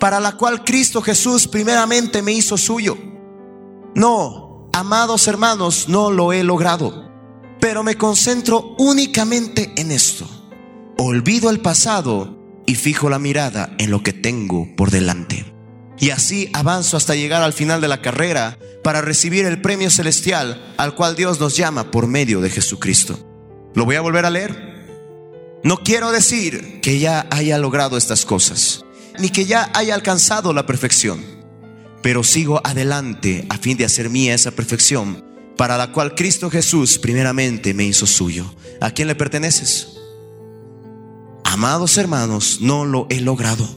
para 0.02 0.20
la 0.20 0.32
cual 0.32 0.64
Cristo 0.64 1.02
Jesús 1.02 1.48
primeramente 1.48 2.24
me 2.24 2.34
hizo 2.34 2.58
suyo. 2.58 2.98
No, 3.94 4.68
amados 4.74 5.28
hermanos, 5.28 5.86
no 5.88 6.10
lo 6.10 6.34
he 6.34 6.44
logrado, 6.44 7.08
pero 7.60 7.84
me 7.84 7.96
concentro 7.98 8.76
únicamente 8.80 9.72
en 9.76 9.92
esto. 9.92 10.28
Olvido 10.98 11.52
el 11.52 11.60
pasado 11.60 12.41
y 12.72 12.76
fijo 12.76 13.10
la 13.10 13.20
mirada 13.20 13.76
en 13.80 13.92
lo 13.92 14.02
que 14.02 14.14
tengo 14.14 14.66
por 14.78 14.92
delante. 14.92 15.44
Y 16.00 16.12
así 16.12 16.50
avanzo 16.54 16.96
hasta 16.96 17.16
llegar 17.16 17.44
al 17.44 17.52
final 17.52 17.82
de 17.82 17.90
la 17.90 18.02
carrera 18.02 18.58
para 18.82 19.02
recibir 19.02 19.44
el 19.44 19.60
premio 19.60 19.90
celestial 19.90 20.74
al 20.78 20.96
cual 20.96 21.18
Dios 21.18 21.42
nos 21.42 21.58
llama 21.58 21.92
por 21.92 22.08
medio 22.08 22.40
de 22.40 22.50
Jesucristo. 22.50 23.20
Lo 23.76 23.84
voy 23.84 23.98
a 23.98 24.02
volver 24.02 24.26
a 24.26 24.30
leer. 24.30 24.88
No 25.66 25.84
quiero 25.84 26.14
decir 26.14 26.80
que 26.80 26.98
ya 26.98 27.28
haya 27.30 27.58
logrado 27.58 27.98
estas 27.98 28.24
cosas 28.24 28.86
ni 29.20 29.28
que 29.28 29.46
ya 29.46 29.70
haya 29.74 29.94
alcanzado 29.94 30.54
la 30.54 30.66
perfección, 30.66 31.22
pero 32.02 32.24
sigo 32.24 32.62
adelante 32.64 33.46
a 33.50 33.58
fin 33.58 33.76
de 33.76 33.84
hacer 33.84 34.10
mía 34.10 34.34
esa 34.34 34.52
perfección, 34.52 35.26
para 35.58 35.76
la 35.76 35.92
cual 35.92 36.16
Cristo 36.16 36.50
Jesús 36.50 37.00
primeramente 37.00 37.74
me 37.74 37.84
hizo 37.84 38.08
suyo. 38.08 38.56
¿A 38.80 38.92
quién 38.92 39.10
le 39.10 39.16
perteneces? 39.16 40.01
Amados 41.52 41.98
hermanos, 41.98 42.60
no 42.62 42.86
lo 42.86 43.08
he 43.10 43.20
logrado, 43.20 43.68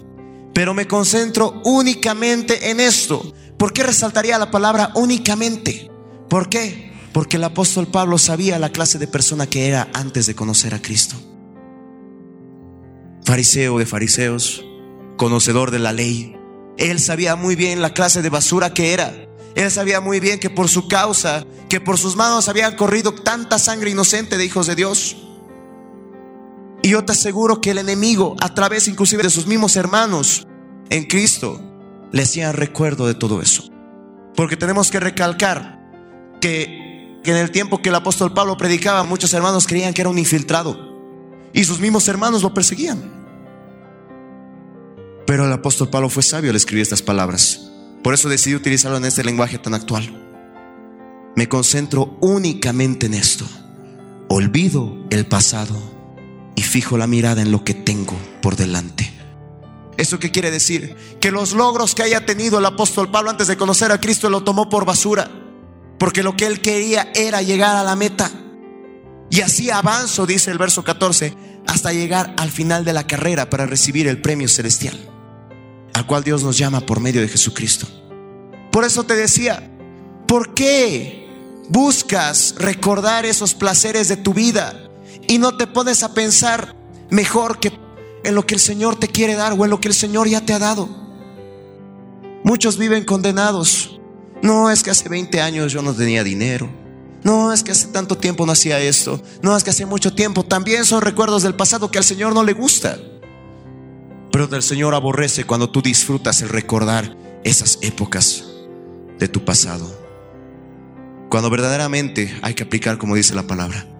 pero 0.54 0.74
me 0.74 0.86
concentro 0.86 1.60
únicamente 1.64 2.70
en 2.70 2.78
esto. 2.78 3.34
¿Por 3.58 3.72
qué 3.72 3.82
resaltaría 3.82 4.38
la 4.38 4.52
palabra 4.52 4.92
únicamente? 4.94 5.90
¿Por 6.28 6.48
qué? 6.48 6.92
Porque 7.12 7.36
el 7.36 7.42
apóstol 7.42 7.88
Pablo 7.88 8.16
sabía 8.16 8.60
la 8.60 8.70
clase 8.70 9.00
de 9.00 9.08
persona 9.08 9.48
que 9.48 9.66
era 9.66 9.88
antes 9.92 10.26
de 10.26 10.36
conocer 10.36 10.72
a 10.72 10.80
Cristo. 10.80 11.16
Fariseo 13.24 13.80
de 13.80 13.86
fariseos, 13.86 14.64
conocedor 15.16 15.72
de 15.72 15.80
la 15.80 15.92
ley. 15.92 16.36
Él 16.78 17.00
sabía 17.00 17.34
muy 17.34 17.56
bien 17.56 17.82
la 17.82 17.92
clase 17.92 18.22
de 18.22 18.30
basura 18.30 18.72
que 18.72 18.92
era. 18.92 19.12
Él 19.56 19.68
sabía 19.72 20.00
muy 20.00 20.20
bien 20.20 20.38
que 20.38 20.48
por 20.48 20.68
su 20.68 20.86
causa, 20.86 21.44
que 21.68 21.80
por 21.80 21.98
sus 21.98 22.14
manos 22.14 22.48
habían 22.48 22.76
corrido 22.76 23.14
tanta 23.14 23.58
sangre 23.58 23.90
inocente 23.90 24.38
de 24.38 24.44
hijos 24.44 24.68
de 24.68 24.76
Dios. 24.76 25.23
Y 26.85 26.91
yo 26.91 27.03
te 27.03 27.12
aseguro 27.12 27.62
que 27.62 27.70
el 27.70 27.78
enemigo, 27.78 28.37
a 28.43 28.53
través 28.53 28.89
inclusive 28.89 29.22
de 29.22 29.30
sus 29.30 29.47
mismos 29.47 29.74
hermanos 29.74 30.47
en 30.91 31.05
Cristo, 31.05 31.59
le 32.12 32.24
hacían 32.24 32.53
recuerdo 32.53 33.07
de 33.07 33.14
todo 33.14 33.41
eso. 33.41 33.70
Porque 34.37 34.59
tenemos 34.59 34.91
que 34.91 35.01
recalcar 35.01 35.80
que, 36.43 37.20
que 37.24 37.30
en 37.30 37.39
el 37.39 37.51
tiempo 37.51 37.80
que 37.80 37.89
el 37.89 37.95
apóstol 37.95 38.35
Pablo 38.35 38.59
predicaba, 38.59 39.03
muchos 39.03 39.32
hermanos 39.32 39.66
creían 39.66 39.95
que 39.95 40.03
era 40.03 40.11
un 40.11 40.18
infiltrado. 40.18 40.76
Y 41.55 41.64
sus 41.64 41.80
mismos 41.80 42.07
hermanos 42.07 42.43
lo 42.43 42.53
perseguían. 42.53 43.03
Pero 45.26 45.47
el 45.47 45.53
apóstol 45.53 45.89
Pablo 45.89 46.11
fue 46.11 46.22
sabio 46.22 46.51
al 46.51 46.57
escribir 46.57 46.82
estas 46.82 47.01
palabras. 47.01 47.70
Por 48.03 48.12
eso 48.12 48.28
decidí 48.28 48.57
utilizarlo 48.57 48.99
en 48.99 49.07
este 49.07 49.24
lenguaje 49.24 49.57
tan 49.57 49.72
actual. 49.72 50.05
Me 51.35 51.49
concentro 51.49 52.18
únicamente 52.20 53.07
en 53.07 53.14
esto. 53.14 53.47
Olvido 54.28 54.99
el 55.09 55.24
pasado 55.24 55.93
y 56.57 56.62
fijo 56.62 56.98
la 56.98 57.07
mirada 57.07 57.42
en 57.42 57.52
lo 57.52 57.64
que 57.64 57.74
tengo 57.74 58.16
por 58.40 58.57
delante. 58.57 59.12
¿Eso 59.96 60.18
qué 60.18 60.30
quiere 60.30 60.50
decir? 60.50 60.96
Que 61.20 61.30
los 61.30 61.52
logros 61.52 61.94
que 61.94 62.02
haya 62.02 62.26
tenido 62.26 62.59
el 62.59 62.66
apóstol 62.66 63.11
Pablo 63.11 63.30
antes 63.30 63.46
de 63.46 63.57
conocer 63.57 63.92
a 63.92 64.00
Cristo 64.00 64.28
lo 64.28 64.42
tomó 64.42 64.68
por 64.68 64.84
basura. 64.84 65.30
Porque 65.98 66.22
lo 66.22 66.36
que 66.36 66.46
él 66.46 66.61
quería 66.61 67.12
era 67.14 67.42
llegar 67.42 67.76
a 67.76 67.84
la 67.84 67.94
meta. 67.94 68.30
Y 69.30 69.40
así 69.40 69.70
avanzo, 69.70 70.26
dice 70.26 70.50
el 70.50 70.59
verso 70.59 70.82
14, 70.82 71.36
hasta 71.66 71.92
llegar 71.92 72.34
al 72.36 72.50
final 72.50 72.84
de 72.84 72.92
la 72.92 73.07
carrera 73.07 73.48
para 73.48 73.66
recibir 73.66 74.09
el 74.09 74.20
premio 74.20 74.48
celestial 74.48 75.14
al 75.94 76.07
cual 76.07 76.24
Dios 76.24 76.42
nos 76.42 76.59
llama 76.59 76.80
por 76.80 77.00
medio 77.00 77.20
de 77.20 77.28
Jesucristo. 77.28 77.86
Por 78.70 78.84
eso 78.84 79.05
te 79.05 79.14
decía, 79.14 79.70
¿por 80.26 80.52
qué 80.52 81.28
buscas 81.68 82.57
recordar 82.59 83.24
esos 83.24 83.55
placeres 83.55 84.09
de 84.09 84.16
tu 84.16 84.34
vida 84.34 84.84
y 85.28 85.38
no 85.38 85.56
te 85.56 85.66
pones 85.66 86.02
a 86.02 86.14
pensar 86.14 86.74
mejor 87.10 87.58
que 87.58 87.72
en 88.24 88.34
lo 88.34 88.46
que 88.46 88.54
el 88.54 88.60
Señor 88.60 88.96
te 88.96 89.08
quiere 89.08 89.34
dar 89.34 89.52
o 89.52 89.64
en 89.64 89.70
lo 89.70 89.80
que 89.80 89.88
el 89.88 89.94
Señor 89.94 90.28
ya 90.28 90.40
te 90.40 90.52
ha 90.52 90.58
dado. 90.58 90.88
Muchos 92.42 92.78
viven 92.78 93.04
condenados. 93.04 94.00
No 94.42 94.70
es 94.70 94.82
que 94.82 94.90
hace 94.90 95.08
20 95.08 95.40
años 95.40 95.72
yo 95.72 95.82
no 95.82 95.94
tenía 95.94 96.24
dinero. 96.24 96.68
No 97.22 97.52
es 97.52 97.62
que 97.62 97.72
hace 97.72 97.86
tanto 97.88 98.18
tiempo 98.18 98.44
no 98.44 98.52
hacía 98.52 98.78
esto. 98.80 99.22
No 99.40 99.56
es 99.56 99.64
que 99.64 99.70
hace 99.70 99.86
mucho 99.86 100.14
tiempo. 100.14 100.44
También 100.44 100.84
son 100.84 101.00
recuerdos 101.00 101.42
del 101.42 101.54
pasado 101.54 101.90
que 101.90 101.98
al 101.98 102.04
Señor 102.04 102.34
no 102.34 102.44
le 102.44 102.52
gusta. 102.52 102.98
Pero 104.30 104.46
del 104.46 104.62
Señor 104.62 104.94
aborrece 104.94 105.44
cuando 105.44 105.70
tú 105.70 105.80
disfrutas 105.80 106.42
el 106.42 106.50
recordar 106.50 107.16
esas 107.44 107.78
épocas 107.80 108.44
de 109.18 109.28
tu 109.28 109.44
pasado. 109.44 109.90
Cuando 111.30 111.48
verdaderamente 111.48 112.38
hay 112.42 112.54
que 112.54 112.64
aplicar 112.64 112.98
como 112.98 113.14
dice 113.14 113.34
la 113.34 113.46
palabra. 113.46 113.93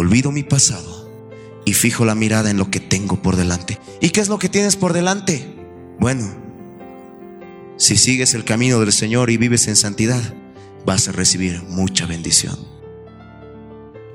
Olvido 0.00 0.32
mi 0.32 0.42
pasado 0.42 1.10
y 1.66 1.74
fijo 1.74 2.06
la 2.06 2.14
mirada 2.14 2.50
en 2.50 2.56
lo 2.56 2.70
que 2.70 2.80
tengo 2.80 3.20
por 3.20 3.36
delante. 3.36 3.78
¿Y 4.00 4.08
qué 4.08 4.22
es 4.22 4.30
lo 4.30 4.38
que 4.38 4.48
tienes 4.48 4.74
por 4.74 4.94
delante? 4.94 5.46
Bueno, 5.98 6.26
si 7.76 7.98
sigues 7.98 8.32
el 8.32 8.44
camino 8.44 8.80
del 8.80 8.94
Señor 8.94 9.28
y 9.28 9.36
vives 9.36 9.68
en 9.68 9.76
santidad, 9.76 10.22
vas 10.86 11.06
a 11.08 11.12
recibir 11.12 11.62
mucha 11.64 12.06
bendición. 12.06 12.56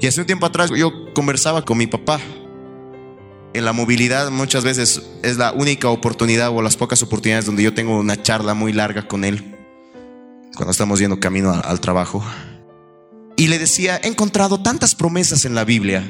Y 0.01 0.07
hace 0.07 0.21
un 0.21 0.25
tiempo 0.25 0.47
atrás 0.47 0.71
yo 0.75 1.13
conversaba 1.13 1.63
con 1.63 1.77
mi 1.77 1.85
papá. 1.85 2.19
En 3.53 3.63
la 3.63 3.71
movilidad 3.71 4.31
muchas 4.31 4.63
veces 4.63 5.03
es 5.21 5.37
la 5.37 5.51
única 5.51 5.89
oportunidad 5.89 6.49
o 6.49 6.63
las 6.63 6.77
pocas 6.77 7.03
oportunidades 7.03 7.45
donde 7.45 7.61
yo 7.61 7.75
tengo 7.75 7.99
una 7.99 8.19
charla 8.19 8.55
muy 8.55 8.73
larga 8.73 9.07
con 9.07 9.23
él. 9.23 9.55
Cuando 10.55 10.71
estamos 10.71 10.97
yendo 10.97 11.19
camino 11.19 11.51
al 11.51 11.79
trabajo. 11.79 12.23
Y 13.37 13.47
le 13.47 13.59
decía, 13.59 13.99
he 14.01 14.07
encontrado 14.07 14.61
tantas 14.61 14.95
promesas 14.95 15.45
en 15.45 15.55
la 15.55 15.65
Biblia 15.65 16.03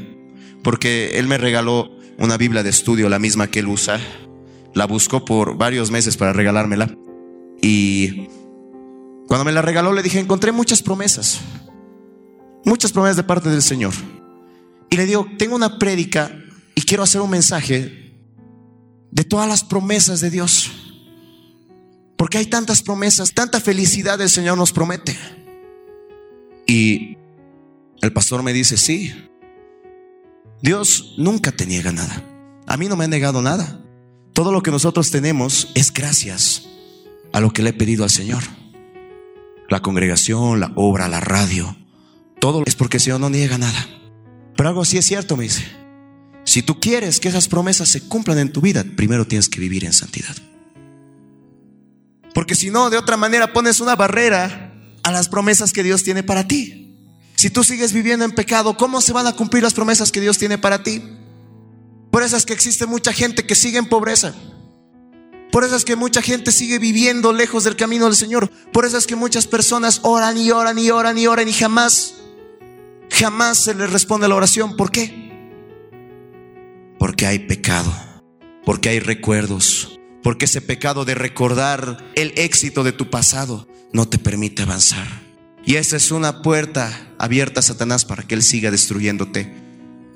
porque 0.66 1.20
él 1.20 1.28
me 1.28 1.38
regaló 1.38 1.92
una 2.18 2.38
Biblia 2.38 2.64
de 2.64 2.72
estudio, 2.72 3.08
la 3.08 3.20
misma 3.20 3.48
que 3.48 3.60
él 3.60 3.68
usa. 3.68 4.00
La 4.74 4.86
buscó 4.86 5.24
por 5.24 5.58
varios 5.58 5.92
meses 5.92 6.18
para 6.18 6.34
regalármela. 6.34 6.92
Y 7.62 8.28
cuando 9.28 9.46
me 9.46 9.52
la 9.52 9.62
regaló 9.62 9.94
le 9.94 10.02
dije, 10.02 10.20
encontré 10.20 10.52
muchas 10.52 10.82
promesas. 10.82 11.40
Muchas 12.64 12.92
promesas 12.92 13.18
de 13.18 13.24
parte 13.24 13.50
del 13.50 13.62
Señor. 13.62 13.94
Y 14.90 14.98
le 14.98 15.06
digo, 15.06 15.28
tengo 15.38 15.56
una 15.56 15.78
prédica 15.78 16.32
y 16.74 16.82
quiero 16.82 17.04
hacer 17.04 17.22
un 17.22 17.30
mensaje 17.30 18.18
de 19.12 19.24
todas 19.24 19.48
las 19.48 19.64
promesas 19.64 20.20
de 20.20 20.32
Dios. 20.32 20.72
Porque 22.18 22.40
hay 22.40 22.48
tantas 22.48 22.82
promesas, 22.82 23.34
tanta 23.34 23.60
felicidad 23.60 24.20
el 24.20 24.32
Señor 24.32 24.58
nos 24.58 24.72
promete. 24.72 25.16
Y 26.68 27.18
el 28.02 28.14
pastor 28.14 28.44
me 28.44 28.54
dice, 28.54 28.78
sí, 28.78 29.14
Dios 30.62 31.14
nunca 31.18 31.52
te 31.52 31.66
niega 31.66 31.92
nada. 31.92 32.24
A 32.68 32.78
mí 32.78 32.88
no 32.88 32.96
me 32.96 33.06
ha 33.06 33.08
negado 33.08 33.42
nada. 33.42 33.82
Todo 34.34 34.52
lo 34.52 34.62
que 34.64 34.72
nosotros 34.72 35.12
tenemos 35.12 35.72
es 35.76 35.94
gracias 35.94 36.68
a 37.32 37.40
lo 37.40 37.52
que 37.52 37.62
le 37.62 37.70
he 37.70 37.74
pedido 37.74 38.04
al 38.04 38.10
Señor. 38.10 38.44
La 39.70 39.82
congregación, 39.82 40.60
la 40.60 40.72
obra, 40.76 41.08
la 41.08 41.20
radio, 41.20 41.76
todo 42.40 42.64
es 42.66 42.76
porque 42.76 42.98
el 42.98 43.02
Señor 43.02 43.20
no 43.20 43.30
niega 43.30 43.58
nada. 43.58 43.88
Pero 44.56 44.70
algo 44.70 44.86
sí 44.86 44.98
es 44.98 45.06
cierto, 45.06 45.36
me 45.38 45.46
dice. 45.46 45.66
Si 46.44 46.62
tú 46.62 46.80
quieres 46.80 47.20
que 47.20 47.28
esas 47.28 47.48
promesas 47.48 47.90
se 47.90 48.08
cumplan 48.08 48.38
en 48.38 48.52
tu 48.52 48.62
vida, 48.62 48.86
primero 48.96 49.26
tienes 49.26 49.50
que 49.50 49.60
vivir 49.60 49.84
en 49.84 49.94
santidad. 49.94 50.36
Porque 52.34 52.54
si 52.54 52.70
no, 52.70 52.90
de 52.90 52.98
otra 52.98 53.18
manera 53.18 53.54
pones 53.54 53.80
una 53.80 53.96
barrera 53.96 54.75
a 55.06 55.12
las 55.12 55.30
promesas 55.30 55.72
que 55.72 55.84
Dios 55.84 56.04
tiene 56.04 56.24
para 56.24 56.48
ti. 56.48 56.98
Si 57.36 57.52
tú 57.52 57.64
sigues 57.64 57.94
viviendo 57.94 58.26
en 58.26 58.32
pecado, 58.32 58.76
¿cómo 58.76 59.02
se 59.02 59.14
van 59.14 59.28
a 59.28 59.34
cumplir 59.34 59.62
las 59.62 59.76
promesas 59.76 60.12
que 60.12 60.20
Dios 60.20 60.40
tiene 60.40 60.58
para 60.58 60.82
ti? 60.82 61.00
Por 62.10 62.24
eso 62.24 62.36
es 62.36 62.44
que 62.44 62.54
existe 62.54 62.88
mucha 62.88 63.14
gente 63.14 63.46
que 63.46 63.54
sigue 63.54 63.78
en 63.78 63.86
pobreza. 63.86 64.34
Por 65.52 65.64
eso 65.64 65.76
es 65.76 65.86
que 65.86 65.96
mucha 65.96 66.24
gente 66.24 66.52
sigue 66.52 66.80
viviendo 66.80 67.34
lejos 67.34 67.64
del 67.64 67.76
camino 67.76 68.06
del 68.06 68.16
Señor. 68.16 68.50
Por 68.74 68.84
eso 68.84 68.98
es 68.98 69.06
que 69.06 69.16
muchas 69.16 69.46
personas 69.46 70.00
oran 70.02 70.38
y 70.40 70.50
oran 70.50 70.80
y 70.80 70.90
oran 70.90 71.20
y 71.20 71.28
oran 71.28 71.48
y 71.48 71.54
jamás, 71.54 72.16
jamás 73.12 73.64
se 73.64 73.76
les 73.76 73.92
responde 73.92 74.28
la 74.28 74.36
oración. 74.36 74.76
¿Por 74.76 74.90
qué? 74.90 75.14
Porque 76.98 77.28
hay 77.28 77.38
pecado, 77.38 77.94
porque 78.66 78.90
hay 78.90 79.00
recuerdos, 79.00 80.00
porque 80.24 80.46
ese 80.46 80.62
pecado 80.62 81.06
de 81.06 81.14
recordar 81.14 82.04
el 82.16 82.34
éxito 82.38 82.84
de 82.84 82.92
tu 82.92 83.12
pasado 83.12 83.68
no 83.96 84.10
te 84.10 84.20
permite 84.20 84.64
avanzar. 84.64 85.08
Y 85.66 85.76
esa 85.78 85.96
es 85.96 86.12
una 86.12 86.42
puerta 86.42 87.16
abierta 87.18 87.62
a 87.62 87.64
Satanás 87.64 88.04
para 88.04 88.24
que 88.24 88.36
Él 88.36 88.44
siga 88.44 88.70
destruyéndote. 88.70 89.56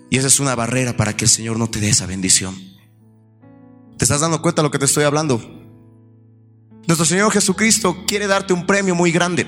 Y 0.09 0.17
esa 0.17 0.27
es 0.27 0.41
una 0.41 0.53
barrera 0.53 0.97
para 0.97 1.15
que 1.15 1.23
el 1.23 1.29
Señor 1.29 1.57
no 1.57 1.69
te 1.69 1.79
dé 1.79 1.87
esa 1.87 2.05
bendición. 2.05 2.55
¿Te 3.97 4.03
estás 4.03 4.19
dando 4.19 4.41
cuenta 4.41 4.61
de 4.61 4.67
lo 4.67 4.71
que 4.71 4.79
te 4.79 4.85
estoy 4.85 5.05
hablando? 5.05 5.39
Nuestro 6.87 7.05
Señor 7.05 7.31
Jesucristo 7.31 8.03
quiere 8.05 8.27
darte 8.27 8.51
un 8.51 8.65
premio 8.65 8.95
muy 8.95 9.13
grande. 9.13 9.47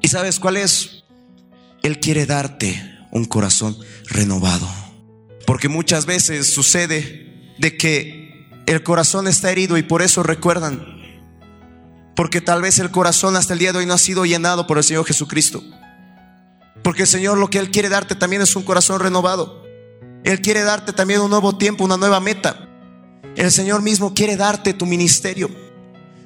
¿Y 0.00 0.08
sabes 0.08 0.40
cuál 0.40 0.56
es? 0.56 1.04
Él 1.84 2.00
quiere 2.00 2.26
darte 2.26 2.82
un 3.12 3.24
corazón 3.26 3.76
renovado. 4.08 4.68
Porque 5.46 5.68
muchas 5.68 6.06
veces 6.06 6.52
sucede 6.52 7.54
de 7.56 7.76
que 7.76 8.48
el 8.66 8.82
corazón 8.82 9.28
está 9.28 9.52
herido 9.52 9.78
y 9.78 9.84
por 9.84 10.02
eso 10.02 10.24
recuerdan 10.24 10.91
porque 12.14 12.40
tal 12.40 12.62
vez 12.62 12.78
el 12.78 12.90
corazón 12.90 13.36
hasta 13.36 13.52
el 13.52 13.58
día 13.58 13.72
de 13.72 13.78
hoy 13.78 13.86
no 13.86 13.94
ha 13.94 13.98
sido 13.98 14.24
llenado 14.24 14.66
por 14.66 14.78
el 14.78 14.84
Señor 14.84 15.04
Jesucristo. 15.06 15.62
Porque 16.82 17.02
el 17.02 17.08
Señor 17.08 17.38
lo 17.38 17.48
que 17.48 17.58
Él 17.58 17.70
quiere 17.70 17.88
darte 17.88 18.14
también 18.14 18.42
es 18.42 18.54
un 18.56 18.64
corazón 18.64 19.00
renovado. 19.00 19.62
Él 20.24 20.40
quiere 20.40 20.62
darte 20.62 20.92
también 20.92 21.20
un 21.20 21.30
nuevo 21.30 21.56
tiempo, 21.56 21.84
una 21.84 21.96
nueva 21.96 22.20
meta. 22.20 22.68
El 23.36 23.50
Señor 23.50 23.82
mismo 23.82 24.14
quiere 24.14 24.36
darte 24.36 24.74
tu 24.74 24.86
ministerio. 24.86 25.50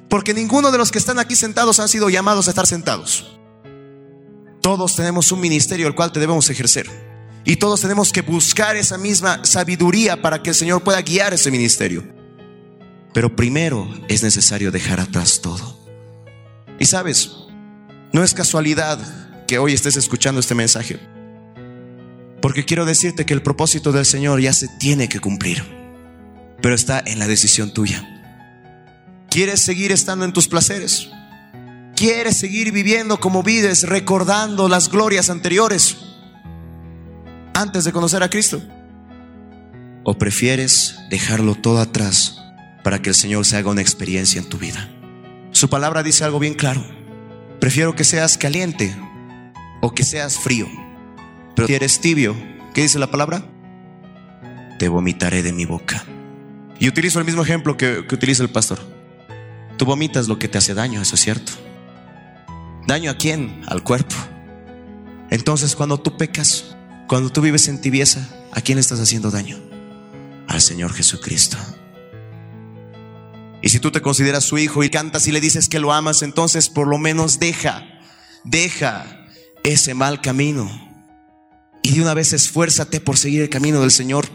Porque 0.09 0.33
ninguno 0.33 0.71
de 0.71 0.77
los 0.77 0.91
que 0.91 0.99
están 0.99 1.19
aquí 1.19 1.35
sentados 1.35 1.79
han 1.79 1.89
sido 1.89 2.09
llamados 2.09 2.47
a 2.47 2.51
estar 2.51 2.67
sentados. 2.67 3.37
Todos 4.61 4.95
tenemos 4.95 5.31
un 5.31 5.39
ministerio 5.39 5.87
el 5.87 5.95
cual 5.95 6.11
te 6.11 6.19
debemos 6.19 6.49
ejercer. 6.49 6.89
Y 7.45 7.55
todos 7.55 7.81
tenemos 7.81 8.11
que 8.11 8.21
buscar 8.21 8.75
esa 8.75 8.97
misma 8.97 9.45
sabiduría 9.45 10.21
para 10.21 10.43
que 10.43 10.49
el 10.49 10.55
Señor 10.55 10.83
pueda 10.83 11.01
guiar 11.01 11.33
ese 11.33 11.49
ministerio. 11.49 12.03
Pero 13.13 13.35
primero 13.35 13.87
es 14.09 14.21
necesario 14.21 14.71
dejar 14.71 14.99
atrás 14.99 15.39
todo. 15.41 15.76
Y 16.79 16.85
sabes, 16.85 17.31
no 18.13 18.23
es 18.23 18.33
casualidad 18.33 18.99
que 19.47 19.59
hoy 19.59 19.73
estés 19.73 19.97
escuchando 19.97 20.39
este 20.39 20.55
mensaje. 20.55 20.99
Porque 22.41 22.65
quiero 22.65 22.85
decirte 22.85 23.25
que 23.25 23.33
el 23.33 23.41
propósito 23.41 23.91
del 23.91 24.05
Señor 24.05 24.39
ya 24.41 24.53
se 24.53 24.67
tiene 24.79 25.09
que 25.09 25.19
cumplir. 25.19 25.63
Pero 26.61 26.75
está 26.75 27.01
en 27.05 27.19
la 27.19 27.27
decisión 27.27 27.73
tuya. 27.73 28.03
¿Quieres 29.29 29.61
seguir 29.61 29.91
estando 29.91 30.25
en 30.25 30.33
tus 30.33 30.47
placeres? 30.47 31.09
¿Quieres 31.95 32.37
seguir 32.37 32.71
viviendo 32.71 33.19
como 33.19 33.41
vives, 33.41 33.83
recordando 33.83 34.69
las 34.69 34.89
glorias 34.89 35.29
anteriores 35.29 35.97
antes 37.53 37.83
de 37.83 37.91
conocer 37.91 38.21
a 38.21 38.29
Cristo? 38.29 38.61
¿O 40.03 40.17
prefieres 40.17 40.95
dejarlo 41.09 41.55
todo 41.55 41.79
atrás 41.79 42.39
para 42.83 43.01
que 43.01 43.09
el 43.09 43.15
Señor 43.15 43.45
se 43.45 43.57
haga 43.57 43.71
una 43.71 43.81
experiencia 43.81 44.39
en 44.39 44.47
tu 44.47 44.57
vida? 44.57 44.89
Su 45.57 45.71
palabra 45.71 46.03
dice 46.03 46.23
algo 46.23 46.37
bien 46.37 46.53
claro. 46.53 46.85
Prefiero 47.59 47.95
que 47.95 48.03
seas 48.03 48.37
caliente 48.37 48.95
o 49.81 49.91
que 49.91 50.03
seas 50.03 50.37
frío. 50.37 50.67
Pero 51.55 51.67
si 51.67 51.73
eres 51.73 51.99
tibio, 51.99 52.35
¿qué 52.75 52.83
dice 52.83 52.99
la 52.99 53.09
palabra? 53.09 53.43
Te 54.77 54.87
vomitaré 54.87 55.41
de 55.41 55.53
mi 55.53 55.65
boca. 55.65 56.05
Y 56.77 56.87
utilizo 56.87 57.17
el 57.17 57.25
mismo 57.25 57.41
ejemplo 57.41 57.75
que, 57.75 58.05
utiliza 58.11 58.43
el 58.43 58.51
pastor. 58.51 58.77
Tú 59.77 59.85
vomitas 59.85 60.27
lo 60.27 60.37
que 60.37 60.47
te 60.47 60.59
hace 60.59 60.75
daño, 60.75 61.01
eso 61.01 61.15
es 61.15 61.21
cierto. 61.21 61.53
¿Daño 62.85 63.09
a 63.09 63.17
quién? 63.17 63.63
Al 63.65 63.81
cuerpo. 63.81 64.13
Entonces 65.31 65.75
cuando 65.75 65.99
tú 65.99 66.17
pecas, 66.17 66.75
cuando 67.07 67.31
tú 67.31 67.41
vives 67.41 67.67
en 67.67 67.81
tibieza, 67.81 68.29
¿a 68.51 68.61
quién 68.61 68.77
estás 68.77 68.99
haciendo 68.99 69.31
daño? 69.31 69.57
Al 70.47 70.61
Señor 70.61 70.93
Jesucristo. 70.93 71.57
Y 73.61 73.69
si 73.69 73.79
tú 73.79 73.91
te 73.91 74.01
consideras 74.01 74.43
su 74.43 74.57
hijo 74.57 74.83
y 74.83 74.89
cantas 74.89 75.27
y 75.27 75.31
le 75.31 75.41
dices 75.41 75.67
que 75.67 75.79
lo 75.79 75.91
amas, 75.91 76.21
entonces 76.21 76.69
por 76.69 76.87
lo 76.87 76.97
menos 76.97 77.39
deja, 77.39 77.83
deja 78.43 79.25
ese 79.63 79.93
mal 79.93 80.21
camino. 80.21 80.69
Y 81.81 81.95
de 81.95 82.01
una 82.01 82.13
vez 82.13 82.33
esfuérzate 82.33 82.99
por 82.99 83.17
seguir 83.17 83.41
el 83.41 83.49
camino 83.49 83.81
del 83.81 83.91
Señor. 83.91 84.27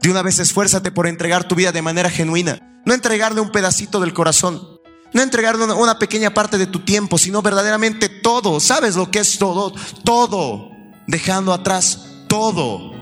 De 0.00 0.10
una 0.10 0.22
vez 0.22 0.38
esfuérzate 0.38 0.90
por 0.90 1.06
entregar 1.06 1.46
tu 1.46 1.54
vida 1.54 1.72
de 1.72 1.82
manera 1.82 2.10
genuina. 2.10 2.80
No 2.84 2.94
entregarle 2.94 3.40
un 3.40 3.50
pedacito 3.50 4.00
del 4.00 4.12
corazón. 4.14 4.78
No 5.12 5.22
entregarle 5.22 5.64
una, 5.64 5.98
pequeña 5.98 6.34
parte 6.34 6.58
de 6.58 6.66
tu 6.66 6.80
tiempo, 6.80 7.16
sino 7.16 7.42
verdaderamente 7.42 8.08
todo. 8.08 8.60
¿Sabes 8.60 8.94
lo 8.94 9.10
que 9.10 9.20
es 9.20 9.38
todo? 9.38 9.72
Todo. 10.04 10.70
Dejando 11.06 11.52
atrás 11.52 12.06
todo 12.28 12.92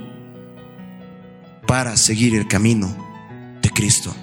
para 1.67 1.97
seguir 1.97 2.37
el 2.37 2.47
camino 2.47 2.95
de 3.61 3.71
Cristo. 3.71 4.15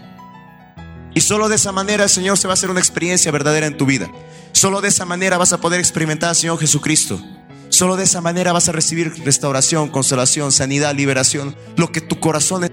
Y 1.14 1.22
solo 1.22 1.50
de 1.50 1.56
esa 1.56 1.72
manera 1.72 2.08
Señor 2.08 2.38
se 2.38 2.48
va 2.48 2.54
a 2.54 2.56
hacer 2.56 2.70
una 2.70 2.80
experiencia 2.80 3.32
verdadera 3.32 3.68
en 3.68 3.78
tu 3.78 3.86
vida. 3.86 4.12
Solo 4.52 4.82
de 4.82 4.90
esa 4.90 5.06
manera 5.06 5.38
vas 5.38 5.54
a 5.54 5.60
poder 5.60 5.80
experimentar 5.80 6.30
al 6.30 6.36
Señor 6.36 6.60
Jesucristo. 6.60 7.22
Solo 7.70 7.96
de 7.96 8.04
esa 8.04 8.22
manera 8.22 8.54
vas 8.54 8.70
a 8.70 8.72
recibir 8.72 9.14
restauración, 9.26 9.90
consolación, 9.90 10.52
sanidad, 10.52 10.96
liberación. 10.96 11.56
Lo 11.76 11.92
que 11.92 12.02
tu 12.02 12.20
corazón 12.20 12.70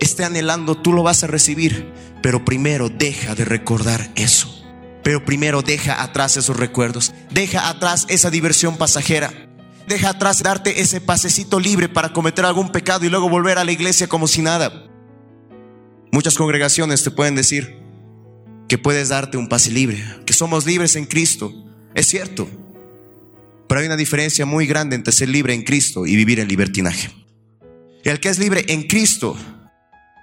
esté 0.00 0.24
anhelando, 0.24 0.74
tú 0.74 0.92
lo 0.92 1.02
vas 1.02 1.22
a 1.22 1.26
recibir. 1.26 1.92
Pero 2.22 2.44
primero 2.44 2.88
deja 2.88 3.34
de 3.34 3.44
recordar 3.44 4.10
eso. 4.16 4.48
Pero 5.02 5.24
primero 5.24 5.62
deja 5.62 6.02
atrás 6.02 6.36
esos 6.36 6.56
recuerdos. 6.56 7.12
Deja 7.30 7.68
atrás 7.68 8.06
esa 8.08 8.30
diversión 8.30 8.76
pasajera. 8.78 9.32
Deja 9.86 10.10
atrás 10.10 10.42
darte 10.42 10.80
ese 10.80 11.00
pasecito 11.00 11.60
libre 11.60 11.88
para 11.88 12.12
cometer 12.12 12.44
algún 12.44 12.70
pecado 12.72 13.04
y 13.04 13.10
luego 13.10 13.28
volver 13.28 13.58
a 13.58 13.64
la 13.64 13.72
iglesia 13.72 14.08
como 14.08 14.26
si 14.26 14.42
nada. 14.42 14.87
Muchas 16.10 16.36
congregaciones 16.36 17.02
te 17.02 17.10
pueden 17.10 17.34
decir 17.34 17.78
que 18.68 18.78
puedes 18.78 19.08
darte 19.08 19.36
un 19.36 19.48
pase 19.48 19.70
libre, 19.70 20.02
que 20.26 20.32
somos 20.32 20.66
libres 20.66 20.96
en 20.96 21.06
Cristo. 21.06 21.52
Es 21.94 22.06
cierto. 22.06 22.48
Pero 23.68 23.80
hay 23.80 23.86
una 23.86 23.96
diferencia 23.96 24.46
muy 24.46 24.66
grande 24.66 24.96
entre 24.96 25.12
ser 25.12 25.28
libre 25.28 25.54
en 25.54 25.62
Cristo 25.62 26.06
y 26.06 26.16
vivir 26.16 26.40
en 26.40 26.48
libertinaje. 26.48 27.10
El 28.04 28.20
que 28.20 28.28
es 28.28 28.38
libre 28.38 28.64
en 28.68 28.84
Cristo 28.84 29.36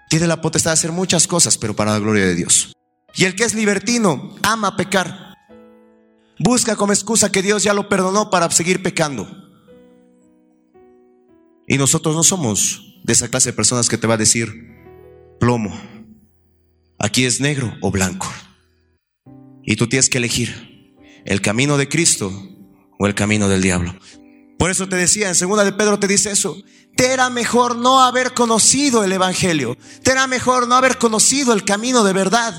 tiene 0.09 0.27
la 0.27 0.41
potestad 0.41 0.71
de 0.71 0.75
hacer 0.75 0.91
muchas 0.91 1.27
cosas, 1.27 1.57
pero 1.57 1.75
para 1.75 1.91
la 1.91 1.99
gloria 1.99 2.25
de 2.25 2.35
Dios. 2.35 2.73
Y 3.15 3.25
el 3.25 3.35
que 3.35 3.43
es 3.43 3.53
libertino 3.53 4.35
ama 4.41 4.75
pecar. 4.75 5.35
Busca 6.39 6.75
como 6.75 6.93
excusa 6.93 7.31
que 7.31 7.41
Dios 7.41 7.63
ya 7.63 7.73
lo 7.73 7.87
perdonó 7.87 8.29
para 8.29 8.49
seguir 8.51 8.81
pecando. 8.83 9.27
Y 11.67 11.77
nosotros 11.77 12.15
no 12.15 12.23
somos 12.23 12.99
de 13.03 13.13
esa 13.13 13.29
clase 13.29 13.49
de 13.49 13.55
personas 13.55 13.87
que 13.87 13.97
te 13.97 14.07
va 14.07 14.15
a 14.15 14.17
decir 14.17 14.74
plomo. 15.39 15.79
Aquí 16.99 17.25
es 17.25 17.39
negro 17.39 17.73
o 17.81 17.91
blanco. 17.91 18.31
Y 19.63 19.75
tú 19.75 19.87
tienes 19.87 20.09
que 20.09 20.19
elegir 20.19 20.95
el 21.25 21.41
camino 21.41 21.77
de 21.77 21.89
Cristo 21.89 22.31
o 22.99 23.07
el 23.07 23.15
camino 23.15 23.49
del 23.49 23.61
diablo. 23.61 23.95
Por 24.57 24.71
eso 24.71 24.87
te 24.87 24.95
decía, 24.95 25.27
en 25.27 25.35
segunda 25.35 25.63
de 25.63 25.73
Pedro 25.73 25.99
te 25.99 26.07
dice 26.07 26.31
eso. 26.31 26.57
Te 26.95 27.11
era 27.11 27.29
mejor 27.29 27.75
no 27.75 28.01
haber 28.01 28.33
conocido 28.33 29.03
el 29.03 29.11
Evangelio. 29.11 29.77
Te 30.01 30.11
era 30.11 30.27
mejor 30.27 30.67
no 30.67 30.75
haber 30.75 30.97
conocido 30.97 31.51
el 31.53 31.65
camino 31.65 32.03
de 32.03 32.13
verdad. 32.13 32.53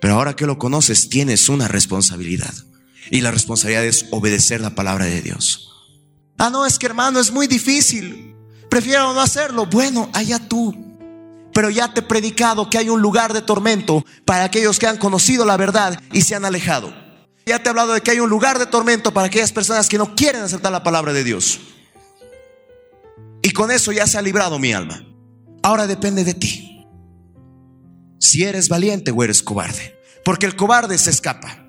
Pero 0.00 0.14
ahora 0.14 0.36
que 0.36 0.46
lo 0.46 0.58
conoces, 0.58 1.08
tienes 1.08 1.48
una 1.48 1.68
responsabilidad. 1.68 2.52
Y 3.10 3.22
la 3.22 3.30
responsabilidad 3.30 3.84
es 3.84 4.06
obedecer 4.10 4.60
la 4.60 4.74
palabra 4.74 5.06
de 5.06 5.22
Dios. 5.22 5.70
Ah, 6.36 6.50
no, 6.50 6.66
es 6.66 6.78
que 6.78 6.86
hermano, 6.86 7.20
es 7.20 7.32
muy 7.32 7.46
difícil. 7.46 8.34
Prefiero 8.68 9.12
no 9.12 9.20
hacerlo. 9.20 9.66
Bueno, 9.66 10.10
allá 10.12 10.38
tú. 10.38 10.89
Pero 11.60 11.68
ya 11.68 11.92
te 11.92 12.00
he 12.00 12.02
predicado 12.02 12.70
que 12.70 12.78
hay 12.78 12.88
un 12.88 13.02
lugar 13.02 13.34
de 13.34 13.42
tormento 13.42 14.02
para 14.24 14.44
aquellos 14.44 14.78
que 14.78 14.86
han 14.86 14.96
conocido 14.96 15.44
la 15.44 15.58
verdad 15.58 16.02
y 16.10 16.22
se 16.22 16.34
han 16.34 16.46
alejado. 16.46 16.90
Ya 17.44 17.58
te 17.58 17.68
he 17.68 17.68
hablado 17.68 17.92
de 17.92 18.00
que 18.00 18.12
hay 18.12 18.18
un 18.18 18.30
lugar 18.30 18.58
de 18.58 18.64
tormento 18.64 19.12
para 19.12 19.26
aquellas 19.26 19.52
personas 19.52 19.86
que 19.86 19.98
no 19.98 20.14
quieren 20.14 20.40
aceptar 20.40 20.72
la 20.72 20.82
palabra 20.82 21.12
de 21.12 21.22
Dios. 21.22 21.60
Y 23.42 23.50
con 23.50 23.70
eso 23.70 23.92
ya 23.92 24.06
se 24.06 24.16
ha 24.16 24.22
librado 24.22 24.58
mi 24.58 24.72
alma. 24.72 25.04
Ahora 25.62 25.86
depende 25.86 26.24
de 26.24 26.32
ti. 26.32 26.86
Si 28.18 28.42
eres 28.42 28.70
valiente 28.70 29.10
o 29.10 29.22
eres 29.22 29.42
cobarde. 29.42 30.00
Porque 30.24 30.46
el 30.46 30.56
cobarde 30.56 30.96
se 30.96 31.10
escapa. 31.10 31.66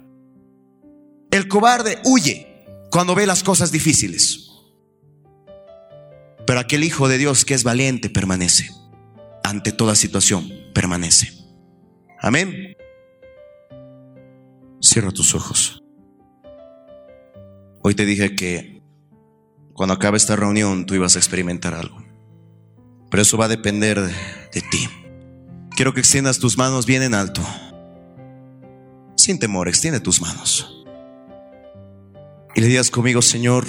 El 1.31 1.49
cobarde 1.49 1.99
huye 2.05 2.65
cuando 2.91 3.13
ve 3.13 3.27
las 3.27 3.43
cosas 3.43 3.73
difíciles. 3.73 4.51
Pero 6.47 6.61
aquel 6.61 6.85
hijo 6.85 7.09
de 7.09 7.17
Dios 7.17 7.43
que 7.43 7.55
es 7.55 7.65
valiente 7.65 8.09
permanece. 8.09 8.69
Ante 9.51 9.73
toda 9.73 9.95
situación 9.95 10.49
permanece. 10.73 11.27
Amén. 12.21 12.73
Cierra 14.79 15.11
tus 15.11 15.35
ojos. 15.35 15.83
Hoy 17.83 17.93
te 17.93 18.05
dije 18.05 18.33
que 18.33 18.81
cuando 19.73 19.93
acabe 19.93 20.15
esta 20.15 20.37
reunión 20.37 20.85
tú 20.85 20.95
ibas 20.95 21.17
a 21.17 21.19
experimentar 21.19 21.73
algo. 21.73 22.01
Pero 23.09 23.21
eso 23.21 23.37
va 23.37 23.43
a 23.43 23.49
depender 23.49 23.99
de, 23.99 24.61
ti. 24.71 24.87
Quiero 25.75 25.93
que 25.93 25.99
extiendas 25.99 26.39
tus 26.39 26.57
manos 26.57 26.85
bien 26.85 27.03
en 27.03 27.13
alto. 27.13 27.41
Sin 29.17 29.37
temor, 29.37 29.67
extiende 29.67 29.99
tus 29.99 30.21
manos. 30.21 30.85
Y 32.55 32.61
le 32.61 32.67
digas 32.67 32.89
conmigo, 32.89 33.21
Señor, 33.21 33.65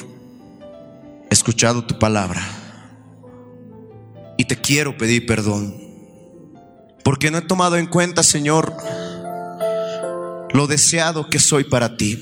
he 1.28 1.34
escuchado 1.34 1.84
tu 1.84 1.98
palabra. 1.98 2.61
Y 4.42 4.44
te 4.44 4.60
quiero 4.60 4.98
pedir 4.98 5.24
perdón. 5.24 5.72
Porque 7.04 7.30
no 7.30 7.38
he 7.38 7.42
tomado 7.42 7.76
en 7.76 7.86
cuenta, 7.86 8.24
Señor, 8.24 8.76
lo 10.52 10.66
deseado 10.66 11.30
que 11.30 11.38
soy 11.38 11.62
para 11.62 11.96
ti. 11.96 12.20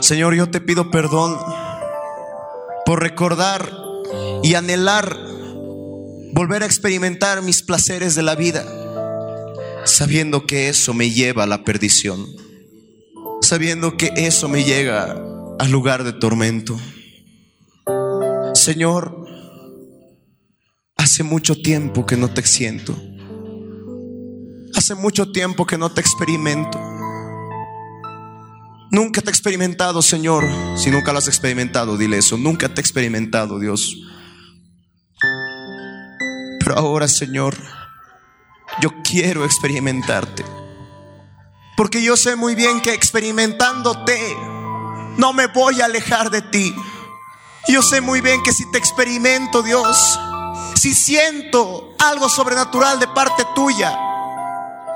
Señor, 0.00 0.34
yo 0.34 0.50
te 0.50 0.60
pido 0.60 0.90
perdón 0.90 1.38
por 2.84 3.00
recordar 3.00 3.72
y 4.42 4.52
anhelar 4.52 5.16
volver 6.34 6.62
a 6.62 6.66
experimentar 6.66 7.40
mis 7.40 7.62
placeres 7.62 8.14
de 8.14 8.22
la 8.22 8.34
vida, 8.34 8.62
sabiendo 9.86 10.46
que 10.46 10.68
eso 10.68 10.92
me 10.92 11.10
lleva 11.10 11.44
a 11.44 11.46
la 11.46 11.64
perdición, 11.64 12.26
sabiendo 13.40 13.96
que 13.96 14.12
eso 14.14 14.46
me 14.46 14.62
llega 14.64 15.16
al 15.58 15.70
lugar 15.70 16.04
de 16.04 16.12
tormento. 16.12 16.78
Señor, 18.52 19.19
hace 21.00 21.22
mucho 21.22 21.56
tiempo 21.56 22.04
que 22.04 22.16
no 22.16 22.28
te 22.28 22.46
siento. 22.46 22.94
Hace 24.74 24.94
mucho 24.94 25.32
tiempo 25.32 25.66
que 25.66 25.78
no 25.78 25.90
te 25.90 26.02
experimento. 26.02 26.78
Nunca 28.90 29.22
te 29.22 29.28
he 29.28 29.30
experimentado, 29.30 30.02
Señor. 30.02 30.44
Si 30.76 30.90
nunca 30.90 31.12
lo 31.12 31.18
has 31.18 31.28
experimentado, 31.28 31.96
dile 31.96 32.18
eso. 32.18 32.36
Nunca 32.36 32.68
te 32.68 32.80
he 32.80 32.82
experimentado, 32.82 33.58
Dios. 33.58 33.96
Pero 36.58 36.76
ahora, 36.76 37.08
Señor, 37.08 37.56
yo 38.82 38.90
quiero 39.02 39.46
experimentarte. 39.46 40.44
Porque 41.78 42.02
yo 42.02 42.18
sé 42.18 42.36
muy 42.36 42.54
bien 42.54 42.82
que 42.82 42.92
experimentándote, 42.92 44.18
no 45.16 45.32
me 45.32 45.46
voy 45.46 45.80
a 45.80 45.86
alejar 45.86 46.30
de 46.30 46.42
ti. 46.42 46.74
Yo 47.68 47.80
sé 47.80 48.02
muy 48.02 48.20
bien 48.20 48.42
que 48.42 48.52
si 48.52 48.70
te 48.70 48.76
experimento, 48.78 49.62
Dios, 49.62 50.18
si 50.80 50.94
siento 50.94 51.94
algo 51.98 52.30
sobrenatural 52.30 52.98
de 52.98 53.06
parte 53.06 53.44
tuya, 53.54 53.90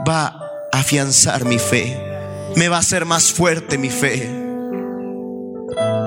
va 0.08 0.28
a 0.72 0.78
afianzar 0.78 1.44
mi 1.44 1.58
fe, 1.58 1.94
me 2.56 2.70
va 2.70 2.76
a 2.76 2.80
hacer 2.80 3.04
más 3.04 3.30
fuerte 3.30 3.76
mi 3.76 3.90
fe. 3.90 4.34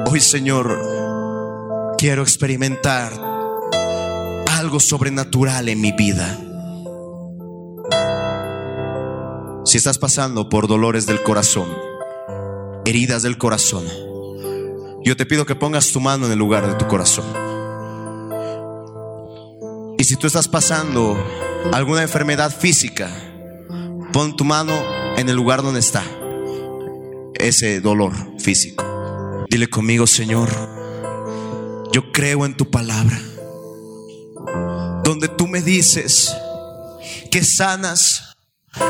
Hoy, 0.09 0.19
Señor, 0.19 1.95
quiero 1.95 2.23
experimentar 2.23 3.13
algo 4.57 4.79
sobrenatural 4.79 5.69
en 5.69 5.79
mi 5.79 5.91
vida. 5.91 6.39
Si 9.63 9.77
estás 9.77 9.99
pasando 9.99 10.49
por 10.49 10.67
dolores 10.67 11.05
del 11.05 11.21
corazón, 11.21 11.67
heridas 12.83 13.21
del 13.21 13.37
corazón, 13.37 13.85
yo 15.03 15.15
te 15.15 15.27
pido 15.27 15.45
que 15.45 15.53
pongas 15.53 15.91
tu 15.91 15.99
mano 15.99 16.25
en 16.25 16.31
el 16.31 16.39
lugar 16.39 16.65
de 16.65 16.73
tu 16.73 16.87
corazón. 16.87 17.46
Y 19.97 20.03
si 20.03 20.15
tú 20.15 20.27
estás 20.27 20.47
pasando 20.47 21.17
alguna 21.73 22.03
enfermedad 22.03 22.55
física, 22.55 23.09
Pon 24.17 24.35
tu 24.35 24.45
mano 24.45 24.73
en 25.17 25.27
el 25.29 25.35
lugar 25.35 25.61
donde 25.61 25.79
está 25.79 26.03
ese 27.35 27.81
dolor 27.81 28.13
físico. 28.39 28.83
Dile 29.49 29.69
conmigo, 29.69 30.07
Señor, 30.07 30.49
yo 31.91 32.11
creo 32.11 32.45
en 32.45 32.55
tu 32.55 32.71
palabra, 32.71 33.19
donde 35.03 35.27
tú 35.27 35.47
me 35.47 35.61
dices 35.61 36.33
que 37.29 37.43
sanas 37.43 38.37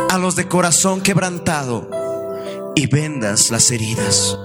a 0.10 0.18
los 0.18 0.36
de 0.36 0.47
corazón 0.47 1.01
quebrantado 1.01 1.89
y 2.76 2.88
vendas 2.88 3.49
las 3.49 3.72
heridas. 3.72 4.38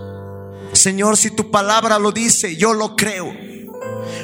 Señor, 0.72 1.16
si 1.16 1.30
tu 1.30 1.50
palabra 1.50 1.98
lo 1.98 2.12
dice, 2.12 2.56
yo 2.56 2.72
lo 2.72 2.96
creo. 2.96 3.32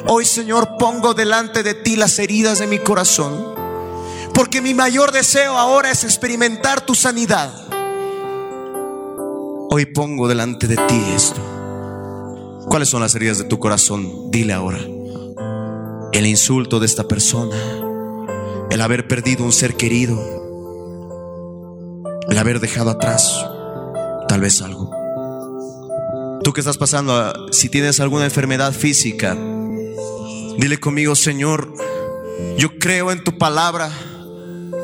Hoy, 0.07 0.25
Señor, 0.25 0.77
pongo 0.77 1.13
delante 1.13 1.63
de 1.63 1.73
ti 1.73 1.95
las 1.95 2.19
heridas 2.19 2.59
de 2.59 2.67
mi 2.67 2.79
corazón 2.79 3.59
porque 4.39 4.61
mi 4.61 4.73
mayor 4.73 5.11
deseo 5.11 5.57
ahora 5.57 5.91
es 5.91 6.05
experimentar 6.05 6.79
tu 6.85 6.95
sanidad. 6.95 7.51
Hoy 9.69 9.85
pongo 9.85 10.29
delante 10.29 10.65
de 10.65 10.77
ti 10.77 11.03
esto. 11.13 11.41
¿Cuáles 12.69 12.87
son 12.87 13.01
las 13.01 13.13
heridas 13.15 13.37
de 13.37 13.43
tu 13.43 13.59
corazón? 13.59 14.31
Dile 14.31 14.53
ahora. 14.53 14.79
El 16.13 16.25
insulto 16.25 16.79
de 16.79 16.85
esta 16.85 17.05
persona. 17.05 17.57
El 18.69 18.79
haber 18.79 19.09
perdido 19.09 19.43
un 19.43 19.51
ser 19.51 19.75
querido. 19.75 20.17
El 22.29 22.37
haber 22.37 22.61
dejado 22.61 22.91
atrás 22.91 23.45
tal 24.29 24.39
vez 24.39 24.61
algo. 24.61 24.89
Tú 26.45 26.53
que 26.53 26.61
estás 26.61 26.77
pasando, 26.77 27.51
si 27.51 27.67
tienes 27.67 27.99
alguna 27.99 28.23
enfermedad 28.23 28.71
física, 28.71 29.37
dile 30.59 30.77
conmigo, 30.77 31.15
Señor, 31.15 31.73
yo 32.57 32.77
creo 32.77 33.11
en 33.11 33.23
tu 33.23 33.37
palabra 33.37 33.89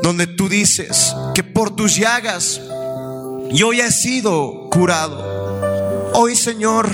donde 0.01 0.25
tú 0.25 0.47
dices 0.47 1.13
que 1.33 1.43
por 1.43 1.75
tus 1.75 1.97
llagas 1.97 2.61
yo 3.51 3.73
ya 3.73 3.87
he 3.87 3.91
sido 3.91 4.69
curado. 4.71 6.13
Hoy, 6.13 6.35
Señor, 6.37 6.89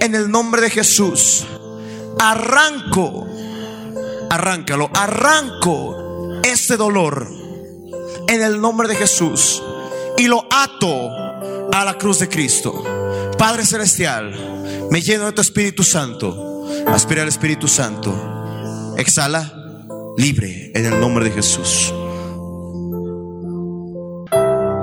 en 0.00 0.14
el 0.14 0.30
nombre 0.30 0.60
de 0.60 0.70
Jesús, 0.70 1.44
arranco, 2.20 3.26
arráncalo, 4.30 4.90
arranco 4.94 6.40
este 6.44 6.76
dolor 6.76 7.28
en 8.28 8.42
el 8.42 8.60
nombre 8.60 8.86
de 8.86 8.94
Jesús 8.94 9.60
y 10.16 10.28
lo 10.28 10.46
ato 10.50 11.10
a 11.72 11.84
la 11.84 11.94
cruz 11.98 12.20
de 12.20 12.28
Cristo. 12.28 12.84
Padre 13.36 13.66
Celestial, 13.66 14.86
me 14.90 15.02
lleno 15.02 15.26
de 15.26 15.32
tu 15.32 15.40
Espíritu 15.40 15.82
Santo. 15.82 16.47
Aspira 16.86 17.22
al 17.22 17.28
Espíritu 17.28 17.68
Santo. 17.68 18.14
Exhala, 18.96 19.52
libre 20.16 20.72
en 20.74 20.86
el 20.86 21.00
nombre 21.00 21.24
de 21.24 21.30
Jesús. 21.30 21.92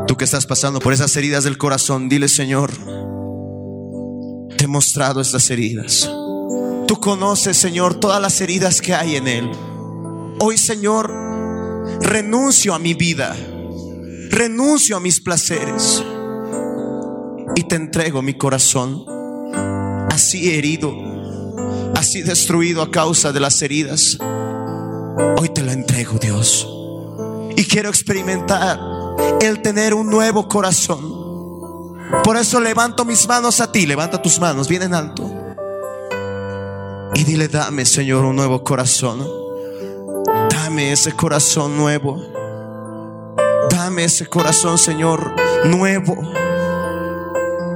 Tú 0.07 0.15
que 0.17 0.23
estás 0.23 0.45
pasando 0.45 0.79
por 0.79 0.93
esas 0.93 1.15
heridas 1.17 1.43
del 1.43 1.57
corazón, 1.57 2.07
dile 2.07 2.27
Señor, 2.27 2.71
te 4.57 4.65
he 4.65 4.67
mostrado 4.67 5.19
estas 5.19 5.49
heridas. 5.49 6.09
Tú 6.87 6.99
conoces, 7.01 7.57
Señor, 7.57 7.95
todas 7.99 8.21
las 8.21 8.39
heridas 8.41 8.81
que 8.81 8.93
hay 8.93 9.15
en 9.15 9.27
Él. 9.27 9.51
Hoy, 10.39 10.57
Señor, 10.57 11.11
renuncio 12.01 12.73
a 12.73 12.79
mi 12.79 12.93
vida, 12.93 13.35
renuncio 14.29 14.97
a 14.97 14.99
mis 14.99 15.19
placeres 15.19 16.03
y 17.55 17.63
te 17.63 17.75
entrego 17.75 18.21
mi 18.21 18.35
corazón, 18.35 19.05
así 20.09 20.53
herido, 20.53 20.93
así 21.95 22.21
destruido 22.21 22.81
a 22.81 22.91
causa 22.91 23.31
de 23.31 23.39
las 23.39 23.61
heridas. 23.61 24.17
Hoy 25.37 25.49
te 25.49 25.63
la 25.63 25.73
entrego, 25.73 26.17
Dios. 26.19 26.67
Y 27.55 27.63
quiero 27.65 27.89
experimentar 27.89 28.79
el 29.41 29.61
tener 29.61 29.93
un 29.93 30.09
nuevo 30.09 30.47
corazón. 30.47 31.25
Por 32.23 32.37
eso 32.37 32.59
levanto 32.59 33.05
mis 33.05 33.27
manos 33.27 33.61
a 33.61 33.71
ti, 33.71 33.85
levanta 33.85 34.21
tus 34.21 34.39
manos 34.39 34.67
bien 34.67 34.83
en 34.83 34.93
alto. 34.93 35.31
Y 37.15 37.23
dile, 37.23 37.47
dame, 37.47 37.85
Señor, 37.85 38.25
un 38.25 38.35
nuevo 38.35 38.63
corazón. 38.63 39.25
Dame 40.49 40.91
ese 40.91 41.13
corazón 41.13 41.77
nuevo. 41.77 42.21
Dame 43.69 44.03
ese 44.03 44.27
corazón, 44.27 44.77
Señor, 44.77 45.33
nuevo. 45.65 46.17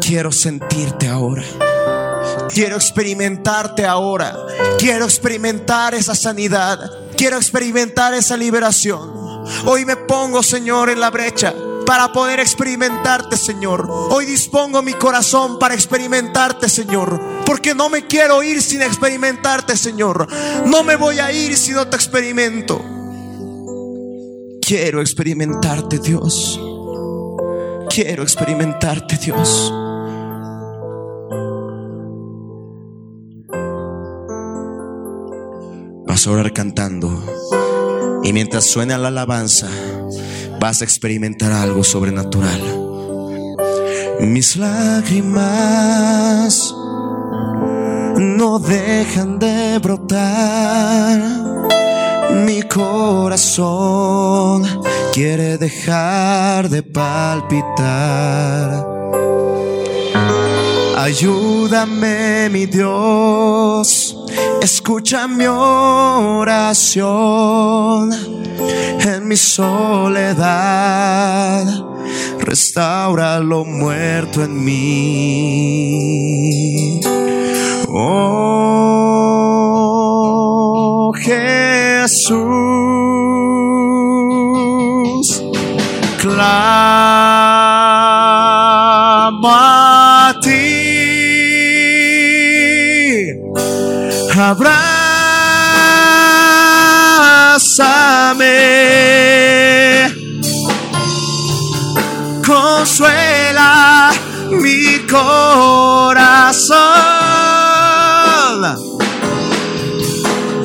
Quiero 0.02 0.32
sentirte 0.32 1.08
ahora. 1.08 1.44
Quiero 2.54 2.76
experimentarte 2.76 3.86
ahora. 3.86 4.36
Quiero 4.78 5.06
experimentar 5.06 5.94
esa 5.94 6.16
sanidad. 6.16 6.80
Quiero 7.16 7.38
experimentar 7.38 8.14
esa 8.14 8.38
liberación. 8.38 9.44
Hoy 9.66 9.86
me 9.86 9.96
pongo, 9.96 10.44
Señor, 10.44 10.90
en 10.90 11.00
la 11.00 11.10
brecha 11.10 11.54
para 11.90 12.14
poder 12.14 12.40
experimentarte, 12.40 13.36
Señor. 13.36 13.88
Hoy 13.90 14.28
dispongo 14.28 14.84
mi 14.84 14.94
corazón 14.94 15.58
para 15.58 15.74
experimentarte, 15.74 16.70
Señor. 16.70 17.20
Porque 17.48 17.74
no 17.74 17.90
me 17.90 18.06
quiero 18.06 18.44
ir 18.44 18.62
sin 18.62 18.84
experimentarte, 18.84 19.76
Señor. 19.76 20.28
No 20.68 20.84
me 20.84 20.96
voy 20.98 21.18
a 21.18 21.32
ir 21.32 21.58
si 21.58 21.72
no 21.72 21.88
te 21.88 21.96
experimento. 21.96 22.80
Quiero 24.62 25.02
experimentarte, 25.02 25.98
Dios. 25.98 26.60
Quiero 27.90 28.22
experimentarte, 28.22 29.18
Dios. 29.18 29.74
Orar 36.28 36.52
cantando. 36.52 37.24
Y 38.24 38.34
mientras 38.34 38.66
suena 38.66 38.98
la 38.98 39.08
alabanza, 39.08 39.70
vas 40.60 40.82
a 40.82 40.84
experimentar 40.84 41.54
algo 41.54 41.86
sobrenatural. 41.86 42.62
Mis 44.20 44.58
lágrimas 44.58 45.46
no 48.18 48.60
dejan 48.60 49.40
de 49.40 49.80
brotar. 49.80 51.22
Mi 52.46 52.64
corazón 52.64 54.64
quiere 55.14 55.58
dejar 55.58 56.68
de 56.70 56.84
palpitar. 56.84 58.86
Ayúdame, 60.98 62.50
mi 62.50 62.66
Dios 62.66 64.19
Escucha 64.62 65.28
mi 65.28 65.46
oración 65.48 66.80
en 69.00 69.28
mi 69.28 69.36
soledad. 69.38 70.46
Restaura 72.40 73.40
lo 73.40 73.66
muerto 73.66 74.44
en 74.44 74.64
mí. 74.64 75.80
Oh 77.88 79.20
Jesús, 81.16 82.40
clamo 86.22 87.19
abrázame, 94.40 94.80
consuela 102.46 104.12
mi 104.52 105.00
corazón, 105.08 106.80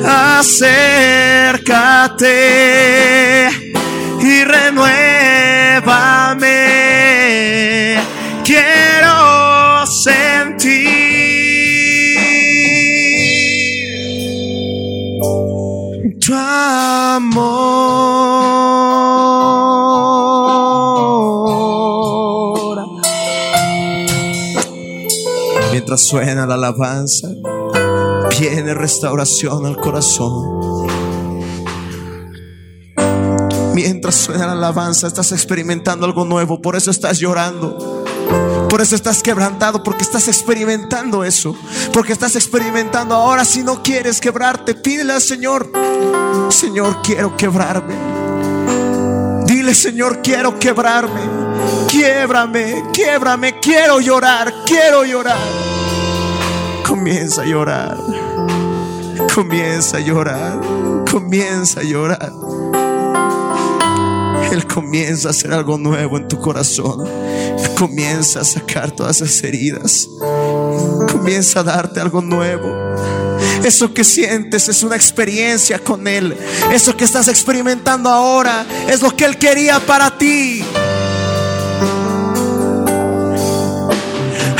acércate 0.05 0.69
y 4.19 4.43
renuévame, 4.43 4.85
amor. 16.33 17.45
Mientras 25.71 26.01
suena 26.07 26.47
la 26.47 26.55
alabanza, 26.55 27.27
viene 28.39 28.73
restauración 28.73 29.65
al 29.65 29.77
corazón. 29.77 30.87
Mientras 33.73 34.15
suena 34.15 34.47
la 34.47 34.53
alabanza, 34.53 35.07
estás 35.07 35.31
experimentando 35.33 36.05
algo 36.05 36.23
nuevo, 36.25 36.61
por 36.61 36.75
eso 36.75 36.91
estás 36.91 37.19
llorando. 37.19 37.94
Por 38.69 38.81
eso 38.81 38.95
estás 38.95 39.23
quebrantado, 39.23 39.83
porque 39.83 40.03
estás 40.03 40.27
experimentando 40.27 41.23
eso. 41.23 41.55
Porque 41.93 42.13
estás 42.13 42.35
experimentando 42.35 43.15
ahora 43.15 43.45
si 43.45 43.63
no 43.63 43.81
quieres 43.81 44.19
quebrarte, 44.19 44.75
pídele 44.75 45.13
al 45.13 45.21
Señor. 45.21 45.71
Señor, 46.49 47.01
quiero 47.01 47.37
quebrarme. 47.37 47.95
Dile, 49.45 49.73
Señor, 49.73 50.21
quiero 50.21 50.59
quebrarme. 50.59 51.21
Quiebrame, 51.87 52.83
quiebrame, 52.91 53.59
quiero 53.59 53.99
llorar, 53.99 54.53
quiero 54.65 55.05
llorar. 55.05 55.37
Comienza 56.85 57.43
a 57.43 57.45
llorar. 57.45 57.97
Comienza 59.33 59.97
a 59.97 59.99
llorar. 60.01 60.59
Comienza 61.09 61.79
a 61.79 61.83
llorar. 61.83 62.31
Él 64.51 64.67
comienza 64.67 65.29
a 65.29 65.31
hacer 65.31 65.53
algo 65.53 65.77
nuevo 65.77 66.17
en 66.17 66.27
tu 66.27 66.39
corazón. 66.39 67.05
Comienza 67.77 68.41
a 68.41 68.43
sacar 68.43 68.91
todas 68.91 69.21
esas 69.21 69.43
heridas. 69.43 70.07
Comienza 71.11 71.59
a 71.59 71.63
darte 71.63 71.99
algo 71.99 72.21
nuevo. 72.21 72.73
Eso 73.63 73.93
que 73.93 74.03
sientes 74.03 74.69
es 74.69 74.83
una 74.83 74.95
experiencia 74.95 75.79
con 75.79 76.07
Él. 76.07 76.37
Eso 76.71 76.95
que 76.95 77.03
estás 77.03 77.27
experimentando 77.27 78.09
ahora 78.09 78.65
es 78.87 79.01
lo 79.01 79.15
que 79.15 79.25
Él 79.25 79.37
quería 79.37 79.79
para 79.79 80.17
ti. 80.17 80.63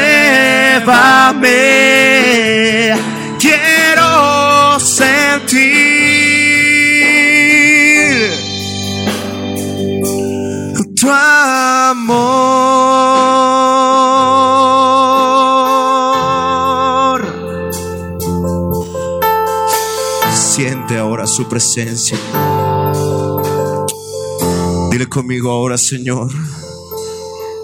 Quiero 3.38 4.78
sentir 4.80 5.76
tu 10.94 11.10
amor. 11.10 12.75
Su 21.36 21.46
presencia. 21.46 22.16
Dile 24.90 25.06
conmigo 25.06 25.50
ahora, 25.50 25.76
Señor, 25.76 26.30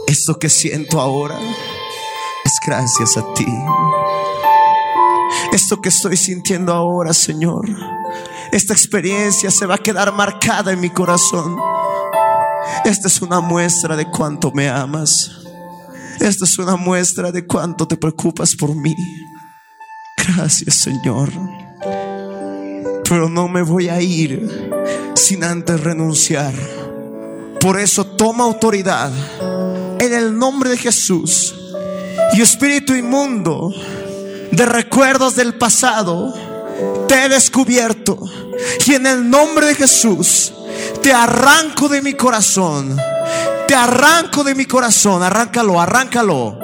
esto 0.07 0.39
que 0.39 0.51
siento 0.51 1.01
ahora 1.01 1.39
es 2.45 2.53
gracias 2.66 3.16
a 3.16 3.33
ti. 3.33 3.47
Esto 5.53 5.81
que 5.81 5.89
estoy 5.89 6.18
sintiendo 6.18 6.75
ahora, 6.75 7.14
Señor, 7.14 7.66
esta 8.53 8.75
experiencia 8.75 9.51
se 9.51 9.64
va 9.64 9.77
a 9.77 9.79
quedar 9.79 10.12
marcada 10.12 10.73
en 10.73 10.81
mi 10.81 10.91
corazón. 10.91 11.57
Esta 12.85 13.09
es 13.09 13.23
una 13.23 13.41
muestra 13.41 13.97
de 13.97 14.05
cuánto 14.11 14.51
me 14.51 14.68
amas. 14.68 15.31
Esta 16.20 16.45
es 16.45 16.59
una 16.59 16.77
muestra 16.77 17.33
de 17.33 17.47
cuánto 17.47 17.89
te 17.89 17.97
preocupas 17.97 18.55
por 18.55 18.75
mí. 18.75 18.95
Gracias, 20.18 20.75
Señor. 20.75 21.62
Pero 23.13 23.29
no 23.29 23.47
me 23.47 23.61
voy 23.61 23.91
a 23.91 24.01
ir 24.01 24.49
sin 25.15 25.45
antes 25.45 25.79
renunciar. 25.83 26.55
Por 27.61 27.79
eso 27.79 28.07
toma 28.07 28.45
autoridad 28.45 29.13
en 30.01 30.15
el 30.15 30.35
nombre 30.35 30.71
de 30.71 30.79
Jesús. 30.79 31.55
Y 32.33 32.41
espíritu 32.41 32.95
inmundo 32.95 33.71
de 34.51 34.65
recuerdos 34.65 35.37
del 35.37 35.59
pasado, 35.59 36.33
te 37.07 37.27
he 37.27 37.29
descubierto. 37.29 38.19
Y 38.87 38.95
en 38.95 39.07
el 39.07 39.29
nombre 39.29 39.67
de 39.67 39.75
Jesús, 39.75 40.55
te 41.03 41.13
arranco 41.13 41.91
de 41.91 42.01
mi 42.01 42.15
corazón. 42.15 42.97
Te 43.69 43.75
arranco 43.75 44.43
de 44.43 44.55
mi 44.55 44.65
corazón. 44.65 45.23
Arráncalo, 45.23 45.79
arráncalo. 45.79 46.59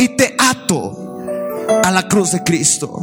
Y 0.00 0.16
te 0.16 0.34
ato 0.38 0.96
a 1.84 1.90
la 1.90 2.08
cruz 2.08 2.32
de 2.32 2.42
Cristo. 2.42 3.02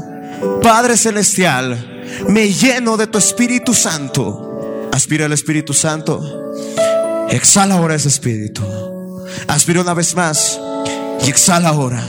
Padre 0.63 0.97
Celestial, 0.97 1.98
me 2.27 2.51
lleno 2.51 2.97
de 2.97 3.07
tu 3.07 3.17
Espíritu 3.17 3.73
Santo. 3.73 4.89
Aspira 4.91 5.25
el 5.25 5.33
Espíritu 5.33 5.73
Santo. 5.73 6.53
Exhala 7.29 7.75
ahora 7.75 7.95
ese 7.95 8.07
Espíritu. 8.07 8.63
Aspira 9.47 9.81
una 9.81 9.93
vez 9.93 10.15
más 10.15 10.59
y 11.25 11.29
exhala 11.29 11.69
ahora. 11.69 12.03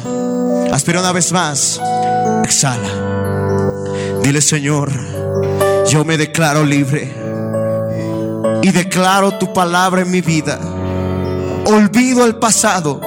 Aspira 0.73 1.01
una 1.01 1.13
vez 1.13 1.33
más. 1.33 1.81
Exhala. 2.45 2.89
Dile, 4.23 4.41
Señor, 4.41 4.91
yo 5.89 6.05
me 6.05 6.17
declaro 6.17 6.65
libre 6.65 7.13
y 8.63 8.71
declaro 8.71 9.39
tu 9.39 9.53
palabra 9.53 10.03
en 10.03 10.11
mi 10.11 10.21
vida. 10.21 10.59
Olvido 11.67 12.25
el 12.25 12.37
pasado. 12.37 13.01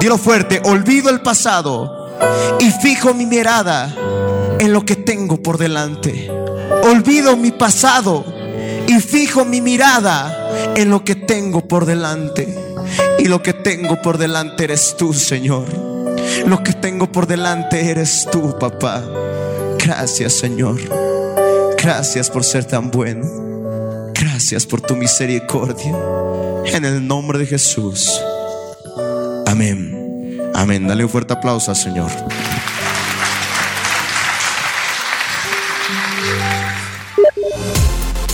Dilo 0.00 0.18
fuerte, 0.18 0.62
olvido 0.64 1.10
el 1.10 1.20
pasado 1.20 2.08
y 2.58 2.70
fijo 2.70 3.12
mi 3.14 3.26
mirada 3.26 3.94
en 4.60 4.74
lo 4.74 4.84
que 4.84 4.94
tengo 4.94 5.42
por 5.42 5.56
delante. 5.56 6.30
Olvido 6.84 7.36
mi 7.36 7.50
pasado 7.50 8.24
y 8.86 9.00
fijo 9.00 9.44
mi 9.46 9.62
mirada 9.62 10.74
en 10.76 10.90
lo 10.90 11.02
que 11.02 11.14
tengo 11.14 11.66
por 11.66 11.86
delante. 11.86 12.46
Y 13.18 13.24
lo 13.24 13.42
que 13.42 13.54
tengo 13.54 14.00
por 14.02 14.18
delante 14.18 14.64
eres 14.64 14.96
tú, 14.98 15.14
Señor. 15.14 15.64
Lo 16.46 16.62
que 16.62 16.74
tengo 16.74 17.10
por 17.10 17.26
delante 17.26 17.90
eres 17.90 18.28
tú, 18.30 18.58
papá. 18.58 19.02
Gracias, 19.78 20.34
Señor. 20.34 20.78
Gracias 21.82 22.28
por 22.28 22.44
ser 22.44 22.66
tan 22.66 22.90
bueno. 22.90 24.10
Gracias 24.12 24.66
por 24.66 24.82
tu 24.82 24.94
misericordia. 24.94 25.96
En 26.66 26.84
el 26.84 27.06
nombre 27.06 27.38
de 27.38 27.46
Jesús. 27.46 28.20
Amén. 29.46 30.50
Amén. 30.54 30.86
Dale 30.86 31.04
un 31.04 31.10
fuerte 31.10 31.32
aplauso 31.32 31.70
al 31.70 31.76
Señor. 31.78 32.10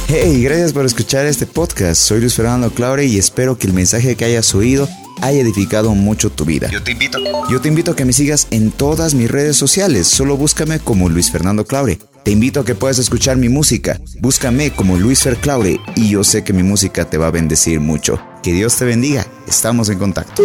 Hey, 0.09 0.41
gracias 0.41 0.73
por 0.73 0.87
escuchar 0.87 1.27
este 1.27 1.47
podcast. 1.47 2.01
Soy 2.01 2.21
Luis 2.21 2.35
Fernando 2.35 2.71
Claure 2.71 3.07
y 3.07 3.19
espero 3.19 3.59
que 3.59 3.67
el 3.67 3.73
mensaje 3.73 4.15
que 4.15 4.25
hayas 4.25 4.55
oído 4.55 4.89
haya 5.21 5.41
edificado 5.41 5.97
mucho 5.97 6.31
tu 6.31 6.45
vida. 6.45 6.71
Yo 6.71 6.81
te 6.81 6.93
invito. 6.93 7.19
Yo 7.51 7.61
te 7.61 7.67
invito 7.67 7.91
a 7.91 7.97
que 7.97 8.05
me 8.05 8.13
sigas 8.13 8.47
en 8.53 8.71
todas 8.71 9.15
mis 9.15 9.29
redes 9.29 9.57
sociales. 9.57 10.07
Solo 10.07 10.37
búscame 10.37 10.79
como 10.79 11.09
Luis 11.09 11.33
Fernando 11.33 11.65
Claure. 11.65 11.99
Te 12.23 12.31
invito 12.31 12.61
a 12.61 12.65
que 12.65 12.77
puedas 12.77 12.99
escuchar 12.99 13.37
mi 13.37 13.49
música. 13.49 14.01
Búscame 14.21 14.71
como 14.71 14.97
Luis 14.97 15.23
Fer 15.23 15.39
Claure 15.39 15.81
y 15.97 16.11
yo 16.11 16.23
sé 16.23 16.45
que 16.45 16.53
mi 16.53 16.63
música 16.63 17.05
te 17.05 17.19
va 17.19 17.27
a 17.27 17.33
bendecir 17.33 17.81
mucho. 17.81 18.21
Que 18.45 18.53
Dios 18.53 18.77
te 18.77 18.85
bendiga. 18.85 19.27
Estamos 19.49 19.89
en 19.89 19.99
contacto. 19.99 20.45